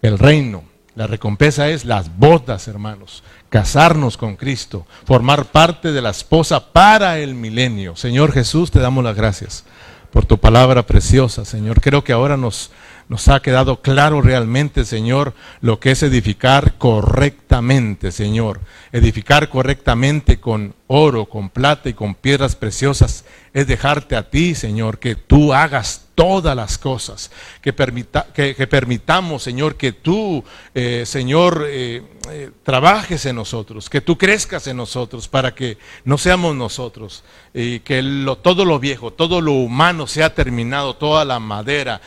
el 0.00 0.16
reino. 0.16 0.62
La 0.94 1.08
recompensa 1.08 1.68
es 1.68 1.84
las 1.84 2.16
bodas, 2.18 2.68
hermanos. 2.68 3.24
Casarnos 3.48 4.16
con 4.16 4.36
Cristo, 4.36 4.86
formar 5.04 5.46
parte 5.46 5.90
de 5.90 6.02
la 6.02 6.10
esposa 6.10 6.72
para 6.72 7.18
el 7.18 7.34
milenio. 7.34 7.96
Señor 7.96 8.30
Jesús, 8.30 8.70
te 8.70 8.78
damos 8.78 9.02
las 9.02 9.16
gracias 9.16 9.64
por 10.12 10.24
tu 10.24 10.38
palabra 10.38 10.86
preciosa, 10.86 11.44
Señor. 11.44 11.80
Creo 11.80 12.04
que 12.04 12.12
ahora 12.12 12.36
nos, 12.36 12.70
nos 13.10 13.26
ha 13.26 13.42
quedado 13.42 13.82
claro 13.82 14.22
realmente, 14.22 14.84
Señor, 14.84 15.34
lo 15.60 15.80
que 15.80 15.90
es 15.90 16.04
edificar 16.04 16.78
correctamente, 16.78 18.12
Señor. 18.12 18.60
Edificar 18.92 19.48
correctamente 19.48 20.38
con 20.38 20.76
oro, 20.86 21.26
con 21.26 21.50
plata 21.50 21.88
y 21.88 21.94
con 21.94 22.14
piedras 22.14 22.54
preciosas 22.54 23.24
es 23.52 23.66
dejarte 23.66 24.14
a 24.14 24.30
ti, 24.30 24.54
Señor, 24.54 25.00
que 25.00 25.16
tú 25.16 25.52
hagas 25.52 26.06
todas 26.14 26.54
las 26.54 26.78
cosas, 26.78 27.32
que, 27.60 27.72
permita, 27.72 28.28
que, 28.32 28.54
permitamos, 28.68 29.42
Señor, 29.42 29.76
que 29.76 29.90
tú, 29.90 30.44
eh, 30.74 31.04
Señor, 31.04 31.66
eh, 31.66 32.02
eh, 32.30 32.50
trabajes 32.62 33.26
en 33.26 33.34
nosotros, 33.34 33.90
que 33.90 34.02
tú 34.02 34.18
crezcas 34.18 34.68
en 34.68 34.76
nosotros 34.76 35.26
para 35.26 35.52
que 35.54 35.78
no 36.04 36.16
seamos 36.16 36.54
nosotros 36.54 37.24
y 37.52 37.80
que 37.80 38.04
todo 38.42 38.64
lo 38.64 38.78
viejo, 38.78 39.12
todo 39.12 39.40
lo 39.40 39.52
humano 39.52 40.06
sea 40.06 40.32
terminado, 40.32 40.94
toda 40.94 41.24
la 41.24 41.40
madera, 41.40 42.00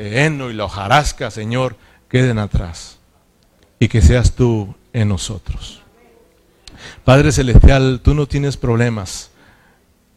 heno 0.00 0.50
y 0.50 0.54
la 0.54 0.64
hojarasca, 0.64 1.30
Señor, 1.30 1.76
queden 2.08 2.38
atrás 2.38 2.98
y 3.78 3.88
que 3.88 4.02
seas 4.02 4.32
tú 4.32 4.74
en 4.92 5.08
nosotros. 5.08 5.82
Padre 7.04 7.32
Celestial, 7.32 8.00
tú 8.02 8.14
no 8.14 8.26
tienes 8.26 8.56
problemas 8.56 9.30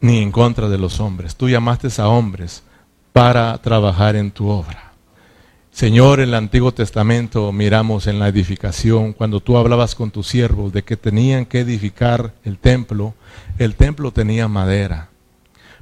ni 0.00 0.18
en 0.18 0.32
contra 0.32 0.68
de 0.68 0.78
los 0.78 1.00
hombres. 1.00 1.36
Tú 1.36 1.48
llamaste 1.48 1.88
a 2.00 2.08
hombres 2.08 2.62
para 3.12 3.56
trabajar 3.58 4.16
en 4.16 4.30
tu 4.30 4.48
obra. 4.48 4.92
Señor, 5.70 6.20
en 6.20 6.28
el 6.28 6.34
Antiguo 6.34 6.72
Testamento 6.72 7.50
miramos 7.50 8.06
en 8.06 8.20
la 8.20 8.28
edificación, 8.28 9.12
cuando 9.12 9.40
tú 9.40 9.56
hablabas 9.56 9.94
con 9.94 10.12
tus 10.12 10.28
siervos 10.28 10.72
de 10.72 10.84
que 10.84 10.96
tenían 10.96 11.46
que 11.46 11.60
edificar 11.60 12.32
el 12.44 12.58
templo, 12.58 13.14
el 13.58 13.74
templo 13.74 14.12
tenía 14.12 14.46
madera, 14.46 15.08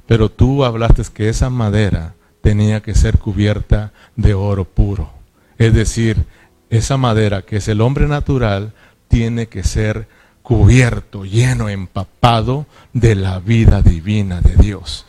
pero 0.07 0.29
tú 0.29 0.65
hablaste 0.65 1.03
que 1.13 1.29
esa 1.29 1.51
madera 1.51 2.15
tenía 2.43 2.81
que 2.81 2.93
ser 2.93 3.19
cubierta 3.19 3.93
de 4.17 4.33
oro 4.33 4.65
puro. 4.65 5.09
Es 5.57 5.73
decir, 5.73 6.25
esa 6.69 6.97
madera 6.97 7.43
que 7.43 7.55
es 7.57 7.69
el 7.69 7.79
hombre 7.79 8.05
natural 8.05 8.73
tiene 9.07 9.47
que 9.47 9.63
ser 9.63 10.09
cubierto, 10.41 11.23
lleno, 11.23 11.69
empapado 11.69 12.65
de 12.91 13.15
la 13.15 13.39
vida 13.39 13.81
divina 13.81 14.41
de 14.41 14.57
Dios. 14.57 15.05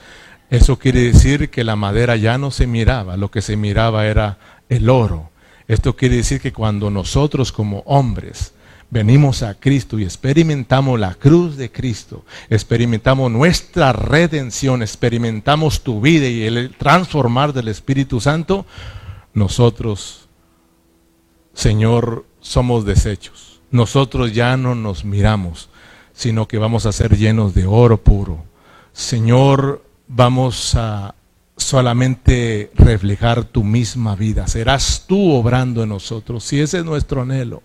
Eso 0.49 0.79
quiere 0.79 1.01
decir 1.01 1.51
que 1.51 1.65
la 1.65 1.75
madera 1.75 2.15
ya 2.15 2.39
no 2.39 2.53
se 2.53 2.69
miraba, 2.69 3.17
lo 3.17 3.33
que 3.33 3.43
se 3.43 3.57
miraba 3.57 4.07
era 4.07 4.39
el 4.69 4.89
oro. 4.89 5.31
Esto 5.67 5.97
quiere 5.97 6.17
decir 6.17 6.41
que 6.41 6.53
cuando 6.53 6.89
nosotros 6.89 7.51
como 7.51 7.81
hombres 7.81 8.53
venimos 8.91 9.43
a 9.43 9.55
Cristo 9.55 9.99
y 9.99 10.05
experimentamos 10.05 10.99
la 10.99 11.15
cruz 11.15 11.57
de 11.57 11.71
Cristo, 11.71 12.25
experimentamos 12.49 13.31
nuestra 13.31 13.93
redención, 13.93 14.83
experimentamos 14.83 15.83
tu 15.83 16.01
vida 16.01 16.27
y 16.29 16.45
el 16.45 16.75
transformar 16.77 17.53
del 17.53 17.69
Espíritu 17.69 18.21
Santo, 18.21 18.67
nosotros, 19.33 20.29
Señor, 21.53 22.25
somos 22.41 22.85
desechos. 22.85 23.61
Nosotros 23.71 24.33
ya 24.33 24.57
no 24.57 24.75
nos 24.75 25.05
miramos, 25.05 25.69
sino 26.13 26.47
que 26.47 26.59
vamos 26.59 26.87
a 26.87 26.93
ser 26.93 27.17
llenos 27.17 27.55
de 27.55 27.67
oro 27.67 28.03
puro. 28.03 28.45
Señor, 28.93 29.85
vamos 30.07 30.77
a 30.77 31.17
solamente 31.57 32.71
reflejar 32.75 33.45
tu 33.45 33.65
misma 33.65 34.15
vida. 34.15 34.47
Serás 34.47 35.05
tú 35.07 35.33
obrando 35.33 35.83
en 35.83 35.89
nosotros. 35.89 36.45
Si 36.45 36.61
ese 36.61 36.79
es 36.79 36.85
nuestro 36.85 37.23
anhelo, 37.23 37.63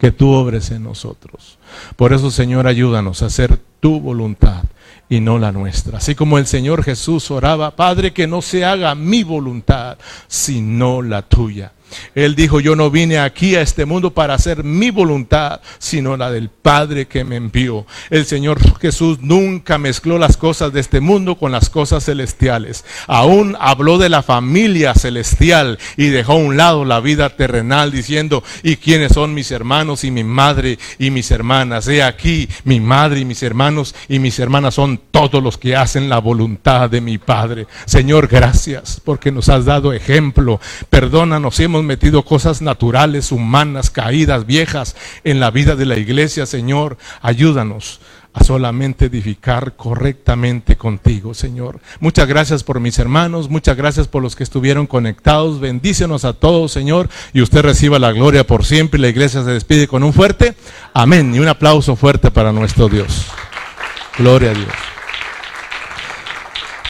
que 0.00 0.10
tú 0.10 0.32
obres 0.32 0.70
en 0.70 0.82
nosotros. 0.82 1.58
Por 1.94 2.14
eso, 2.14 2.30
Señor, 2.30 2.66
ayúdanos 2.66 3.22
a 3.22 3.26
hacer 3.26 3.60
tu 3.80 4.00
voluntad 4.00 4.64
y 5.10 5.20
no 5.20 5.38
la 5.38 5.52
nuestra. 5.52 5.98
Así 5.98 6.14
como 6.14 6.38
el 6.38 6.46
Señor 6.46 6.82
Jesús 6.82 7.30
oraba, 7.30 7.76
Padre, 7.76 8.14
que 8.14 8.26
no 8.26 8.40
se 8.40 8.64
haga 8.64 8.94
mi 8.94 9.24
voluntad, 9.24 9.98
sino 10.26 11.02
la 11.02 11.20
tuya. 11.20 11.72
Él 12.14 12.34
dijo, 12.34 12.60
yo 12.60 12.76
no 12.76 12.90
vine 12.90 13.18
aquí 13.18 13.54
a 13.54 13.62
este 13.62 13.84
mundo 13.84 14.12
para 14.12 14.34
hacer 14.34 14.64
mi 14.64 14.90
voluntad, 14.90 15.60
sino 15.78 16.16
la 16.16 16.30
del 16.30 16.48
Padre 16.48 17.06
que 17.06 17.24
me 17.24 17.36
envió. 17.36 17.86
El 18.10 18.26
Señor 18.26 18.58
Jesús 18.80 19.18
nunca 19.20 19.78
mezcló 19.78 20.18
las 20.18 20.36
cosas 20.36 20.72
de 20.72 20.80
este 20.80 21.00
mundo 21.00 21.36
con 21.36 21.52
las 21.52 21.70
cosas 21.70 22.04
celestiales. 22.04 22.84
Aún 23.06 23.56
habló 23.60 23.98
de 23.98 24.08
la 24.08 24.22
familia 24.22 24.94
celestial 24.94 25.78
y 25.96 26.06
dejó 26.06 26.32
a 26.32 26.36
un 26.36 26.56
lado 26.56 26.84
la 26.84 27.00
vida 27.00 27.30
terrenal 27.30 27.90
diciendo, 27.90 28.42
¿y 28.62 28.76
quiénes 28.76 29.12
son 29.12 29.34
mis 29.34 29.50
hermanos 29.50 30.04
y 30.04 30.10
mi 30.10 30.24
madre 30.24 30.78
y 30.98 31.10
mis 31.10 31.30
hermanas? 31.30 31.88
He 31.88 32.02
aquí, 32.02 32.48
mi 32.64 32.80
madre 32.80 33.20
y 33.20 33.24
mis 33.24 33.42
hermanos 33.42 33.94
y 34.08 34.18
mis 34.18 34.38
hermanas 34.38 34.74
son 34.74 35.00
todos 35.10 35.42
los 35.42 35.58
que 35.58 35.76
hacen 35.76 36.08
la 36.08 36.18
voluntad 36.18 36.90
de 36.90 37.00
mi 37.00 37.18
Padre. 37.18 37.66
Señor, 37.86 38.28
gracias 38.28 39.00
porque 39.04 39.32
nos 39.32 39.48
has 39.48 39.64
dado 39.64 39.92
ejemplo. 39.92 40.60
Perdónanos, 40.88 41.54
hemos 41.80 41.88
metido 41.88 42.24
cosas 42.24 42.62
naturales, 42.62 43.32
humanas, 43.32 43.90
caídas, 43.90 44.46
viejas 44.46 44.96
en 45.24 45.40
la 45.40 45.50
vida 45.50 45.76
de 45.76 45.86
la 45.86 45.96
iglesia, 45.96 46.46
Señor. 46.46 46.98
Ayúdanos 47.22 48.00
a 48.32 48.44
solamente 48.44 49.06
edificar 49.06 49.74
correctamente 49.76 50.76
contigo, 50.76 51.34
Señor. 51.34 51.80
Muchas 51.98 52.28
gracias 52.28 52.62
por 52.62 52.78
mis 52.78 52.98
hermanos, 52.98 53.48
muchas 53.48 53.76
gracias 53.76 54.06
por 54.06 54.22
los 54.22 54.36
que 54.36 54.44
estuvieron 54.44 54.86
conectados. 54.86 55.58
Bendícenos 55.58 56.24
a 56.24 56.34
todos, 56.34 56.70
Señor, 56.70 57.08
y 57.32 57.40
usted 57.40 57.62
reciba 57.62 57.98
la 57.98 58.12
gloria 58.12 58.46
por 58.46 58.64
siempre. 58.64 59.00
La 59.00 59.08
iglesia 59.08 59.42
se 59.42 59.50
despide 59.50 59.88
con 59.88 60.04
un 60.04 60.12
fuerte 60.12 60.54
amén 60.94 61.34
y 61.34 61.40
un 61.40 61.48
aplauso 61.48 61.96
fuerte 61.96 62.30
para 62.30 62.52
nuestro 62.52 62.88
Dios. 62.88 63.26
Gloria 64.18 64.50
a 64.50 64.54
Dios. 64.54 64.99